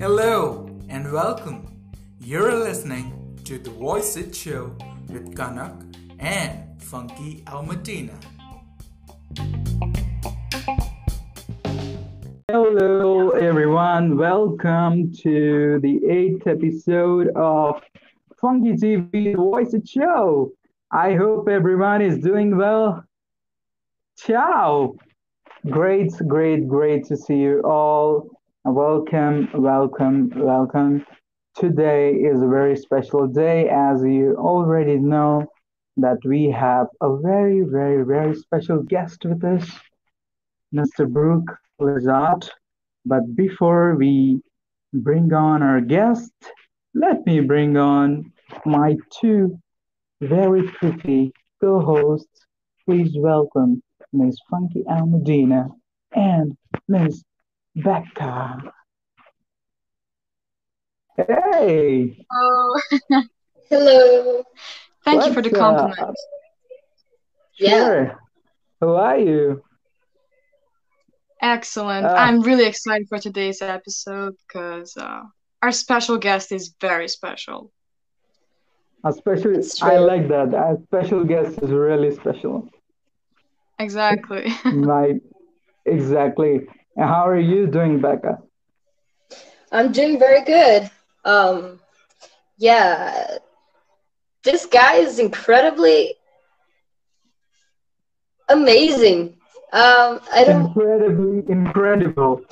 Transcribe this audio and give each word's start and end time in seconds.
Hello 0.00 0.68
and 0.88 1.12
welcome. 1.12 1.68
You're 2.18 2.52
listening 2.52 3.38
to 3.44 3.58
the 3.58 3.70
Voice 3.70 4.16
It 4.16 4.34
Show 4.34 4.74
with 5.08 5.36
Kanak 5.36 5.94
and 6.18 6.82
Funky 6.82 7.44
Almedina. 7.46 8.18
Hello, 12.48 13.30
everyone. 13.30 14.16
Welcome 14.16 15.12
to 15.22 15.78
the 15.80 16.00
eighth 16.10 16.44
episode 16.48 17.28
of 17.36 17.80
Funky 18.40 18.72
TV 18.72 19.36
Voice 19.36 19.74
It 19.74 19.88
Show. 19.88 20.50
I 20.90 21.14
hope 21.14 21.48
everyone 21.48 22.02
is 22.02 22.18
doing 22.18 22.56
well. 22.56 23.04
Ciao. 24.18 24.96
Great, 25.68 26.10
great, 26.26 26.66
great 26.66 27.04
to 27.04 27.16
see 27.18 27.36
you 27.36 27.60
all. 27.64 28.30
Welcome, 28.64 29.50
welcome, 29.52 30.32
welcome. 30.34 31.04
Today 31.54 32.14
is 32.14 32.40
a 32.40 32.46
very 32.46 32.74
special 32.74 33.26
day, 33.26 33.68
as 33.68 34.02
you 34.02 34.36
already 34.38 34.96
know, 34.96 35.44
that 35.98 36.16
we 36.24 36.50
have 36.50 36.86
a 37.02 37.14
very, 37.18 37.60
very, 37.60 38.06
very 38.06 38.34
special 38.36 38.82
guest 38.82 39.22
with 39.26 39.44
us, 39.44 39.70
Mr. 40.74 41.06
Brooke 41.06 41.54
Lizotte. 41.78 42.48
But 43.04 43.36
before 43.36 43.96
we 43.96 44.40
bring 44.94 45.30
on 45.34 45.62
our 45.62 45.82
guest, 45.82 46.32
let 46.94 47.26
me 47.26 47.40
bring 47.40 47.76
on 47.76 48.32
my 48.64 48.96
two 49.20 49.60
very 50.22 50.62
pretty 50.68 51.34
co-hosts. 51.60 52.46
Please 52.86 53.12
welcome 53.14 53.82
Ms. 54.12 54.38
Funky 54.50 54.82
Almedina 54.88 55.70
and 56.14 56.56
Miss 56.88 57.22
Becca. 57.76 58.72
Hey, 61.16 62.24
Oh, 62.32 62.80
Hello. 63.70 64.42
thank 65.04 65.26
you 65.26 65.32
for 65.32 65.42
what's 65.42 65.50
the 65.50 65.60
up? 65.60 65.76
compliment. 65.76 66.16
Yeah. 67.58 67.70
Sure. 67.84 68.18
Who 68.80 68.88
are 68.94 69.18
you? 69.18 69.62
Excellent. 71.42 72.06
Ah. 72.06 72.14
I'm 72.16 72.40
really 72.40 72.64
excited 72.66 73.06
for 73.08 73.18
today's 73.18 73.60
episode 73.62 74.34
because 74.46 74.96
uh, 74.96 75.20
our 75.62 75.72
special 75.72 76.16
guest 76.18 76.52
is 76.52 76.74
very 76.80 77.08
special. 77.08 77.70
A 79.04 79.12
special. 79.12 79.54
I 79.82 79.96
like 79.98 80.28
that. 80.28 80.52
A 80.54 80.78
special 80.84 81.24
guest 81.24 81.58
is 81.62 81.70
really 81.70 82.14
special. 82.14 82.68
Exactly. 83.80 84.46
right. 84.72 85.20
exactly. 85.86 86.66
And 86.96 87.08
how 87.08 87.28
are 87.28 87.38
you 87.38 87.66
doing, 87.66 88.00
Becca? 88.00 88.38
I'm 89.72 89.92
doing 89.92 90.18
very 90.18 90.44
good. 90.44 90.90
Um, 91.24 91.80
yeah, 92.58 93.38
this 94.44 94.66
guy 94.66 94.96
is 94.96 95.18
incredibly 95.18 96.14
amazing. 98.48 99.36
Um, 99.72 100.20
I 100.32 100.44
don't. 100.44 100.76
Incredibly 100.76 101.44
incredible. 101.50 102.42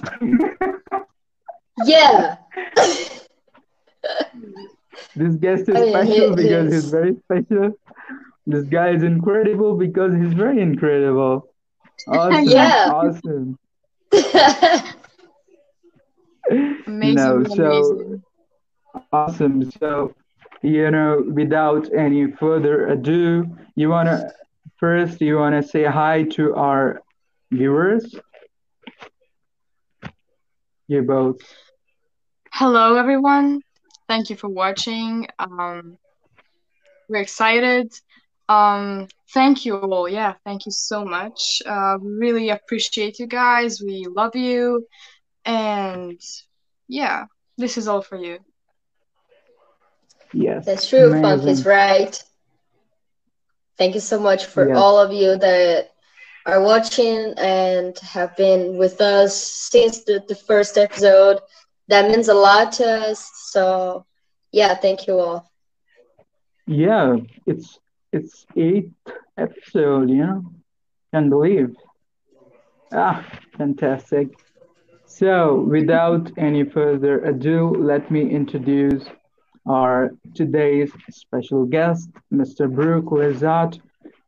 Yeah. 1.84 2.36
This 5.16 5.36
guest 5.36 5.68
is 5.68 5.76
I 5.76 5.84
mean, 5.84 6.04
special 6.04 6.34
he 6.36 6.36
because 6.36 6.68
is- 6.68 6.72
he's 6.72 6.90
very 6.90 7.16
special. 7.24 7.74
This 8.48 8.64
guy 8.64 8.94
is 8.94 9.02
incredible 9.02 9.74
because 9.74 10.14
he's 10.14 10.32
very 10.32 10.60
incredible. 10.60 11.44
Awesome. 12.06 12.44
Yeah. 12.44 12.90
Awesome. 12.92 13.58
Amazing. 16.86 17.14
No, 17.14 17.44
so 17.44 17.64
amazing. 17.64 18.22
awesome. 19.12 19.70
So, 19.72 20.14
you 20.62 20.90
know, 20.90 21.24
without 21.26 21.92
any 21.92 22.30
further 22.30 22.86
ado, 22.86 23.44
you 23.74 23.90
wanna 23.90 24.32
first 24.76 25.20
you 25.20 25.36
wanna 25.36 25.62
say 25.62 25.84
hi 25.84 26.22
to 26.36 26.54
our 26.54 27.02
viewers? 27.50 28.14
You 30.86 31.02
both. 31.02 31.40
Hello, 32.52 32.94
everyone. 32.94 33.60
Thank 34.08 34.30
you 34.30 34.36
for 34.36 34.48
watching. 34.48 35.26
Um, 35.38 35.98
we're 37.08 37.20
excited. 37.20 37.92
Um, 38.48 39.08
thank 39.34 39.64
you 39.66 39.76
all. 39.76 40.08
Yeah, 40.08 40.34
thank 40.44 40.66
you 40.66 40.72
so 40.72 41.04
much. 41.04 41.62
Uh, 41.66 41.98
we 42.00 42.10
really 42.12 42.50
appreciate 42.50 43.18
you 43.18 43.26
guys. 43.26 43.80
We 43.80 44.06
love 44.08 44.34
you. 44.34 44.86
And 45.44 46.20
yeah, 46.88 47.24
this 47.58 47.76
is 47.78 47.88
all 47.88 48.02
for 48.02 48.16
you. 48.16 48.38
Yes. 50.32 50.66
That's 50.66 50.88
true. 50.88 51.14
Funk 51.14 51.46
is 51.46 51.64
right. 51.66 52.22
Thank 53.78 53.94
you 53.94 54.00
so 54.00 54.18
much 54.20 54.46
for 54.46 54.68
Yes. 54.68 54.76
all 54.76 54.98
of 54.98 55.12
you 55.12 55.36
that 55.38 55.90
are 56.46 56.62
watching 56.62 57.34
and 57.38 57.96
have 57.98 58.36
been 58.36 58.76
with 58.76 59.00
us 59.00 59.34
since 59.36 60.04
the, 60.04 60.22
the 60.28 60.34
first 60.34 60.76
episode. 60.78 61.40
That 61.88 62.10
means 62.10 62.28
a 62.28 62.34
lot 62.34 62.72
to 62.74 62.84
us. 62.84 63.30
So, 63.50 64.04
yeah, 64.52 64.74
thank 64.74 65.06
you 65.06 65.18
all. 65.18 65.50
Yeah, 66.66 67.16
it's 67.46 67.78
it's 68.12 68.46
eighth 68.56 68.92
episode, 69.36 70.10
you 70.10 70.26
know. 70.26 70.44
Can't 71.12 71.30
believe. 71.30 71.74
Ah, 72.92 73.24
fantastic. 73.56 74.28
So, 75.06 75.60
without 75.62 76.30
any 76.38 76.64
further 76.64 77.24
ado, 77.24 77.70
let 77.70 78.10
me 78.10 78.28
introduce 78.30 79.04
our 79.66 80.10
today's 80.34 80.92
special 81.10 81.64
guest, 81.64 82.10
Mr. 82.32 82.72
Brooke 82.72 83.06
Lizotte. 83.06 83.80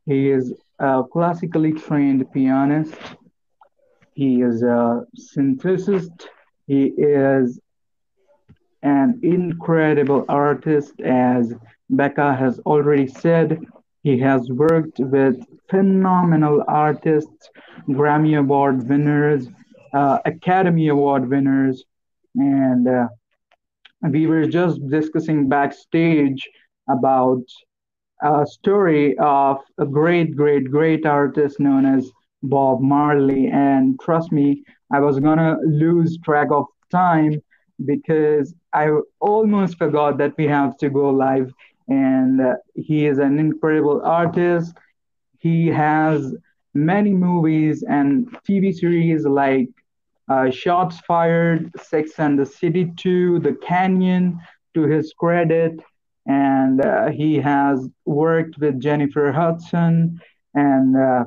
He 0.07 0.31
is 0.31 0.55
a 0.79 1.03
classically 1.13 1.73
trained 1.73 2.31
pianist. 2.33 2.95
He 4.15 4.43
is 4.43 4.63
a 4.63 5.07
synthesist. 5.17 6.27
He 6.67 6.87
is 6.97 7.61
an 8.83 9.21
incredible 9.23 10.25
artist, 10.29 11.01
as 11.01 11.55
Becca 11.91 12.35
has 12.35 12.59
already 12.61 13.07
said. 13.07 13.59
He 14.03 14.19
has 14.21 14.49
worked 14.51 14.99
with 14.99 15.37
phenomenal 15.69 16.65
artists, 16.69 17.51
Grammy 17.89 18.39
Award 18.39 18.89
winners, 18.89 19.49
uh, 19.93 20.19
Academy 20.25 20.89
Award 20.89 21.29
winners, 21.29 21.85
and 22.37 22.89
uh, 22.89 23.09
we 24.11 24.27
were 24.27 24.47
just 24.47 24.81
discussing 24.89 25.49
backstage 25.49 26.49
about 26.89 27.43
a 28.23 28.47
story 28.47 29.17
of 29.19 29.59
a 29.79 29.87
great, 29.87 30.37
great, 30.37 30.71
great 30.71 31.07
artist 31.07 31.61
known 31.61 31.85
as 31.87 32.11
Bob 32.43 32.81
Marley. 32.81 33.49
And 33.49 33.99
trust 34.01 34.33
me, 34.33 34.63
I 34.93 35.01
was 35.01 35.19
gonna 35.21 35.57
lose 35.65 36.19
track 36.25 36.49
of 36.51 36.67
time 36.91 37.41
because 37.85 38.55
I 38.73 38.89
almost 39.21 39.79
forgot 39.79 40.19
that 40.19 40.37
we 40.37 40.47
have 40.47 40.77
to 40.79 40.91
go 40.91 41.11
live. 41.11 41.53
And 41.91 42.41
uh, 42.41 42.55
he 42.75 43.07
is 43.07 43.19
an 43.19 43.39
incredible 43.39 44.01
artist. 44.05 44.75
He 45.39 45.67
has 45.69 46.35
many 46.73 47.13
movies 47.13 47.83
and 47.83 48.31
TV 48.49 48.73
series 48.73 49.27
like 49.27 49.69
uh, 50.29 50.51
Shots 50.51 51.01
Fired, 51.01 51.71
Sex 51.83 52.13
and 52.19 52.39
the 52.39 52.47
City 52.47 52.93
2, 52.97 53.41
The 53.41 53.55
Canyon, 53.55 54.39
to 54.75 54.83
his 54.83 55.13
credit. 55.19 55.81
And 56.27 56.81
uh, 56.81 57.11
he 57.11 57.37
has 57.37 57.89
worked 58.07 58.59
with 58.59 58.81
Jennifer 58.81 59.33
Hudson 59.33 60.21
and 60.55 60.97
uh, 60.97 61.25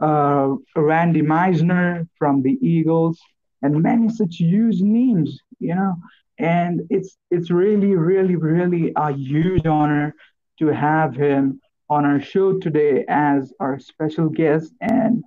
uh, 0.00 0.54
Randy 0.76 1.22
Meisner 1.22 2.08
from 2.18 2.42
the 2.42 2.58
Eagles, 2.62 3.18
and 3.62 3.82
many 3.82 4.08
such 4.08 4.36
huge 4.36 4.80
names, 4.80 5.38
you 5.58 5.74
know. 5.74 5.94
And 6.40 6.82
it's 6.88 7.16
it's 7.30 7.50
really, 7.50 7.94
really, 7.94 8.36
really 8.36 8.92
a 8.96 9.12
huge 9.12 9.66
honor 9.66 10.14
to 10.58 10.66
have 10.68 11.14
him 11.14 11.60
on 11.90 12.06
our 12.06 12.20
show 12.20 12.58
today 12.58 13.04
as 13.08 13.52
our 13.60 13.78
special 13.78 14.28
guest. 14.28 14.72
And 14.80 15.22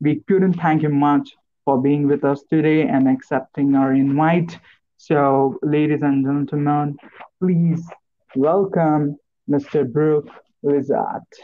we 0.00 0.20
couldn't 0.28 0.54
thank 0.54 0.82
him 0.82 0.98
much 0.98 1.30
for 1.64 1.80
being 1.80 2.06
with 2.06 2.24
us 2.24 2.42
today 2.50 2.82
and 2.82 3.08
accepting 3.08 3.74
our 3.74 3.94
invite. 3.94 4.58
So, 4.98 5.58
ladies 5.62 6.02
and 6.02 6.24
gentlemen, 6.24 6.96
please 7.40 7.82
welcome 8.36 9.16
Mr. 9.48 9.90
Brooke 9.90 10.28
Lizotte. 10.64 11.38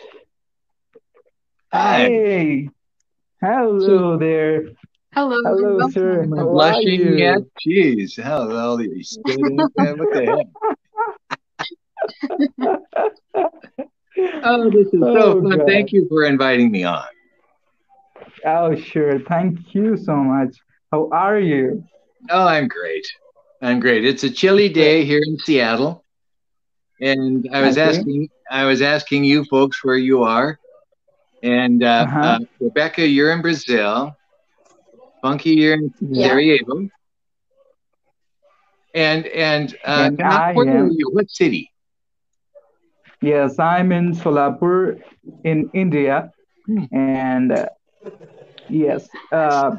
Hi. 1.72 1.99
Hey, 1.99 2.69
hello 3.40 4.19
there. 4.19 4.64
Hello. 5.12 5.37
Hello, 5.44 5.78
welcome. 5.78 5.93
sir. 5.93 6.22
Am 6.22 6.34
I 6.34 6.43
How 6.43 6.49
are 6.58 6.82
blushing 6.82 7.00
you? 7.00 7.16
yet? 7.16 7.38
Jeez, 7.66 8.20
how 8.22 8.49
well 8.49 8.81
you 8.81 9.02
stood 9.02 9.46
in 9.46 9.62
it, 9.62 9.70
man. 9.76 9.99
What 9.99 10.08
the 10.12 10.25
heck? 10.26 10.46
Oh, 14.43 14.70
this 14.70 14.88
is 14.93 15.10
so 15.12 15.34
Oh, 15.34 15.40
fun. 15.40 15.60
God. 15.60 15.66
Thank 15.66 15.93
you 15.93 16.06
for 16.08 16.25
inviting 16.25 16.70
me 16.70 16.84
on. 16.84 17.05
Oh, 18.44 18.75
sure. 18.75 19.19
Thank 19.20 19.75
you 19.75 19.96
so 19.96 20.16
much. 20.16 20.56
How 20.93 21.08
are 21.12 21.38
you? 21.38 21.84
Oh, 22.31 22.46
I'm 22.46 22.69
great. 22.69 23.06
I'm 23.62 23.81
great. 23.81 24.04
It's 24.04 24.25
a 24.25 24.31
chilly 24.31 24.69
day 24.69 25.04
here 25.04 25.20
in 25.25 25.38
Seattle, 25.38 26.04
and 27.00 27.46
I 27.52 27.62
was 27.62 27.76
Okay. 27.76 27.78
asking, 27.78 28.28
I 28.50 28.64
was 28.64 28.82
asking 28.82 29.25
you 29.25 29.44
folks 29.44 29.84
where 29.84 29.96
you 29.96 30.22
are, 30.25 30.58
and 31.43 31.82
uh, 31.82 32.06
Uh-huh. 32.06 32.20
uh, 32.22 32.38
Rebecca, 32.61 33.06
you're 33.06 33.32
in 33.32 33.43
Brazil. 33.43 34.17
Funky, 35.22 35.50
you're 35.50 35.74
in 35.74 35.92
Yeah. 36.00 36.28
Sarajevo. 36.28 36.88
And 38.94 39.26
and, 39.26 39.76
uh, 39.84 40.08
And 40.08 40.18
now, 40.18 40.30
I 40.38 40.52
where 40.52 40.68
are 40.68 40.86
am- 40.86 40.90
you? 40.92 41.10
What 41.12 41.30
city? 41.30 41.70
Yes, 43.20 43.58
I'm 43.58 43.92
in 43.92 44.12
Solapur 44.12 45.00
in 45.44 45.70
India. 45.74 46.30
Hmm. 46.66 46.84
And 46.92 47.52
uh, 47.52 47.66
yes, 48.68 49.08
uh, 49.32 49.76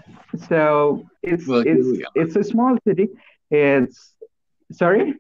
so 0.50 1.06
it's 1.24 1.48
Well, 1.48 1.64
it's 1.66 1.88
it's 2.16 2.36
a 2.36 2.44
small 2.44 2.78
city. 2.86 3.08
It's 3.50 4.16
sorry? 4.72 5.16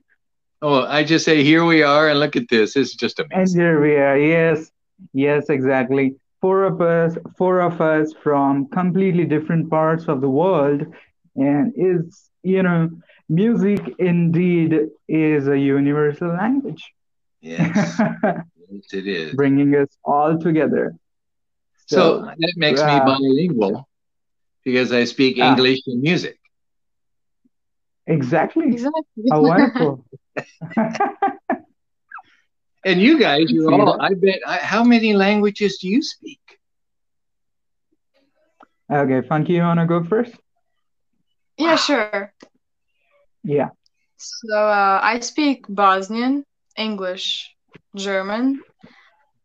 Oh, 0.61 0.83
I 0.83 1.03
just 1.03 1.23
say 1.25 1.43
here 1.43 1.63
we 1.65 1.83
are, 1.83 2.09
and 2.09 2.19
look 2.19 2.35
at 2.35 2.49
this. 2.49 2.75
It's 2.75 2.89
is 2.91 2.95
just 2.95 3.19
And 3.19 3.31
amazing. 3.31 3.59
here 3.61 3.81
we 3.81 3.95
are. 3.95 4.17
Yes, 4.17 4.69
yes, 5.13 5.49
exactly. 5.49 6.15
Four 6.41 6.63
of 6.63 6.81
us, 6.81 7.17
four 7.37 7.59
of 7.61 7.79
us 7.81 8.13
from 8.23 8.67
completely 8.69 9.25
different 9.25 9.69
parts 9.69 10.07
of 10.07 10.21
the 10.21 10.29
world, 10.29 10.81
and 11.35 11.73
it's 11.75 12.29
you 12.43 12.63
know, 12.63 12.89
music 13.29 13.81
indeed 13.99 14.75
is 15.07 15.47
a 15.47 15.57
universal 15.57 16.29
language, 16.29 16.83
Yes, 17.41 18.03
yes, 18.55 18.93
it 18.93 19.07
is. 19.07 19.33
bringing 19.33 19.75
us 19.75 19.97
all 20.03 20.37
together. 20.39 20.93
So 21.87 22.21
that 22.37 22.53
makes 22.57 22.85
me 22.85 22.99
uh, 22.99 22.99
bilingual 22.99 23.87
because 24.63 24.91
I 24.91 25.03
speak 25.05 25.37
Ah. 25.37 25.37
English 25.37 25.79
and 25.87 26.01
music. 26.01 26.37
exactly. 28.07 28.77
Exactly. 28.77 29.31
How 29.31 29.41
wonderful. 29.43 30.05
And 32.89 33.01
you 33.01 33.19
guys, 33.19 33.51
you're 33.51 33.71
all, 33.73 33.95
I 34.01 34.09
bet, 34.15 34.39
I, 34.47 34.57
how 34.57 34.83
many 34.83 35.13
languages 35.13 35.77
do 35.79 35.87
you 35.89 36.01
speak? 36.01 36.39
Okay, 38.91 39.21
Funky, 39.27 39.53
you 39.53 39.61
wanna 39.61 39.87
go 39.87 40.03
first? 40.03 40.35
yeah, 41.57 41.75
sure. 41.75 42.33
Yeah. 43.43 43.69
So 44.17 44.55
uh, 44.57 44.99
I 45.03 45.19
speak 45.19 45.65
Bosnian, 45.69 46.45
English, 46.77 47.55
German, 47.95 48.63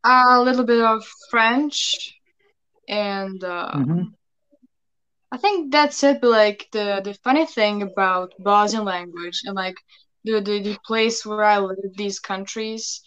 a 0.05 0.41
little 0.43 0.65
bit 0.65 0.81
of 0.83 1.05
French, 1.31 2.15
and 2.89 3.43
uh, 3.45 3.81
Mhm. 3.81 4.15
I 5.33 5.37
think 5.39 5.73
that's 5.73 6.03
it. 6.05 6.21
But 6.21 6.31
like 6.31 6.69
the 6.73 7.01
the 7.05 7.15
funny 7.15 7.47
thing 7.47 7.83
about 7.83 8.33
Bosnian 8.39 8.85
language 8.85 9.43
and 9.45 9.55
like 9.57 9.77
the 10.25 10.41
the, 10.41 10.61
the 10.63 10.79
place 10.87 11.27
where 11.27 11.43
I 11.45 11.59
live, 11.59 11.95
these 11.97 12.19
countries, 12.21 13.03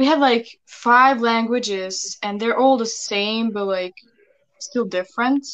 we 0.00 0.06
have 0.06 0.20
like 0.20 0.48
five 0.66 1.20
languages 1.22 2.18
and 2.22 2.40
they're 2.40 2.58
all 2.58 2.78
the 2.78 2.86
same, 2.86 3.52
but 3.52 3.66
like 3.66 3.94
still 4.60 4.86
different. 4.86 5.46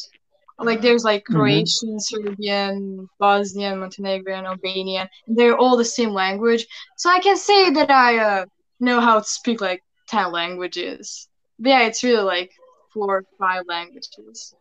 Like 0.61 0.83
there's 0.83 1.05
like 1.05 1.25
Mhm. 1.31 1.31
Croatian, 1.33 2.01
Serbian, 2.01 3.09
Bosnian, 3.21 3.81
Montenegrin, 3.81 4.47
Albanian, 4.47 5.09
and 5.29 5.37
they're 5.39 5.57
all 5.59 5.77
the 5.77 5.85
same 5.85 6.11
language. 6.13 6.67
So 6.97 7.11
I 7.11 7.21
can 7.21 7.37
say 7.37 7.71
that 7.73 7.91
I 7.91 8.19
uh, 8.19 8.47
know 8.81 9.01
how 9.01 9.19
to 9.21 9.25
speak 9.25 9.61
like 9.61 9.83
ten 10.09 10.33
languages. 10.33 11.29
But 11.59 11.71
yeah, 11.71 11.83
it's 11.87 12.05
really 12.05 12.23
like 12.25 12.53
four 12.95 13.19
or 13.19 13.25
five 13.39 13.65
languages. 13.69 14.55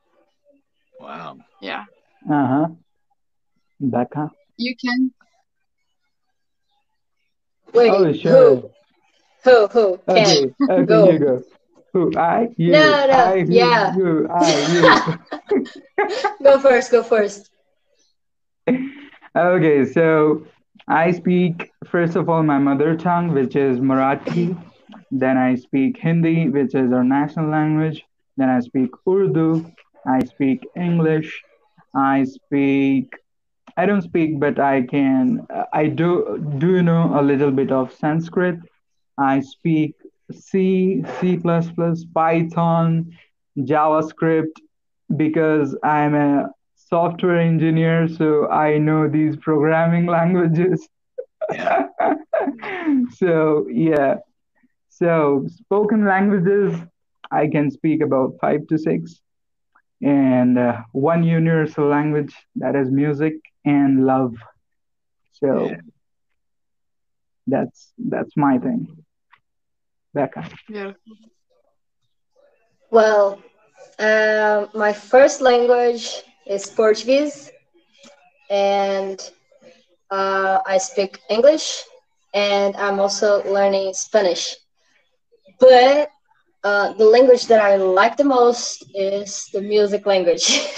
Wow. 0.99 1.37
Yeah, 1.61 1.85
Uh-huh. 2.29 2.67
Becca. 3.79 4.31
you 4.57 4.75
can. 4.75 5.11
Wait, 7.73 7.91
Oh, 7.91 8.05
who? 8.05 8.13
sure. 8.13 8.55
Who? 8.61 8.74
Who? 9.45 9.67
Who, 9.67 9.99
can? 10.09 10.25
Okay, 10.25 10.53
okay, 10.69 10.85
Go. 10.85 11.11
you 11.11 11.19
go. 11.19 11.43
Who? 11.93 12.17
I, 12.17 12.49
you, 12.57 12.71
No, 12.71 13.05
no, 13.07 13.13
I, 13.13 13.35
you, 13.35 13.45
yeah. 13.47 13.95
you, 13.95 14.27
I, 14.29 15.17
Go 16.43 16.59
first. 16.59 16.91
Go 16.91 17.03
first. 17.03 17.49
Okay, 19.37 19.83
so 19.83 20.45
I 20.87 21.11
speak, 21.11 21.69
first 21.85 22.15
of 22.15 22.29
all, 22.29 22.41
my 22.41 22.57
mother 22.57 22.95
tongue, 22.95 23.33
which 23.33 23.57
is 23.57 23.79
Marathi. 23.79 24.55
Then 25.11 25.37
I 25.37 25.55
speak 25.55 25.97
Hindi, 25.97 26.47
which 26.47 26.73
is 26.73 26.93
our 26.93 27.03
national 27.03 27.49
language. 27.49 28.01
Then 28.37 28.49
I 28.49 28.61
speak 28.61 28.91
Urdu. 29.05 29.69
I 30.07 30.23
speak 30.23 30.65
English. 30.77 31.43
I 31.93 32.23
speak, 32.23 33.11
I 33.75 33.85
don't 33.85 34.03
speak, 34.03 34.39
but 34.39 34.57
I 34.57 34.83
can, 34.83 35.45
I 35.73 35.87
do, 35.87 36.41
do 36.57 36.71
you 36.71 36.81
know 36.81 37.19
a 37.19 37.21
little 37.21 37.51
bit 37.51 37.73
of 37.73 37.93
Sanskrit. 37.93 38.57
I 39.17 39.39
speak 39.41 39.95
C, 40.31 41.03
C++, 41.19 41.37
Python, 42.13 43.17
JavaScript 43.57 44.55
because 45.15 45.75
I'm 45.83 46.15
a 46.15 46.49
software 46.75 47.39
engineer, 47.39 48.07
so 48.07 48.49
I 48.49 48.77
know 48.77 49.07
these 49.07 49.35
programming 49.37 50.05
languages. 50.17 50.87
Yeah. 51.51 51.87
So, 53.11 53.67
yeah. 53.69 54.15
So, 54.89 55.45
spoken 55.47 56.05
languages, 56.05 56.79
I 57.31 57.47
can 57.47 57.69
speak 57.71 58.01
about 58.01 58.35
five 58.41 58.67
to 58.67 58.77
six. 58.77 59.21
And 60.01 60.57
uh, 60.57 60.81
one 60.91 61.23
universal 61.23 61.87
language 61.87 62.35
that 62.55 62.75
is 62.75 62.91
music 62.91 63.35
and 63.65 64.05
love. 64.05 64.35
So, 65.33 65.69
Yeah. 65.71 65.81
that's 67.47 67.93
that's 67.97 68.35
my 68.37 68.57
thing. 68.59 69.04
Becca. 70.15 70.49
Yeah. 70.69 70.93
Well, 72.91 73.41
um, 73.99 74.69
my 74.73 74.93
first 74.93 75.41
language 75.41 76.21
is 76.47 76.67
Portuguese, 76.69 77.51
and 78.49 79.19
uh, 80.11 80.59
I 80.65 80.77
speak 80.77 81.19
English, 81.29 81.83
and 82.33 82.75
I'm 82.77 82.99
also 82.99 83.43
learning 83.51 83.93
Spanish. 83.93 84.55
But 85.59 86.09
uh, 86.63 86.93
the 86.93 87.05
language 87.05 87.47
that 87.47 87.61
I 87.61 87.75
like 87.77 88.17
the 88.17 88.23
most 88.25 88.85
is 88.95 89.49
the 89.53 89.61
music 89.61 90.05
language, 90.05 90.47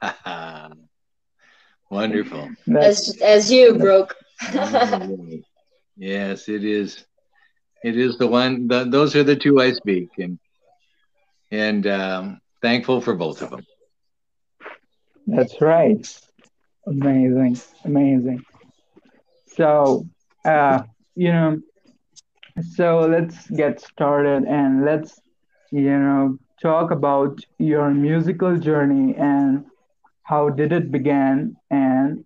Wonderful. 1.90 2.50
As 2.80 3.16
as 3.22 3.50
you 3.50 3.74
broke. 3.74 4.16
yes, 5.96 6.48
it 6.48 6.64
is. 6.64 7.04
It 7.84 7.96
is 7.96 8.18
the 8.18 8.26
one. 8.26 8.66
The, 8.68 8.84
those 8.84 9.14
are 9.14 9.22
the 9.22 9.36
two 9.36 9.60
I 9.60 9.72
speak, 9.72 10.10
and 10.18 10.40
and 11.52 11.86
um, 11.86 12.40
thankful 12.62 13.00
for 13.00 13.14
both 13.14 13.42
of 13.42 13.50
them. 13.50 13.66
That's 15.26 15.60
right. 15.60 16.06
Amazing, 16.86 17.56
amazing. 17.84 18.44
So, 19.46 20.06
uh, 20.44 20.82
you 21.14 21.32
know, 21.32 21.60
so 22.76 23.00
let's 23.00 23.48
get 23.50 23.80
started 23.80 24.44
and 24.44 24.84
let's, 24.84 25.20
you 25.70 25.98
know, 25.98 26.38
talk 26.62 26.90
about 26.90 27.38
your 27.58 27.90
musical 27.90 28.56
journey 28.58 29.14
and 29.16 29.64
how 30.24 30.48
did 30.50 30.72
it 30.72 30.90
begin 30.90 31.56
and, 31.70 32.24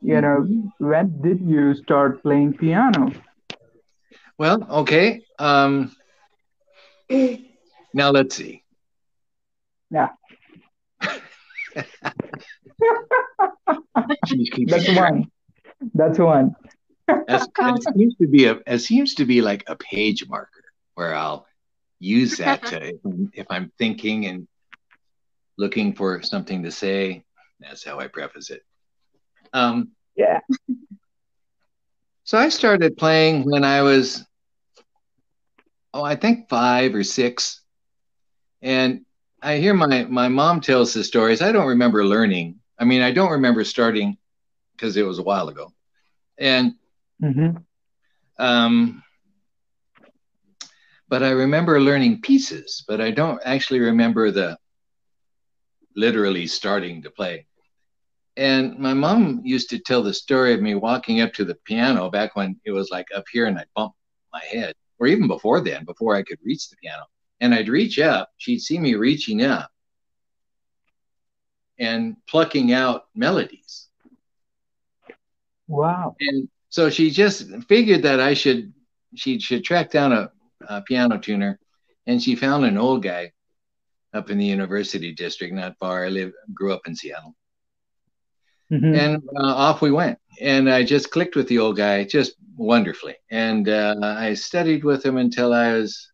you 0.00 0.20
know, 0.20 0.46
when 0.78 1.20
did 1.22 1.40
you 1.40 1.74
start 1.74 2.22
playing 2.22 2.54
piano? 2.54 3.12
Well, 4.38 4.64
okay. 4.70 5.22
Um, 5.38 5.94
now 7.92 8.10
let's 8.10 8.36
see. 8.36 8.62
Yeah, 9.90 10.08
that's 14.66 14.88
one. 14.96 15.30
That's 15.94 16.18
one. 16.18 16.54
That's, 17.26 17.46
that 17.58 17.92
seems 17.96 18.16
to 18.16 18.26
be 18.26 18.44
a 18.46 18.60
it 18.66 18.78
seems 18.80 19.14
to 19.14 19.24
be 19.24 19.40
like 19.42 19.64
a 19.66 19.76
page 19.76 20.28
marker 20.28 20.64
where 20.94 21.14
I'll 21.14 21.46
use 22.00 22.36
that 22.38 22.64
to, 22.66 22.88
if, 22.88 23.00
I'm, 23.04 23.30
if 23.34 23.46
I'm 23.50 23.72
thinking 23.78 24.26
and 24.26 24.46
looking 25.56 25.94
for 25.94 26.22
something 26.22 26.62
to 26.62 26.70
say. 26.70 27.24
That's 27.60 27.84
how 27.84 27.98
I 27.98 28.06
preface 28.06 28.50
it. 28.50 28.62
Um, 29.52 29.90
Yeah. 30.16 30.40
so 32.24 32.38
I 32.38 32.50
started 32.50 32.96
playing 32.96 33.50
when 33.50 33.64
I 33.64 33.82
was, 33.82 34.24
oh, 35.98 36.04
I 36.04 36.16
think 36.16 36.48
five 36.48 36.94
or 36.94 37.04
six, 37.04 37.62
and 38.62 39.04
I 39.42 39.56
hear 39.58 39.74
my 39.74 40.04
my 40.04 40.28
mom 40.28 40.60
tells 40.60 40.94
the 40.94 41.04
stories. 41.04 41.42
I 41.42 41.52
don't 41.52 41.68
remember 41.68 42.04
learning. 42.04 42.60
I 42.78 42.84
mean, 42.84 43.02
I 43.02 43.12
don't 43.12 43.32
remember 43.32 43.64
starting 43.64 44.18
because 44.76 44.96
it 44.96 45.06
was 45.06 45.18
a 45.18 45.22
while 45.22 45.48
ago, 45.48 45.72
and 46.38 46.74
Mm-hmm. 47.22 47.58
um, 48.38 49.02
but 51.08 51.22
I 51.22 51.30
remember 51.30 51.80
learning 51.80 52.22
pieces, 52.22 52.84
but 52.88 53.00
I 53.00 53.10
don't 53.10 53.40
actually 53.44 53.80
remember 53.80 54.30
the 54.30 54.58
literally 55.96 56.46
starting 56.46 57.02
to 57.02 57.10
play. 57.10 57.46
And 58.36 58.78
my 58.78 58.94
mom 58.94 59.42
used 59.44 59.70
to 59.70 59.78
tell 59.78 60.02
the 60.02 60.14
story 60.14 60.54
of 60.54 60.60
me 60.62 60.74
walking 60.74 61.20
up 61.20 61.32
to 61.34 61.44
the 61.44 61.56
piano 61.66 62.10
back 62.10 62.36
when 62.36 62.60
it 62.64 62.72
was 62.72 62.90
like 62.90 63.06
up 63.14 63.24
here 63.32 63.46
and 63.46 63.58
I 63.58 63.64
bumped 63.74 63.96
my 64.32 64.42
head, 64.50 64.74
or 64.98 65.06
even 65.06 65.28
before 65.28 65.60
then, 65.60 65.84
before 65.84 66.14
I 66.14 66.22
could 66.22 66.38
reach 66.42 66.68
the 66.68 66.76
piano. 66.76 67.04
And 67.40 67.54
I'd 67.54 67.68
reach 67.68 67.98
up, 67.98 68.30
she'd 68.36 68.60
see 68.60 68.78
me 68.78 68.94
reaching 68.94 69.44
up 69.44 69.70
and 71.78 72.16
plucking 72.26 72.72
out 72.72 73.06
melodies. 73.14 73.86
Wow. 75.68 76.16
And 76.20 76.48
so 76.68 76.90
she 76.90 77.10
just 77.10 77.46
figured 77.68 78.02
that 78.02 78.20
I 78.20 78.34
should, 78.34 78.72
she 79.14 79.38
should 79.38 79.64
track 79.64 79.90
down 79.90 80.12
a, 80.12 80.32
a 80.68 80.82
piano 80.82 81.18
tuner. 81.18 81.60
And 82.06 82.22
she 82.22 82.34
found 82.34 82.64
an 82.64 82.78
old 82.78 83.02
guy 83.02 83.32
up 84.14 84.30
in 84.30 84.38
the 84.38 84.46
university 84.46 85.12
district, 85.12 85.54
not 85.54 85.78
far. 85.78 86.06
I 86.06 86.08
live, 86.08 86.32
grew 86.54 86.72
up 86.72 86.86
in 86.86 86.96
Seattle. 86.96 87.36
Mm-hmm. 88.72 88.94
And 88.94 89.22
uh, 89.38 89.54
off 89.54 89.82
we 89.82 89.90
went. 89.90 90.18
And 90.40 90.70
I 90.70 90.84
just 90.84 91.10
clicked 91.10 91.36
with 91.36 91.48
the 91.48 91.58
old 91.58 91.76
guy 91.76 92.04
just 92.04 92.34
wonderfully. 92.56 93.16
And 93.30 93.68
uh, 93.68 93.96
I 94.02 94.34
studied 94.34 94.84
with 94.84 95.04
him 95.04 95.16
until 95.16 95.52
I 95.52 95.72
was 95.72 96.10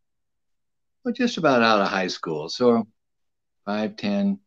well, 1.05 1.15
just 1.15 1.37
about 1.37 1.63
out 1.63 1.81
of 1.81 1.89
high 1.89 2.07
school. 2.07 2.49
So 2.49 2.87
five, 3.65 3.97
ten, 3.97 4.41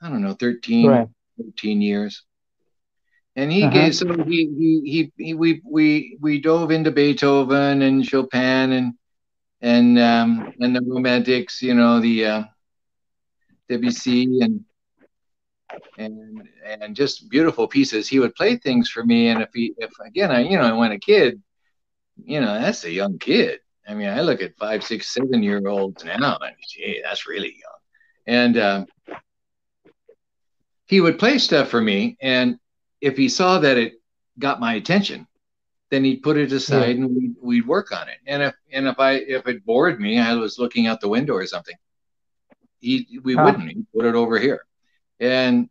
I 0.00 0.08
don't 0.08 0.22
know, 0.22 0.34
13, 0.34 0.86
right. 0.86 1.08
13 1.38 1.80
years. 1.80 2.22
And 3.36 3.50
he 3.50 3.62
uh-huh. 3.62 3.72
gave, 3.72 3.94
so 3.94 4.24
he, 4.24 4.52
he, 4.58 4.80
he, 4.84 5.24
he, 5.24 5.34
we, 5.34 5.62
we, 5.64 6.18
we 6.20 6.40
dove 6.40 6.70
into 6.70 6.90
Beethoven 6.90 7.82
and 7.82 8.04
Chopin 8.04 8.72
and, 8.72 8.94
and, 9.60 9.98
um, 9.98 10.52
and 10.60 10.74
the 10.74 10.82
romantics, 10.82 11.62
you 11.62 11.74
know, 11.74 12.00
the, 12.00 12.26
uh, 12.26 12.44
Debussy 13.68 14.40
and, 14.40 14.64
and, 15.98 16.48
and 16.64 16.96
just 16.96 17.28
beautiful 17.28 17.66
pieces. 17.66 18.08
He 18.08 18.18
would 18.18 18.34
play 18.34 18.56
things 18.56 18.88
for 18.88 19.04
me. 19.04 19.28
And 19.28 19.42
if 19.42 19.50
he, 19.52 19.74
if 19.78 19.90
again, 20.04 20.30
I, 20.30 20.40
you 20.40 20.58
know, 20.58 20.76
when 20.76 20.92
a 20.92 20.98
kid, 20.98 21.42
you 22.24 22.40
know, 22.40 22.60
that's 22.60 22.84
a 22.84 22.90
young 22.90 23.18
kid. 23.18 23.60
I 23.88 23.94
mean, 23.94 24.08
I 24.08 24.20
look 24.20 24.42
at 24.42 24.56
five, 24.56 24.84
six, 24.84 25.08
seven 25.08 25.42
year 25.42 25.66
olds 25.66 26.04
now 26.04 26.38
and 26.40 26.54
gee, 26.68 27.00
that's 27.02 27.26
really 27.26 27.56
young. 27.60 27.78
And, 28.26 28.58
um, 28.58 28.86
he 30.90 31.00
would 31.00 31.20
play 31.20 31.38
stuff 31.38 31.68
for 31.68 31.80
me 31.80 32.16
and 32.20 32.58
if 33.00 33.16
he 33.16 33.28
saw 33.28 33.60
that 33.60 33.78
it 33.78 33.92
got 34.40 34.58
my 34.58 34.74
attention 34.74 35.24
then 35.90 36.02
he'd 36.02 36.22
put 36.22 36.36
it 36.36 36.50
aside 36.50 36.96
yeah. 36.96 37.04
and 37.04 37.14
we'd, 37.14 37.34
we'd 37.40 37.66
work 37.66 37.92
on 37.92 38.08
it 38.08 38.18
and 38.26 38.42
if 38.42 38.54
and 38.72 38.88
if 38.88 38.98
i 38.98 39.12
if 39.12 39.46
it 39.46 39.64
bored 39.64 40.00
me 40.00 40.18
i 40.18 40.34
was 40.34 40.58
looking 40.58 40.88
out 40.88 41.00
the 41.00 41.08
window 41.08 41.34
or 41.34 41.46
something 41.46 41.76
he 42.80 43.20
we 43.22 43.36
wouldn't 43.36 43.68
he'd 43.68 43.86
put 43.94 44.04
it 44.04 44.16
over 44.16 44.36
here 44.36 44.66
and 45.20 45.68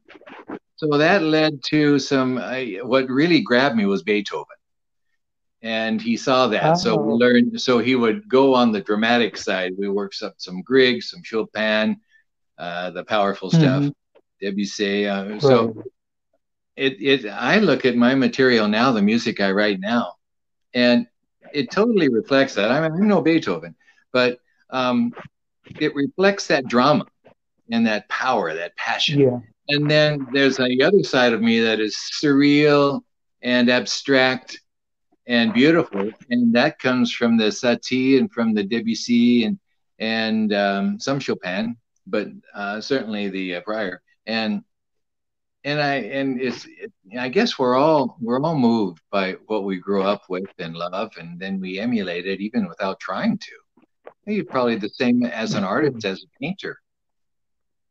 so 0.76 0.98
that 0.98 1.24
led 1.24 1.62
to 1.64 2.00
some 2.00 2.38
what 2.84 3.10
really 3.10 3.42
grabbed 3.42 3.76
me 3.76 3.86
was 3.86 4.04
beethoven 4.04 4.46
and 5.62 6.02
he 6.02 6.16
saw 6.16 6.48
that 6.48 6.72
oh. 6.72 6.76
so 6.76 6.96
we 6.96 7.14
learned 7.14 7.60
so 7.60 7.80
he 7.80 7.96
would 7.96 8.28
go 8.30 8.54
on 8.54 8.72
the 8.72 8.82
dramatic 8.82 9.36
side 9.36 9.74
we 9.78 9.90
worked 9.90 10.22
up 10.22 10.36
some 10.38 10.62
grieg 10.62 11.04
some 11.04 11.24
chopin 11.24 11.98
uh, 12.58 12.90
the 12.92 13.04
powerful 13.06 13.50
stuff 13.50 13.84
mm-hmm. 13.84 13.90
Debussy. 14.40 15.08
Uh, 15.08 15.26
right. 15.26 15.42
So 15.42 15.84
it, 16.76 17.02
it, 17.02 17.30
I 17.30 17.60
look 17.60 17.86
at 17.86 17.96
my 17.96 18.16
material 18.16 18.68
now, 18.68 18.92
the 18.92 19.02
music 19.02 19.42
I 19.42 19.52
write 19.52 19.80
now, 19.80 20.14
and 20.74 21.08
it 21.54 21.72
totally 21.72 22.10
reflects 22.10 22.56
that. 22.56 22.72
I 22.72 22.82
mean, 22.82 22.92
I'm 22.92 23.08
no 23.08 23.22
Beethoven, 23.22 23.76
but 24.12 24.40
um, 24.70 25.14
it 25.80 25.94
reflects 25.96 26.48
that 26.48 26.68
drama 26.68 27.06
and 27.72 27.86
that 27.88 28.08
power, 28.10 28.54
that 28.54 28.76
passion. 28.76 29.20
Yeah. 29.20 29.40
And 29.70 29.90
then 29.90 30.28
there's 30.34 30.58
the 30.58 30.82
other 30.84 31.04
side 31.04 31.34
of 31.34 31.42
me 31.42 31.60
that 31.60 31.80
is 31.80 31.96
surreal 31.96 33.02
and 33.42 33.70
abstract 33.70 34.60
and 35.28 35.54
beautiful, 35.54 36.10
and 36.32 36.54
that 36.56 36.80
comes 36.80 37.14
from 37.14 37.38
the 37.38 37.46
Satie 37.46 38.18
and 38.18 38.32
from 38.32 38.54
the 38.54 38.64
Debussy 38.64 39.44
and 39.46 39.60
and 40.00 40.54
um, 40.54 41.00
some 41.00 41.20
Chopin, 41.20 41.76
but 42.08 42.30
uh, 42.56 42.82
certainly 42.82 43.30
the 43.30 43.56
uh, 43.56 43.62
prior 43.62 44.02
and 44.26 44.64
and 45.64 45.82
I 45.82 45.96
and 45.96 46.40
it's 46.40 46.66
it, 46.66 46.92
I 47.18 47.30
guess 47.30 47.60
we're 47.60 47.76
all 47.76 48.18
we're 48.22 48.42
all 48.42 48.58
moved 48.58 49.02
by 49.12 49.34
what 49.48 49.66
we 49.66 49.78
grew 49.78 50.04
up 50.04 50.24
with 50.30 50.50
and 50.58 50.76
love, 50.76 51.12
and 51.18 51.40
then 51.40 51.60
we 51.60 51.80
emulate 51.80 52.26
it 52.26 52.40
even 52.40 52.68
without 52.68 53.00
trying 53.00 53.38
to. 53.38 53.52
You're 54.26 54.46
probably 54.46 54.76
the 54.76 54.90
same 54.90 55.24
as 55.26 55.54
an 55.54 55.64
artist 55.64 56.06
as 56.06 56.24
a 56.24 56.40
painter, 56.40 56.80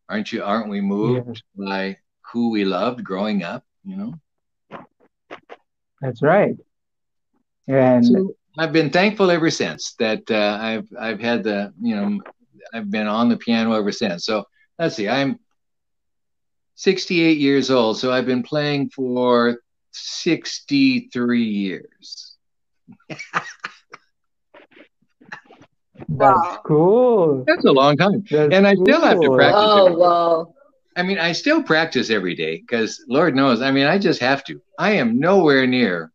aren't 0.08 0.32
you? 0.32 0.42
Aren't 0.42 0.68
we 0.68 0.80
moved 0.80 1.42
yeah. 1.56 1.66
by 1.66 1.96
who 2.32 2.50
we 2.50 2.64
loved 2.64 3.04
growing 3.04 3.42
up? 3.42 3.64
You 3.84 3.96
know. 3.96 4.78
That's 6.00 6.22
right. 6.22 6.56
And 7.66 8.06
so 8.06 8.34
I've 8.56 8.72
been 8.72 8.90
thankful 8.90 9.30
ever 9.30 9.50
since 9.50 9.94
that 9.94 10.30
uh, 10.30 10.58
I've 10.60 10.88
I've 10.98 11.20
had 11.20 11.42
the 11.44 11.72
you 11.80 11.96
know 11.96 12.20
I've 12.72 12.90
been 12.90 13.06
on 13.06 13.28
the 13.28 13.36
piano 13.36 13.72
ever 13.72 13.92
since. 13.92 14.24
So 14.24 14.46
let's 14.78 14.96
see, 14.96 15.08
I'm 15.08 15.38
68 16.76 17.38
years 17.38 17.70
old, 17.70 17.98
so 17.98 18.12
I've 18.12 18.26
been 18.26 18.42
playing 18.42 18.90
for 18.90 19.58
63 19.92 21.42
years. 21.42 22.36
That's 26.08 26.58
cool. 26.64 27.44
That's 27.46 27.64
a 27.64 27.72
long 27.72 27.96
time. 27.96 28.24
That's 28.30 28.54
and 28.54 28.66
I 28.66 28.74
cool. 28.74 28.84
still 28.84 29.00
have 29.00 29.20
to 29.20 29.30
practice. 29.34 29.62
Oh, 29.62 29.92
wow. 29.96 30.54
I 30.96 31.02
mean, 31.02 31.18
I 31.18 31.32
still 31.32 31.62
practice 31.62 32.10
every 32.10 32.34
day 32.34 32.58
because 32.60 33.04
Lord 33.08 33.34
knows, 33.36 33.62
I 33.62 33.70
mean, 33.70 33.86
I 33.86 33.98
just 33.98 34.20
have 34.20 34.42
to. 34.44 34.60
I 34.78 34.92
am 34.92 35.18
nowhere 35.18 35.66
near 35.66 36.10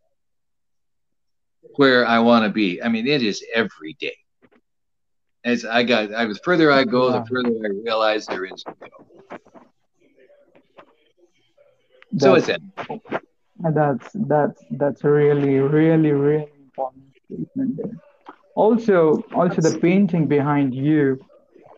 where 1.75 2.05
I 2.05 2.19
want 2.19 2.45
to 2.45 2.49
be. 2.49 2.81
I 2.81 2.89
mean, 2.89 3.07
it 3.07 3.23
is 3.23 3.43
every 3.53 3.95
day. 3.99 4.17
As 5.45 5.65
I 5.65 5.83
got, 5.83 6.13
I 6.13 6.25
was 6.25 6.39
further 6.39 6.71
I 6.71 6.83
go, 6.83 7.11
the 7.11 7.25
further 7.25 7.49
I 7.49 7.69
realize 7.83 8.25
there 8.25 8.45
is 8.45 8.63
to 8.63 8.73
go 8.79 9.03
so 12.17 12.35
it's 12.35 12.49
it. 12.49 12.61
That's 13.59 14.09
that's 14.13 14.63
that's 14.71 15.03
really 15.03 15.59
really 15.59 16.11
really 16.11 16.49
important 16.63 17.03
statement 17.25 17.77
there. 17.77 18.12
Also, 18.55 19.23
also 19.33 19.61
the 19.61 19.77
painting 19.79 20.27
behind 20.27 20.73
you. 20.73 21.19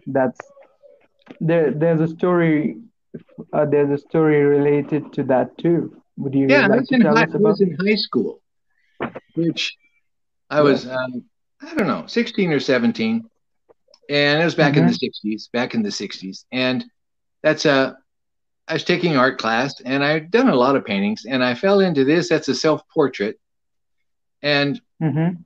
That's 0.08 0.40
there. 1.40 1.72
There's 1.72 2.02
a 2.02 2.08
story. 2.08 2.78
Uh, 3.54 3.66
there's 3.66 3.90
a 3.90 3.98
story 3.98 4.44
related 4.44 5.14
to 5.14 5.24
that 5.24 5.58
too. 5.58 6.02
Would 6.18 6.34
you 6.34 6.48
yeah, 6.50 6.68
like 6.68 6.82
was, 6.82 6.92
in 6.92 7.02
high, 7.02 7.24
I 7.24 7.38
was 7.38 7.62
in 7.62 7.76
high 7.76 7.96
school, 7.96 8.42
which 9.36 9.76
I 10.50 10.62
was 10.62 10.88
um, 10.88 11.24
I 11.62 11.74
don't 11.76 11.88
know, 11.88 12.06
16 12.08 12.52
or 12.52 12.60
17, 12.60 13.30
and 14.10 14.42
it 14.42 14.46
was 14.46 14.56
back 14.56 14.74
mm-hmm. 14.74 14.88
in 14.88 14.88
the 14.88 15.34
60s. 15.34 15.52
Back 15.52 15.74
in 15.74 15.82
the 15.82 15.90
60s, 15.90 16.46
and 16.52 16.86
that's 17.42 17.66
a 17.66 17.98
I 18.68 18.74
was 18.74 18.84
taking 18.84 19.16
art 19.16 19.38
class 19.38 19.80
and 19.82 20.04
I'd 20.04 20.32
done 20.32 20.50
a 20.50 20.56
lot 20.56 20.76
of 20.76 20.86
paintings 20.86 21.26
and 21.26 21.44
I 21.44 21.54
fell 21.54 21.80
into 21.80 22.04
this. 22.04 22.30
That's 22.30 22.48
a 22.48 22.56
self 22.56 22.82
portrait. 22.94 23.40
And 24.42 24.82
mm-hmm. 25.02 25.42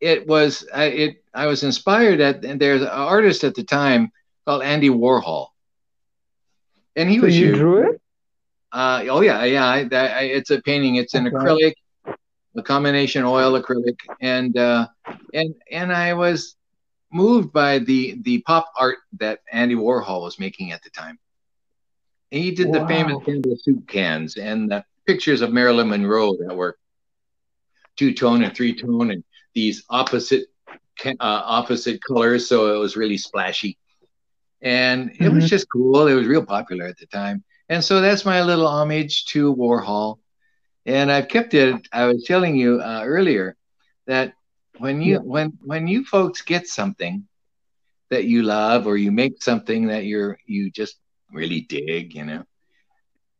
It 0.00 0.26
was, 0.26 0.66
I, 0.74 0.84
it, 0.84 1.24
I 1.34 1.46
was 1.46 1.62
inspired 1.62 2.20
at, 2.20 2.44
and 2.44 2.60
there's 2.60 2.82
an 2.82 2.88
artist 2.88 3.44
at 3.44 3.54
the 3.54 3.64
time 3.64 4.10
called 4.46 4.62
Andy 4.62 4.88
Warhol. 4.88 5.48
And 6.96 7.08
he 7.08 7.18
so 7.18 7.26
was, 7.26 7.38
you 7.38 7.54
drew 7.54 7.90
it? 7.90 8.00
Uh, 8.72 9.04
oh 9.08 9.20
yeah, 9.20 9.44
yeah. 9.44 9.66
I, 9.66 9.88
I, 9.92 10.22
it's 10.22 10.50
a 10.50 10.60
painting. 10.62 10.96
It's 10.96 11.14
an 11.14 11.26
okay. 11.26 11.36
acrylic, 11.36 11.74
a 12.56 12.62
combination 12.62 13.24
oil 13.24 13.60
acrylic. 13.60 13.96
And, 14.20 14.56
uh, 14.56 14.88
and, 15.34 15.54
and 15.70 15.92
I 15.92 16.14
was 16.14 16.56
moved 17.12 17.52
by 17.52 17.80
the, 17.80 18.18
the 18.22 18.42
pop 18.42 18.72
art 18.78 18.98
that 19.18 19.40
Andy 19.52 19.74
Warhol 19.74 20.22
was 20.22 20.38
making 20.38 20.72
at 20.72 20.82
the 20.82 20.90
time 20.90 21.18
he 22.30 22.52
did 22.52 22.68
wow. 22.68 22.80
the 22.80 22.86
famous 22.86 23.24
Campbell 23.24 23.56
soup 23.60 23.86
cans 23.88 24.36
and 24.36 24.70
the 24.70 24.84
pictures 25.06 25.40
of 25.40 25.52
Marilyn 25.52 25.88
Monroe 25.88 26.36
that 26.36 26.54
were 26.54 26.78
two 27.96 28.14
tone 28.14 28.42
and 28.42 28.54
three 28.54 28.74
tone 28.74 29.10
and 29.10 29.24
these 29.54 29.84
opposite 29.88 30.46
uh, 31.04 31.14
opposite 31.20 32.00
colors, 32.02 32.48
so 32.48 32.74
it 32.74 32.78
was 32.78 32.96
really 32.96 33.16
splashy. 33.16 33.78
And 34.62 35.10
it 35.10 35.18
mm-hmm. 35.18 35.36
was 35.36 35.48
just 35.48 35.66
cool. 35.70 36.06
It 36.06 36.14
was 36.14 36.26
real 36.26 36.44
popular 36.44 36.84
at 36.84 36.98
the 36.98 37.06
time. 37.06 37.42
And 37.68 37.82
so 37.82 38.00
that's 38.00 38.24
my 38.24 38.42
little 38.42 38.66
homage 38.66 39.26
to 39.26 39.54
Warhol. 39.54 40.18
And 40.86 41.10
I've 41.10 41.28
kept 41.28 41.54
it. 41.54 41.86
I 41.92 42.06
was 42.06 42.24
telling 42.24 42.56
you 42.56 42.80
uh, 42.80 43.02
earlier 43.04 43.56
that 44.06 44.34
when 44.78 45.00
you 45.00 45.14
yeah. 45.14 45.18
when 45.18 45.58
when 45.62 45.86
you 45.86 46.04
folks 46.04 46.42
get 46.42 46.66
something 46.66 47.26
that 48.10 48.24
you 48.24 48.42
love 48.42 48.86
or 48.86 48.96
you 48.96 49.12
make 49.12 49.42
something 49.42 49.86
that 49.86 50.04
you're 50.04 50.38
you 50.46 50.70
just 50.70 50.96
really 51.32 51.60
dig, 51.60 52.14
you 52.14 52.24
know, 52.24 52.44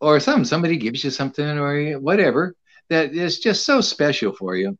or 0.00 0.20
some 0.20 0.44
somebody 0.44 0.76
gives 0.76 1.02
you 1.02 1.10
something 1.10 1.58
or 1.58 1.98
whatever 1.98 2.54
that 2.88 3.14
is 3.14 3.40
just 3.40 3.64
so 3.64 3.80
special 3.80 4.32
for 4.32 4.54
you. 4.54 4.78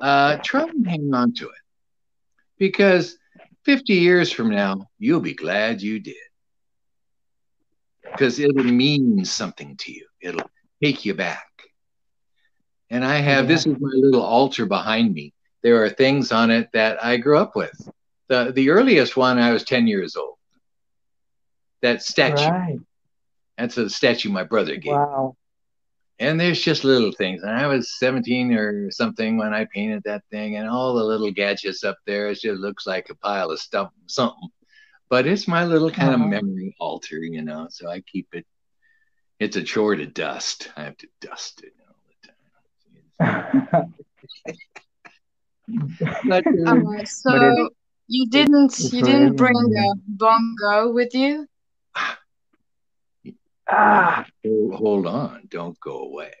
Uh, 0.00 0.36
try 0.38 0.62
and 0.62 0.86
hang 0.86 1.12
on 1.12 1.32
to 1.34 1.46
it 1.46 1.62
because 2.58 3.16
50 3.64 3.94
years 3.94 4.30
from 4.32 4.50
now, 4.50 4.88
you'll 4.98 5.20
be 5.20 5.34
glad 5.34 5.82
you 5.82 5.98
did. 6.00 6.14
because 8.12 8.38
it'll 8.40 8.64
mean 8.64 9.24
something 9.24 9.76
to 9.76 9.92
you. 9.92 10.06
It'll 10.20 10.48
take 10.82 11.04
you 11.04 11.14
back. 11.14 11.46
And 12.90 13.04
I 13.04 13.16
have 13.18 13.44
Yeah. 13.44 13.48
this 13.54 13.66
is 13.66 13.76
my 13.78 13.90
little 13.92 14.22
altar 14.22 14.66
behind 14.66 15.12
me. 15.14 15.34
There 15.62 15.82
are 15.84 15.90
things 15.90 16.32
on 16.32 16.50
it 16.50 16.70
that 16.72 17.04
I 17.04 17.18
grew 17.18 17.38
up 17.38 17.54
with. 17.54 17.76
The 18.28 18.50
the 18.54 18.70
earliest 18.70 19.16
one 19.16 19.38
I 19.38 19.52
was 19.52 19.62
10 19.64 19.86
years 19.86 20.16
old. 20.16 20.36
That 21.82 22.02
statue. 22.02 22.50
Right. 22.50 22.78
That's 23.58 23.76
a 23.76 23.88
statue 23.90 24.30
my 24.30 24.44
brother 24.44 24.74
gave. 24.76 24.92
me. 24.92 24.98
Wow. 24.98 25.36
And 26.20 26.40
there's 26.40 26.60
just 26.60 26.84
little 26.84 27.12
things. 27.12 27.42
And 27.42 27.52
I 27.52 27.66
was 27.66 27.96
17 27.98 28.52
or 28.52 28.90
something 28.90 29.36
when 29.38 29.54
I 29.54 29.66
painted 29.72 30.02
that 30.04 30.22
thing, 30.30 30.56
and 30.56 30.68
all 30.68 30.94
the 30.94 31.04
little 31.04 31.30
gadgets 31.30 31.84
up 31.84 31.96
there. 32.06 32.28
It 32.28 32.40
just 32.40 32.60
looks 32.60 32.86
like 32.86 33.08
a 33.10 33.14
pile 33.16 33.50
of 33.50 33.60
stuff, 33.60 33.90
something. 34.06 34.48
But 35.08 35.26
it's 35.26 35.46
my 35.48 35.64
little 35.64 35.90
kind 35.90 36.14
Uh-huh. 36.14 36.24
of 36.24 36.30
memory 36.30 36.74
altar, 36.80 37.18
you 37.18 37.42
know. 37.42 37.66
So 37.70 37.88
I 37.88 38.00
keep 38.00 38.28
it. 38.32 38.46
It's 39.38 39.56
a 39.56 39.62
chore 39.62 39.94
to 39.96 40.06
dust. 40.06 40.70
I 40.76 40.84
have 40.84 40.96
to 40.98 41.08
dust 41.20 41.62
it 41.64 41.72
all 41.86 41.96
the 43.20 43.28
time. 43.70 43.92
But, 46.24 46.44
uh, 46.66 46.74
so 47.04 47.30
it- 47.34 47.72
you 48.08 48.26
didn't 48.28 48.78
you 48.78 49.02
didn't 49.02 49.36
bring 49.36 49.54
a 49.76 49.94
bongo 50.06 50.92
with 50.92 51.14
you? 51.14 51.46
Ah, 53.68 54.26
hold- 54.44 54.74
hold 54.74 55.06
on, 55.06 55.46
don't 55.48 55.78
go 55.80 55.98
away. 56.00 56.32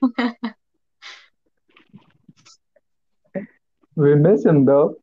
we 3.96 4.14
miss 4.14 4.44
him 4.44 4.64
though. 4.64 4.96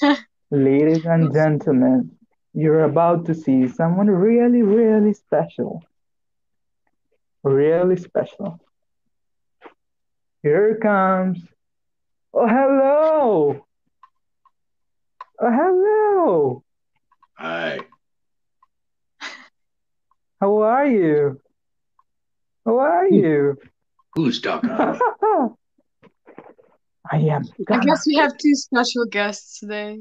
Ladies 0.50 1.04
and 1.04 1.32
gentlemen, 1.32 2.16
you're 2.54 2.84
about 2.84 3.26
to 3.26 3.34
see 3.34 3.68
someone 3.68 4.08
really, 4.08 4.62
really 4.62 5.12
special. 5.12 5.82
Really 7.42 7.96
special. 7.96 8.60
Here 10.42 10.78
comes. 10.80 11.42
Oh, 12.32 12.46
hello. 12.46 13.66
Oh, 15.40 15.50
hello. 15.50 16.64
Hi. 17.34 17.80
How 20.40 20.58
are 20.62 20.86
you? 20.86 21.40
How 22.64 22.78
are 22.78 23.08
you? 23.08 23.56
Who's 24.14 24.40
talking? 24.40 24.70
I 24.70 24.96
am. 27.12 27.44
I 27.70 27.78
guess 27.84 28.04
we 28.06 28.16
have 28.16 28.36
two 28.36 28.54
special 28.54 29.06
guests 29.06 29.60
today. 29.60 29.98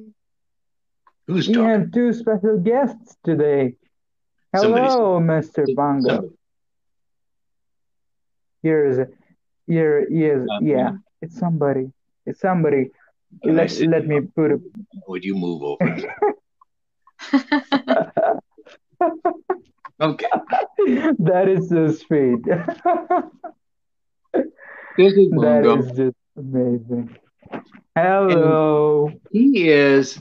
Who's 1.27 1.47
talking? 1.47 1.61
We 1.63 1.67
have 1.71 1.91
two 1.91 2.13
special 2.13 2.57
guests 2.59 3.15
today. 3.23 3.75
Somebody's- 4.55 4.93
Hello, 4.93 5.19
Mr. 5.19 5.65
Bongo. 5.75 6.29
Here 8.63 8.85
is 8.85 8.99
here 9.67 10.07
he 10.09 10.25
is. 10.25 10.47
Um, 10.49 10.65
Yeah, 10.65 10.91
it's 11.21 11.37
somebody. 11.37 11.91
It's 12.25 12.39
somebody. 12.39 12.89
Let, 13.43 13.69
sit 13.69 13.89
let 13.89 14.07
me 14.07 14.21
put 14.21 14.51
it. 14.51 14.61
Would 15.07 15.23
you 15.23 15.35
move 15.35 15.61
over? 15.61 16.01
Okay. 19.99 20.27
That 21.19 21.47
is 21.47 21.69
so 21.69 21.91
sweet. 21.91 22.39
This 24.97 25.13
is 25.13 25.29
That 25.31 25.63
Bongo. 25.63 25.81
just 25.95 26.15
amazing. 26.37 27.15
Hello. 27.95 29.11
He 29.31 29.69
is. 29.69 30.19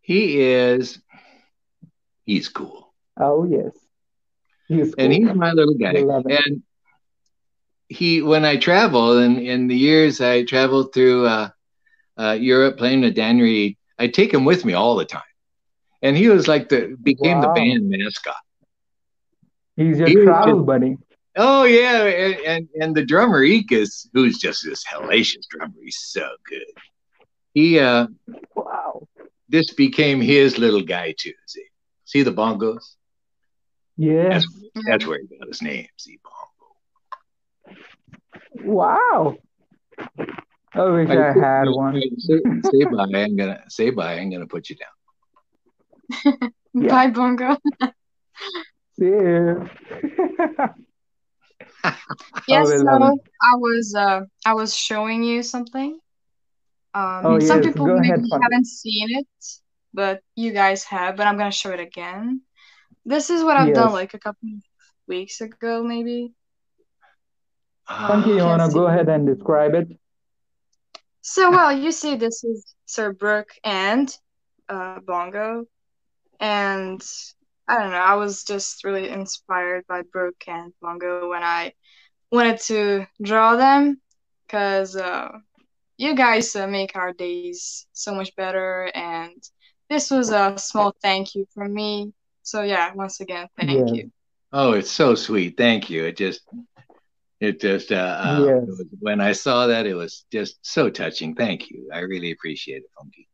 He 0.00 0.40
is. 0.42 0.98
He's 2.24 2.48
cool, 2.48 2.92
Oh 3.18 3.44
yes. 3.44 3.72
He's 4.68 4.94
and 4.98 5.12
he's 5.12 5.32
my 5.34 5.52
little 5.52 5.74
guy. 5.74 5.92
We 5.92 6.02
love 6.02 6.26
it. 6.26 6.40
And 6.46 6.62
he, 7.88 8.22
when 8.22 8.44
I 8.44 8.56
travel, 8.56 9.18
and 9.18 9.38
in 9.38 9.68
the 9.68 9.76
years 9.76 10.20
I 10.20 10.44
traveled 10.44 10.92
through 10.92 11.26
uh, 11.26 11.48
uh, 12.18 12.32
Europe 12.40 12.78
playing 12.78 13.02
with 13.02 13.14
Dan 13.14 13.38
Reed, 13.38 13.76
I 13.98 14.08
take 14.08 14.32
him 14.32 14.44
with 14.44 14.64
me 14.64 14.74
all 14.74 14.96
the 14.96 15.04
time. 15.04 15.22
And 16.02 16.16
he 16.16 16.28
was 16.28 16.48
like 16.48 16.68
the 16.68 16.96
became 17.02 17.40
the 17.40 17.48
band 17.48 17.88
mascot. 17.88 18.34
He's 19.76 19.98
your 19.98 20.08
he 20.08 20.14
travel 20.16 20.56
just- 20.58 20.66
buddy. 20.66 20.96
Oh 21.38 21.64
yeah, 21.64 22.04
and 22.04 22.34
and, 22.46 22.68
and 22.80 22.94
the 22.96 23.04
drummer 23.04 23.44
Ekus, 23.44 24.08
who's 24.14 24.38
just 24.38 24.64
this 24.64 24.82
hellacious 24.84 25.46
drummer, 25.50 25.74
he's 25.82 25.98
so 25.98 26.26
good. 26.48 26.64
He 27.52 27.78
uh 27.78 28.06
Wow. 28.54 29.06
this 29.48 29.74
became 29.74 30.20
his 30.22 30.56
little 30.58 30.80
guy 30.82 31.14
too. 31.18 31.34
See, 31.46 31.64
see 32.06 32.22
the 32.22 32.32
bongos? 32.32 32.94
Yeah, 33.98 34.30
That's 34.30 34.46
that's 34.86 35.06
where 35.06 35.20
he 35.20 35.26
got 35.38 35.48
his 35.48 35.60
name. 35.60 35.86
See 35.98 36.18
bongo. 36.24 37.76
Wow. 38.64 39.36
I 40.74 40.84
wish 40.84 41.08
I 41.10 41.32
had 41.32 41.68
one. 41.68 42.00
Say, 42.18 42.40
say 42.62 42.84
bye. 42.84 43.08
I'm 43.12 43.36
gonna 43.36 43.62
say 43.68 43.90
bye. 43.90 44.14
I'm 44.18 44.30
gonna 44.30 44.46
put 44.46 44.70
you 44.70 44.76
down. 44.76 46.38
Yeah. 46.74 46.88
Bye, 46.88 47.10
bongo. 47.10 47.56
See 48.98 49.06
you. 49.06 49.68
We 52.48 52.66
so. 52.66 53.18
I 53.42 53.54
was 53.56 53.94
uh 53.96 54.20
I 54.44 54.54
was 54.54 54.74
showing 54.74 55.22
you 55.22 55.42
something. 55.42 55.98
Um, 56.94 57.22
Oh, 57.24 57.38
some 57.40 57.60
yes, 57.60 57.66
people 57.66 57.86
go 57.86 57.98
maybe 57.98 58.04
ahead, 58.04 58.20
haven't 58.42 58.66
seen 58.66 59.08
it, 59.18 59.26
but 59.92 60.20
you 60.34 60.52
guys 60.52 60.84
have. 60.84 61.16
But 61.16 61.26
I'm 61.26 61.36
gonna 61.36 61.50
show 61.52 61.72
it 61.72 61.80
again. 61.80 62.42
This 63.04 63.30
is 63.30 63.42
what 63.44 63.56
I've 63.56 63.74
done 63.74 63.92
like 63.92 64.14
a 64.14 64.18
couple 64.18 64.48
weeks 65.06 65.40
ago, 65.40 65.82
maybe. 65.82 66.32
Funky, 67.86 68.30
you 68.30 68.44
wanna 68.44 68.68
go 68.70 68.86
ahead 68.86 69.08
and 69.08 69.26
describe 69.26 69.74
it? 69.74 69.88
So 71.20 71.50
well, 71.50 71.72
you 71.72 71.92
see, 71.92 72.16
this 72.16 72.44
is 72.44 72.74
Sir 72.86 73.12
Brooke 73.12 73.52
and 73.64 74.16
uh, 74.68 75.00
Bongo, 75.00 75.66
and 76.40 77.02
I 77.68 77.78
don't 77.78 77.90
know. 77.90 77.98
I 77.98 78.14
was 78.14 78.44
just 78.44 78.84
really 78.84 79.08
inspired 79.08 79.84
by 79.88 80.02
Brooke 80.02 80.44
and 80.46 80.72
Bongo 80.80 81.28
when 81.28 81.42
I 81.42 81.72
wanted 82.30 82.60
to 82.62 83.06
draw 83.22 83.56
them, 83.56 84.00
because 84.46 84.96
uh, 84.96 85.38
you 85.96 86.14
guys 86.14 86.54
uh, 86.56 86.66
make 86.66 86.96
our 86.96 87.12
days 87.12 87.86
so 87.92 88.14
much 88.14 88.34
better, 88.36 88.90
and 88.94 89.42
this 89.88 90.10
was 90.10 90.30
a 90.30 90.56
small 90.58 90.94
thank 91.02 91.34
you 91.34 91.46
from 91.54 91.72
me. 91.74 92.12
So 92.42 92.62
yeah, 92.62 92.92
once 92.94 93.20
again, 93.20 93.48
thank 93.56 93.70
Yes. 93.70 93.90
you. 93.90 94.10
Oh, 94.52 94.72
it's 94.72 94.90
so 94.90 95.14
sweet. 95.14 95.56
Thank 95.56 95.90
you. 95.90 96.04
It 96.04 96.16
just, 96.16 96.42
it 97.40 97.60
just, 97.60 97.90
uh, 97.92 97.96
uh 97.96 98.46
Yes. 98.46 98.62
it 98.62 98.68
was- 98.68 98.86
when 99.00 99.20
I 99.20 99.32
saw 99.32 99.66
that, 99.66 99.86
it 99.86 99.94
was 99.94 100.24
just 100.30 100.58
so 100.62 100.88
touching. 100.88 101.34
Thank 101.34 101.70
you. 101.70 101.90
I 101.92 102.00
really 102.00 102.30
appreciate 102.32 102.78
it, 102.82 102.90
Funky. 102.96 103.28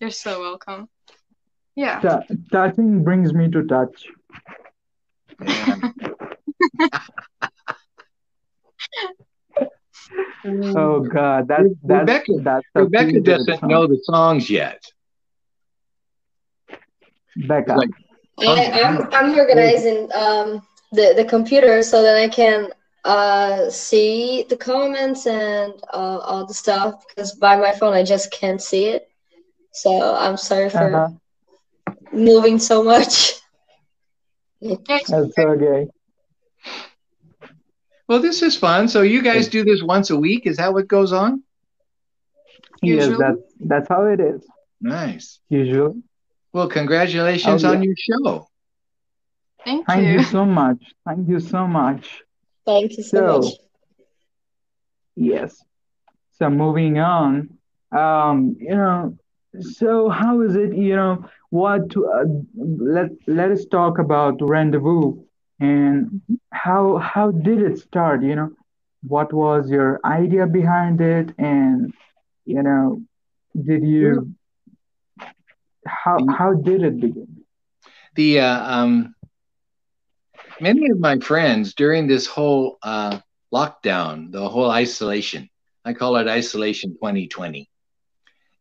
You're 0.00 0.10
so 0.10 0.40
welcome. 0.40 0.88
Yeah. 1.76 2.00
Tou- 2.00 2.36
touching 2.50 3.04
brings 3.04 3.32
me 3.34 3.50
to 3.50 3.62
touch. 3.64 4.06
Oh 10.76 11.00
God, 11.00 11.48
that's 11.48 11.68
that's 11.82 12.28
Rebecca- 12.28 12.40
that's 12.42 12.66
a 12.74 12.82
Rebecca 12.82 13.20
doesn't 13.20 13.60
song. 13.60 13.68
know 13.68 13.86
the 13.86 13.98
songs 14.04 14.48
yet. 14.48 14.82
Becca. 17.36 17.76
Like, 17.76 17.90
I, 18.38 18.70
I'm 18.84 19.12
I'm 19.12 19.38
organizing 19.38 20.08
um 20.12 20.62
the 20.92 21.14
the 21.16 21.24
computer 21.24 21.82
so 21.82 22.02
that 22.02 22.16
I 22.16 22.28
can 22.28 22.68
uh 23.04 23.68
see 23.70 24.44
the 24.48 24.56
comments 24.56 25.26
and 25.26 25.72
uh, 25.92 26.18
all 26.18 26.46
the 26.46 26.54
stuff 26.54 27.04
because 27.08 27.32
by 27.34 27.56
my 27.56 27.72
phone 27.72 27.92
I 27.92 28.02
just 28.02 28.30
can't 28.30 28.62
see 28.62 28.86
it. 28.86 29.08
So 29.72 30.14
I'm 30.14 30.36
sorry 30.36 30.70
for 30.70 30.94
Uh-huh. 30.94 31.08
Moving 32.12 32.58
so 32.58 32.82
much. 32.82 33.32
That's 34.60 35.12
okay. 35.12 35.88
Well, 38.08 38.20
this 38.20 38.42
is 38.42 38.56
fun. 38.56 38.88
So 38.88 39.02
you 39.02 39.22
guys 39.22 39.48
do 39.48 39.64
this 39.64 39.82
once 39.82 40.10
a 40.10 40.16
week? 40.16 40.46
Is 40.46 40.56
that 40.58 40.72
what 40.72 40.88
goes 40.88 41.12
on? 41.12 41.42
Yes, 42.82 43.06
Usually. 43.06 43.16
that's 43.18 43.42
that's 43.60 43.88
how 43.88 44.04
it 44.06 44.20
is. 44.20 44.46
Nice. 44.80 45.40
Usually. 45.48 46.02
Well, 46.52 46.68
congratulations 46.68 47.64
Oh, 47.64 47.70
yeah. 47.72 47.76
on 47.76 47.82
your 47.82 47.94
show. 47.96 48.48
Thank 49.64 49.86
Thank 49.86 50.06
you 50.06 50.18
you. 50.18 50.22
so 50.22 50.44
much. 50.44 50.78
Thank 51.06 51.28
you 51.28 51.40
so 51.40 51.66
much. 51.66 52.22
Thank 52.64 52.96
you 52.96 53.02
so 53.02 53.18
So, 53.18 53.38
much. 53.40 53.52
Yes. 55.16 55.62
So 56.38 56.50
moving 56.50 56.98
on, 56.98 57.58
um, 57.90 58.56
you 58.60 58.74
know, 58.76 59.16
so 59.60 60.08
how 60.08 60.40
is 60.42 60.54
it, 60.56 60.74
you 60.76 60.96
know, 60.96 61.24
what 61.50 61.90
to, 61.90 62.06
uh, 62.06 62.24
let 62.56 63.10
let 63.26 63.50
us 63.50 63.64
talk 63.66 63.98
about 63.98 64.40
Rendezvous 64.40 65.14
and 65.60 66.20
how 66.52 66.96
how 66.98 67.30
did 67.30 67.60
it 67.62 67.78
start, 67.78 68.22
you 68.22 68.34
know? 68.36 68.50
What 69.02 69.32
was 69.32 69.70
your 69.70 70.00
idea 70.04 70.46
behind 70.46 71.00
it 71.00 71.32
and, 71.38 71.92
you 72.44 72.62
know, 72.62 73.02
did 73.64 73.84
you 73.84 74.32
how 75.86 76.18
how 76.28 76.52
did 76.54 76.82
it 76.82 77.00
begin? 77.00 77.44
the 78.14 78.40
uh, 78.40 78.74
um, 78.80 79.14
many 80.60 80.90
of 80.90 80.98
my 80.98 81.18
friends 81.18 81.74
during 81.74 82.06
this 82.06 82.26
whole 82.26 82.78
uh, 82.82 83.18
lockdown, 83.52 84.30
the 84.32 84.48
whole 84.48 84.70
isolation, 84.70 85.48
I 85.84 85.92
call 85.94 86.16
it 86.16 86.28
isolation 86.28 86.94
2020, 86.94 87.68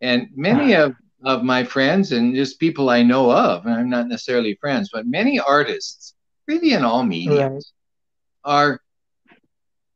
and 0.02 0.28
many 0.36 0.76
ah. 0.76 0.86
of 0.86 0.96
of 1.24 1.44
my 1.44 1.64
friends 1.64 2.12
and 2.12 2.36
just 2.36 2.60
people 2.60 2.90
I 2.90 3.02
know 3.02 3.32
of, 3.32 3.66
and 3.66 3.74
I'm 3.74 3.90
not 3.90 4.08
necessarily 4.08 4.56
friends, 4.62 4.90
but 4.94 5.08
many 5.08 5.40
artists, 5.40 6.14
really 6.48 6.74
in 6.74 6.86
all 6.86 7.04
mediums, 7.04 7.74
right. 8.46 8.52
are 8.52 8.82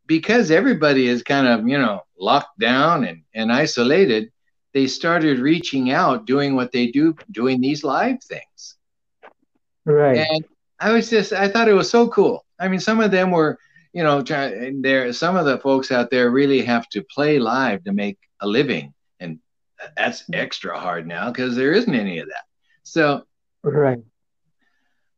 because 0.07 0.49
everybody 0.49 1.07
is 1.07 1.21
kind 1.21 1.47
of 1.47 1.67
you 1.67 1.77
know 1.77 2.01
locked 2.19 2.59
down 2.59 3.05
and, 3.05 3.23
and 3.33 3.51
isolated 3.51 4.31
they 4.73 4.88
started 4.88 5.39
reaching 5.39 5.91
out 5.91 6.25
doing 6.25 6.55
what 6.55 6.71
they 6.71 6.88
do 6.88 7.15
doing 7.31 7.62
these 7.62 7.83
live 7.83 8.21
things. 8.23 8.75
Right. 9.85 10.17
And 10.17 10.45
i 10.79 10.91
was 10.91 11.09
just 11.09 11.33
i 11.33 11.47
thought 11.47 11.67
it 11.69 11.73
was 11.73 11.89
so 11.89 12.07
cool. 12.09 12.45
I 12.59 12.67
mean 12.67 12.79
some 12.79 12.99
of 12.99 13.12
them 13.12 13.31
were 13.31 13.57
you 13.93 14.03
know 14.03 14.21
there 14.21 15.13
some 15.13 15.35
of 15.35 15.45
the 15.45 15.59
folks 15.59 15.91
out 15.91 16.09
there 16.09 16.31
really 16.31 16.62
have 16.63 16.88
to 16.89 17.03
play 17.03 17.39
live 17.39 17.83
to 17.83 17.93
make 17.93 18.17
a 18.41 18.47
living 18.47 18.93
that's 19.95 20.23
extra 20.33 20.77
hard 20.77 21.07
now 21.07 21.31
because 21.31 21.55
there 21.55 21.73
isn't 21.73 21.95
any 21.95 22.19
of 22.19 22.27
that 22.27 22.43
so 22.83 23.23
right 23.63 23.99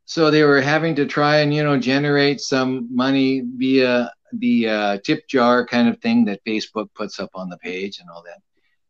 so 0.05 0.29
they 0.29 0.43
were 0.43 0.61
having 0.61 0.95
to 0.95 1.05
try 1.05 1.37
and 1.37 1.53
you 1.53 1.63
know 1.63 1.77
generate 1.77 2.41
some 2.41 2.93
money 2.93 3.43
via 3.55 4.11
the 4.33 4.67
uh, 4.67 4.97
tip 5.03 5.27
jar 5.27 5.65
kind 5.65 5.89
of 5.89 5.99
thing 5.99 6.25
that 6.25 6.43
Facebook 6.45 6.89
puts 6.95 7.19
up 7.19 7.29
on 7.33 7.49
the 7.49 7.57
page 7.57 7.99
and 7.99 8.09
all 8.09 8.23
that. 8.23 8.39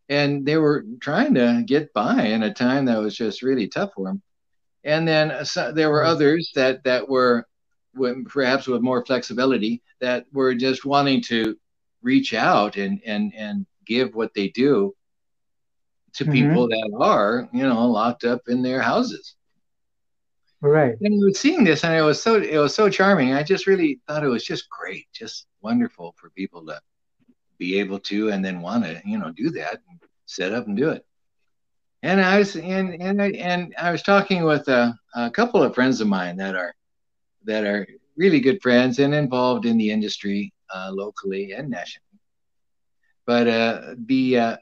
And 0.10 0.45
they 0.45 0.57
were 0.57 0.86
trying 0.99 1.34
to 1.36 1.63
get 1.65 1.93
by 1.93 2.23
in 2.23 2.43
a 2.43 2.53
time 2.53 2.86
that 2.86 2.99
was 2.99 3.15
just 3.15 3.41
really 3.41 3.67
tough 3.67 3.91
for 3.95 4.07
them. 4.07 4.21
And 4.84 5.07
then 5.07 5.31
uh, 5.31 5.43
so, 5.43 5.71
there 5.71 5.89
were 5.89 6.03
others 6.03 6.51
that 6.55 6.84
that 6.84 7.07
were 7.07 7.47
perhaps 8.25 8.67
with 8.67 8.81
more 8.81 9.05
flexibility 9.05 9.81
that 9.99 10.25
were 10.31 10.55
just 10.55 10.86
wanting 10.86 11.21
to 11.21 11.57
reach 12.01 12.34
out 12.34 12.77
and 12.77 13.01
and 13.05 13.34
and 13.36 13.65
give 13.86 14.15
what 14.15 14.34
they 14.34 14.47
do 14.49 14.95
to 16.13 16.24
mm-hmm. 16.24 16.34
people 16.34 16.67
that 16.67 16.91
are 17.00 17.50
you 17.54 17.67
know 17.67 17.88
locked 17.88 18.24
up 18.24 18.41
in 18.47 18.62
their 18.62 18.82
houses 18.82 19.36
Right. 20.62 20.95
And 21.02 21.15
we 21.15 21.24
were 21.24 21.34
seeing 21.34 21.63
this, 21.63 21.84
and 21.84 21.95
it 21.95 22.04
was 22.04 22.21
so 22.21 22.36
it 22.36 22.58
was 22.58 22.76
so 22.76 22.88
charming. 22.88 23.34
I 23.34 23.41
just 23.41 23.65
really 23.65 24.00
thought 24.08 24.24
it 24.24 24.28
was 24.28 24.43
just 24.43 24.69
great, 24.69 25.08
just 25.12 25.47
wonderful 25.62 26.13
for 26.17 26.30
people 26.30 26.65
to 26.67 26.80
be 27.58 27.80
able 27.80 28.00
to 28.00 28.30
and 28.30 28.45
then 28.45 28.62
want 28.62 28.84
to 28.84 29.02
you 29.04 29.17
know 29.17 29.32
do 29.32 29.50
that 29.52 29.82
and 29.89 30.00
set 30.28 30.54
up 30.54 30.67
and 30.67 30.78
do 30.78 30.89
it. 30.89 31.04
And 32.04 32.21
I 32.21 32.38
was 32.38 32.56
and 32.56 33.02
and 33.02 33.19
I, 33.19 33.32
and 33.32 33.74
I 33.76 33.91
was 33.91 34.04
talking 34.04 34.43
with 34.43 34.67
a, 34.67 34.95
a 35.15 35.32
couple 35.32 35.63
of 35.63 35.74
friends 35.74 36.00
of 36.00 36.08
mine 36.08 36.38
that 36.38 36.56
are 36.56 36.76
that 37.45 37.63
are 37.63 37.88
really 38.15 38.39
good 38.39 38.62
friends 38.62 39.00
and 39.00 39.15
involved 39.15 39.65
in 39.65 39.78
the 39.80 39.89
industry 39.89 40.54
uh, 40.71 40.91
locally 40.93 41.54
and 41.54 41.71
nationally. 41.71 42.06
But 43.26 43.47
uh, 43.47 43.95
the 44.06 44.38
uh, 44.38 44.58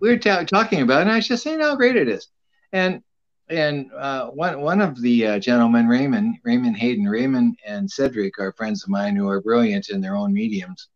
we 0.00 0.10
were 0.10 0.18
ta- 0.18 0.44
talking 0.44 0.82
about, 0.82 0.98
it, 0.98 1.02
and 1.02 1.12
I 1.12 1.16
was 1.16 1.28
just 1.28 1.42
saying 1.42 1.60
how 1.60 1.76
great 1.76 1.96
it 1.96 2.08
is. 2.08 2.28
And 2.72 3.02
and 3.48 3.90
uh, 3.92 4.28
one 4.28 4.60
one 4.60 4.80
of 4.80 5.00
the 5.00 5.26
uh, 5.26 5.38
gentlemen, 5.38 5.86
Raymond 5.86 6.36
Raymond 6.44 6.76
Hayden, 6.76 7.06
Raymond 7.06 7.58
and 7.66 7.90
Cedric 7.90 8.38
are 8.38 8.52
friends 8.52 8.82
of 8.82 8.88
mine 8.88 9.16
who 9.16 9.28
are 9.28 9.40
brilliant 9.40 9.90
in 9.90 10.00
their 10.00 10.16
own 10.16 10.32
mediums. 10.32 10.88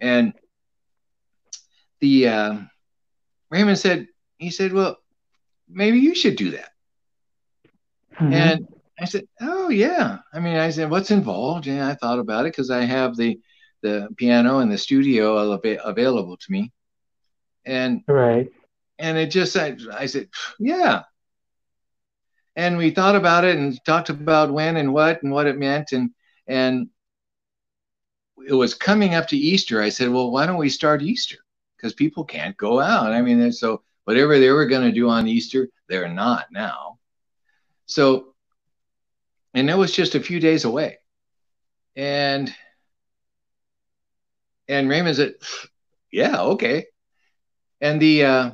And 0.00 0.32
the 2.00 2.28
uh, 2.28 2.58
Raymond 3.50 3.78
said, 3.78 4.08
he 4.38 4.50
said, 4.50 4.72
"Well, 4.72 4.96
maybe 5.68 5.98
you 5.98 6.14
should 6.14 6.36
do 6.36 6.52
that." 6.52 6.70
Mm-hmm. 8.14 8.32
And 8.32 8.68
I 8.98 9.04
said, 9.04 9.26
"Oh 9.40 9.68
yeah." 9.68 10.18
I 10.32 10.40
mean, 10.40 10.56
I 10.56 10.70
said, 10.70 10.90
"What's 10.90 11.10
involved?" 11.10 11.66
And 11.66 11.82
I 11.82 11.94
thought 11.94 12.18
about 12.18 12.46
it 12.46 12.52
because 12.52 12.70
I 12.70 12.82
have 12.84 13.16
the 13.16 13.38
the 13.82 14.08
piano 14.16 14.58
and 14.58 14.70
the 14.70 14.78
studio 14.78 15.52
available 15.52 16.36
to 16.36 16.52
me, 16.52 16.72
and 17.64 18.02
right. 18.06 18.50
And 18.98 19.18
it 19.18 19.30
just, 19.30 19.56
I, 19.56 19.76
I 19.92 20.06
said, 20.06 20.28
"Yeah." 20.58 21.02
and 22.56 22.76
we 22.76 22.90
thought 22.90 23.16
about 23.16 23.44
it 23.44 23.56
and 23.56 23.82
talked 23.84 24.10
about 24.10 24.52
when 24.52 24.76
and 24.76 24.92
what 24.92 25.22
and 25.22 25.32
what 25.32 25.46
it 25.46 25.58
meant 25.58 25.92
and 25.92 26.10
and 26.46 26.88
it 28.46 28.54
was 28.54 28.74
coming 28.74 29.14
up 29.14 29.28
to 29.28 29.36
Easter. 29.36 29.80
I 29.80 29.88
said, 29.88 30.08
well, 30.10 30.32
why 30.32 30.46
don't 30.46 30.56
we 30.58 30.68
start 30.68 31.00
Easter? 31.00 31.36
Because 31.76 31.94
people 31.94 32.24
can't 32.24 32.56
go 32.56 32.80
out. 32.80 33.12
I 33.12 33.22
mean, 33.22 33.52
so 33.52 33.82
whatever 34.02 34.38
they 34.38 34.50
were 34.50 34.66
going 34.66 34.82
to 34.82 34.92
do 34.92 35.08
on 35.08 35.28
Easter, 35.28 35.68
they're 35.88 36.08
not 36.08 36.46
now. 36.50 36.98
So, 37.86 38.34
and 39.54 39.70
it 39.70 39.76
was 39.76 39.92
just 39.92 40.16
a 40.16 40.20
few 40.20 40.40
days 40.40 40.64
away. 40.64 40.98
And 41.94 42.52
and 44.66 44.88
Raymond 44.88 45.16
said, 45.16 45.34
yeah, 46.10 46.40
okay. 46.42 46.86
And 47.82 48.00
the 48.00 48.24
uh, 48.24 48.50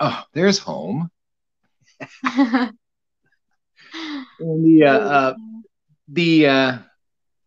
oh, 0.00 0.22
there's 0.32 0.58
home 0.58 1.10
and 4.40 4.64
the 4.64 4.84
uh, 4.84 4.98
uh, 4.98 5.34
the 6.08 6.46
uh, 6.46 6.78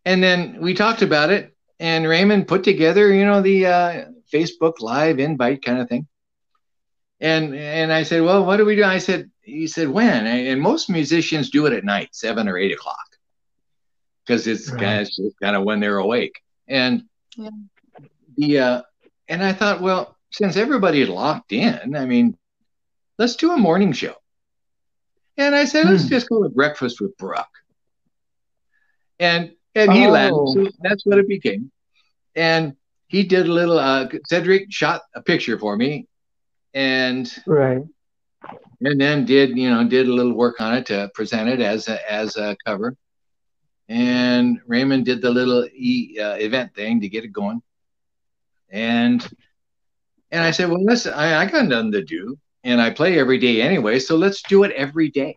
and 0.04 0.22
then 0.22 0.58
we 0.60 0.74
talked 0.74 1.02
about 1.02 1.30
it, 1.30 1.54
and 1.80 2.06
Raymond 2.06 2.48
put 2.48 2.64
together, 2.64 3.12
you 3.12 3.24
know, 3.24 3.42
the 3.42 3.66
uh, 3.66 4.04
Facebook 4.32 4.80
Live 4.80 5.18
invite 5.18 5.64
kind 5.64 5.80
of 5.80 5.88
thing. 5.88 6.06
And 7.20 7.54
and 7.54 7.92
I 7.92 8.02
said, 8.02 8.22
well, 8.22 8.44
what 8.44 8.58
do 8.58 8.64
we 8.64 8.76
do? 8.76 8.84
I 8.84 8.98
said, 8.98 9.30
he 9.42 9.66
said, 9.66 9.88
when? 9.88 10.26
And 10.26 10.60
most 10.60 10.90
musicians 10.90 11.50
do 11.50 11.66
it 11.66 11.72
at 11.72 11.84
night, 11.84 12.10
seven 12.12 12.48
or 12.48 12.58
eight 12.58 12.72
o'clock, 12.72 13.06
because 14.24 14.46
it's 14.46 14.70
right. 14.70 15.08
kind 15.42 15.56
of 15.56 15.64
when 15.64 15.80
they're 15.80 15.98
awake. 15.98 16.40
And 16.68 17.04
yeah. 17.36 17.50
the 18.36 18.58
uh, 18.58 18.82
and 19.28 19.42
I 19.42 19.52
thought, 19.52 19.80
well, 19.80 20.16
since 20.30 20.56
everybody's 20.56 21.08
locked 21.08 21.52
in, 21.52 21.96
I 21.96 22.06
mean, 22.06 22.36
let's 23.18 23.36
do 23.36 23.52
a 23.52 23.56
morning 23.56 23.92
show. 23.92 24.14
And 25.36 25.54
I 25.54 25.64
said, 25.64 25.86
let's 25.86 26.04
hmm. 26.04 26.08
just 26.08 26.28
go 26.28 26.42
to 26.42 26.48
breakfast 26.48 27.00
with 27.00 27.16
Brooke. 27.16 27.46
And 29.18 29.52
and 29.74 29.92
he 29.92 30.06
oh. 30.06 30.10
laughed. 30.10 30.34
So 30.54 30.68
that's 30.80 31.04
what 31.04 31.18
it 31.18 31.28
became. 31.28 31.70
And 32.34 32.76
he 33.08 33.22
did 33.22 33.46
a 33.46 33.52
little. 33.52 33.78
Uh, 33.78 34.08
Cedric 34.26 34.72
shot 34.72 35.02
a 35.14 35.22
picture 35.22 35.58
for 35.58 35.76
me, 35.76 36.08
and 36.74 37.30
right, 37.46 37.82
and 38.80 39.00
then 39.00 39.24
did 39.24 39.56
you 39.56 39.70
know 39.70 39.86
did 39.86 40.08
a 40.08 40.12
little 40.12 40.34
work 40.34 40.60
on 40.60 40.74
it 40.74 40.86
to 40.86 41.10
present 41.14 41.48
it 41.48 41.60
as 41.60 41.88
a 41.88 42.12
as 42.12 42.36
a 42.36 42.56
cover. 42.64 42.96
And 43.88 44.60
Raymond 44.66 45.04
did 45.04 45.22
the 45.22 45.30
little 45.30 45.64
e, 45.72 46.18
uh, 46.18 46.34
event 46.34 46.74
thing 46.74 47.00
to 47.02 47.08
get 47.08 47.24
it 47.24 47.32
going. 47.32 47.62
And 48.70 49.26
and 50.30 50.42
I 50.42 50.50
said, 50.50 50.68
well, 50.68 50.84
listen, 50.84 51.14
I, 51.14 51.42
I 51.42 51.46
got 51.46 51.66
nothing 51.66 51.92
to 51.92 52.02
do 52.02 52.38
and 52.64 52.80
I 52.80 52.90
play 52.90 53.18
every 53.18 53.38
day 53.38 53.62
anyway, 53.62 54.00
so 54.00 54.16
let's 54.16 54.42
do 54.42 54.64
it 54.64 54.72
every 54.72 55.08
day. 55.08 55.36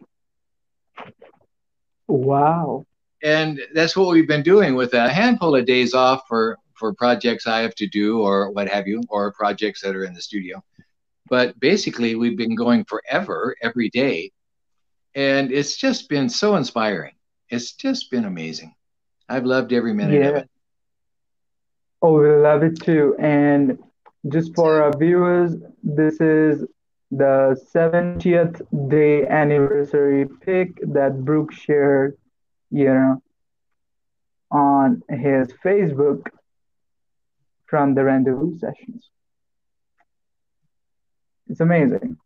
Wow. 2.08 2.86
And 3.22 3.62
that's 3.74 3.96
what 3.96 4.10
we've 4.10 4.28
been 4.28 4.42
doing 4.42 4.76
with 4.76 4.94
a 4.94 5.10
handful 5.10 5.56
of 5.56 5.66
days 5.66 5.94
off 5.94 6.24
for 6.28 6.58
for 6.74 6.94
projects 6.94 7.46
I 7.46 7.60
have 7.60 7.76
to 7.76 7.88
do 7.88 8.22
or 8.22 8.52
what 8.52 8.70
have 8.70 8.88
you, 8.88 9.04
or 9.10 9.34
projects 9.34 9.82
that 9.82 9.96
are 9.96 10.06
in 10.06 10.14
the 10.14 10.22
studio. 10.22 10.64
But 11.30 11.60
basically, 11.60 12.16
we've 12.16 12.38
been 12.38 12.56
going 12.56 12.86
forever 12.86 13.56
every 13.62 13.90
day. 13.90 14.32
And 15.14 15.52
it's 15.52 15.76
just 15.76 16.08
been 16.08 16.30
so 16.30 16.56
inspiring. 16.56 17.14
It's 17.50 17.74
just 17.74 18.10
been 18.10 18.26
amazing. 18.26 18.74
I've 19.28 19.46
loved 19.46 19.74
every 19.74 19.94
minute 19.94 20.22
yeah. 20.22 20.30
of 20.30 20.36
it. 20.38 20.50
Oh, 22.02 22.20
we 22.20 22.30
love 22.30 22.64
it 22.64 22.80
too. 22.82 23.16
And 23.20 23.78
just 24.28 24.54
for 24.56 24.82
our 24.82 24.98
viewers, 24.98 25.56
this 25.84 26.20
is 26.22 26.66
the 27.12 27.60
70th 27.74 28.62
day 28.90 29.26
anniversary 29.28 30.26
pic 30.42 30.80
that 30.94 31.24
Brooke 31.26 31.52
shared, 31.52 32.18
you 32.72 32.86
know, 32.86 33.22
on 34.52 35.04
his 35.10 35.52
Facebook 35.66 36.28
from 37.68 37.94
the 37.96 38.04
rendezvous 38.04 38.58
sessions. 38.58 39.10
It's 41.48 41.60
amazing. 41.62 42.18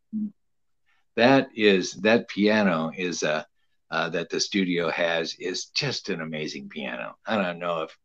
That 1.16 1.50
is 1.56 1.94
that 2.02 2.28
piano 2.28 2.92
is 2.96 3.24
a 3.24 3.46
uh, 3.92 4.10
that 4.10 4.30
the 4.30 4.40
studio 4.40 4.90
has 4.90 5.36
is 5.40 5.66
just 5.66 6.10
an 6.10 6.22
amazing 6.22 6.70
piano. 6.70 7.16
I 7.26 7.38
don't 7.38 7.60
know 7.60 7.84
if 7.84 7.98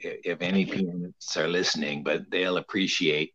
if 0.00 0.40
any 0.40 0.64
pianists 0.66 1.36
are 1.36 1.48
listening, 1.48 2.02
but 2.02 2.30
they'll 2.30 2.56
appreciate 2.56 3.34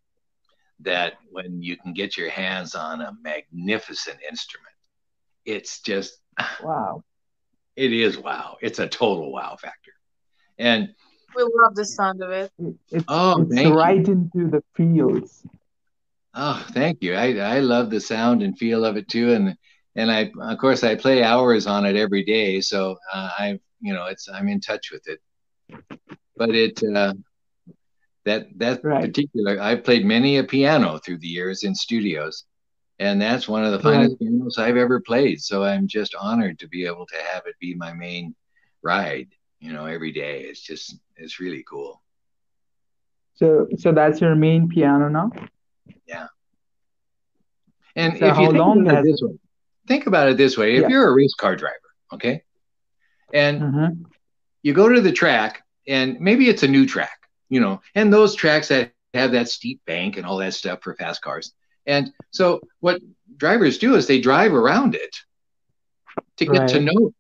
that 0.81 1.13
when 1.31 1.61
you 1.61 1.77
can 1.77 1.93
get 1.93 2.17
your 2.17 2.29
hands 2.29 2.75
on 2.75 3.01
a 3.01 3.11
magnificent 3.21 4.17
instrument, 4.29 4.75
it's 5.45 5.81
just 5.81 6.19
wow. 6.63 7.03
It 7.75 7.93
is 7.93 8.17
wow. 8.17 8.57
It's 8.61 8.79
a 8.79 8.87
total 8.87 9.31
wow 9.31 9.55
factor. 9.61 9.91
And 10.57 10.89
we 11.35 11.43
love 11.43 11.75
the 11.75 11.85
sound 11.85 12.23
of 12.23 12.31
it. 12.31 12.51
It's, 12.91 13.05
oh, 13.07 13.41
it's 13.41 13.69
right 13.69 14.05
you. 14.05 14.13
into 14.13 14.49
the 14.49 14.63
fields. 14.75 15.43
Oh, 16.33 16.65
thank 16.71 17.01
you. 17.01 17.15
I, 17.15 17.35
I 17.37 17.59
love 17.59 17.89
the 17.89 17.99
sound 17.99 18.43
and 18.43 18.57
feel 18.57 18.85
of 18.85 18.97
it 18.97 19.07
too, 19.07 19.33
and 19.33 19.55
and 19.95 20.11
I 20.11 20.31
of 20.39 20.57
course 20.59 20.83
I 20.83 20.95
play 20.95 21.23
hours 21.23 21.65
on 21.65 21.85
it 21.85 21.95
every 21.95 22.23
day, 22.23 22.61
so 22.61 22.97
uh, 23.13 23.29
I 23.37 23.59
you 23.79 23.93
know 23.93 24.05
it's 24.05 24.29
I'm 24.29 24.47
in 24.47 24.59
touch 24.59 24.91
with 24.91 25.07
it. 25.07 25.19
But 26.37 26.55
it 26.55 26.81
uh, 26.83 27.13
that 28.25 28.47
that 28.59 28.81
Right. 28.83 29.01
particular 29.01 29.59
I've 29.59 29.83
played 29.83 30.05
many 30.05 30.37
a 30.37 30.43
piano 30.43 30.99
through 30.99 31.19
the 31.19 31.27
years 31.27 31.63
in 31.63 31.75
studios, 31.75 32.45
and 32.99 33.21
that's 33.21 33.47
one 33.47 33.63
of 33.63 33.71
the 33.71 33.79
finest 33.79 34.19
pianos 34.19 34.57
I've 34.57 34.77
ever 34.77 34.99
played. 35.01 35.41
So 35.41 35.63
I'm 35.63 35.87
just 35.87 36.15
honored 36.15 36.59
to 36.59 36.67
be 36.67 36.85
able 36.85 37.05
to 37.07 37.15
have 37.31 37.43
it 37.45 37.55
be 37.59 37.75
my 37.75 37.93
main 37.93 38.35
ride. 38.83 39.29
You 39.59 39.73
know, 39.73 39.85
every 39.85 40.11
day. 40.11 40.41
It's 40.43 40.61
just 40.61 40.99
it's 41.15 41.39
really 41.39 41.63
cool. 41.69 42.01
So 43.35 43.67
so 43.77 43.91
that's 43.91 44.21
your 44.21 44.35
main 44.35 44.67
piano 44.67 45.09
now? 45.09 45.31
Yeah. 46.07 46.27
And 47.95 48.17
So 48.17 48.27
if 48.27 48.37
you 48.39 48.47
think 48.47 48.57
long 48.57 48.81
about 48.81 48.99
it 48.99 49.03
this 49.03 49.21
way, 49.21 49.37
think 49.87 50.07
about 50.07 50.29
it 50.29 50.37
this 50.37 50.57
way: 50.57 50.75
if 50.75 50.83
Yeah. 50.83 50.89
you're 50.89 51.07
a 51.09 51.13
race 51.13 51.33
car 51.39 51.55
driver, 51.55 51.89
okay, 52.13 52.43
and 53.33 53.61
Mhm. 53.61 54.05
you 54.63 54.73
go 54.73 54.87
to 54.89 55.01
the 55.01 55.11
track, 55.11 55.63
and 55.87 56.19
maybe 56.19 56.49
it's 56.49 56.63
a 56.63 56.67
new 56.67 56.85
track, 56.85 57.27
you 57.49 57.59
know, 57.59 57.81
and 57.95 58.13
those 58.13 58.35
tracks 58.35 58.69
that 58.69 58.91
have 58.91 59.01
that 59.03 59.13
steep 59.15 59.53
bank 59.53 59.85
and 59.85 59.93
all 59.95 60.03
that 60.05 60.21
stuff 60.21 60.49
for 60.53 60.63
fast 60.65 60.91
cars. 60.93 61.25
And 61.63 61.93
so, 62.11 62.45
what 62.61 62.85
drivers 63.25 63.77
do 63.77 63.95
is 63.95 64.05
they 64.07 64.19
drive 64.19 64.53
around 64.53 64.95
it 64.95 65.15
to 66.37 66.45
get 66.45 66.67
to 66.67 66.79
know 66.79 67.13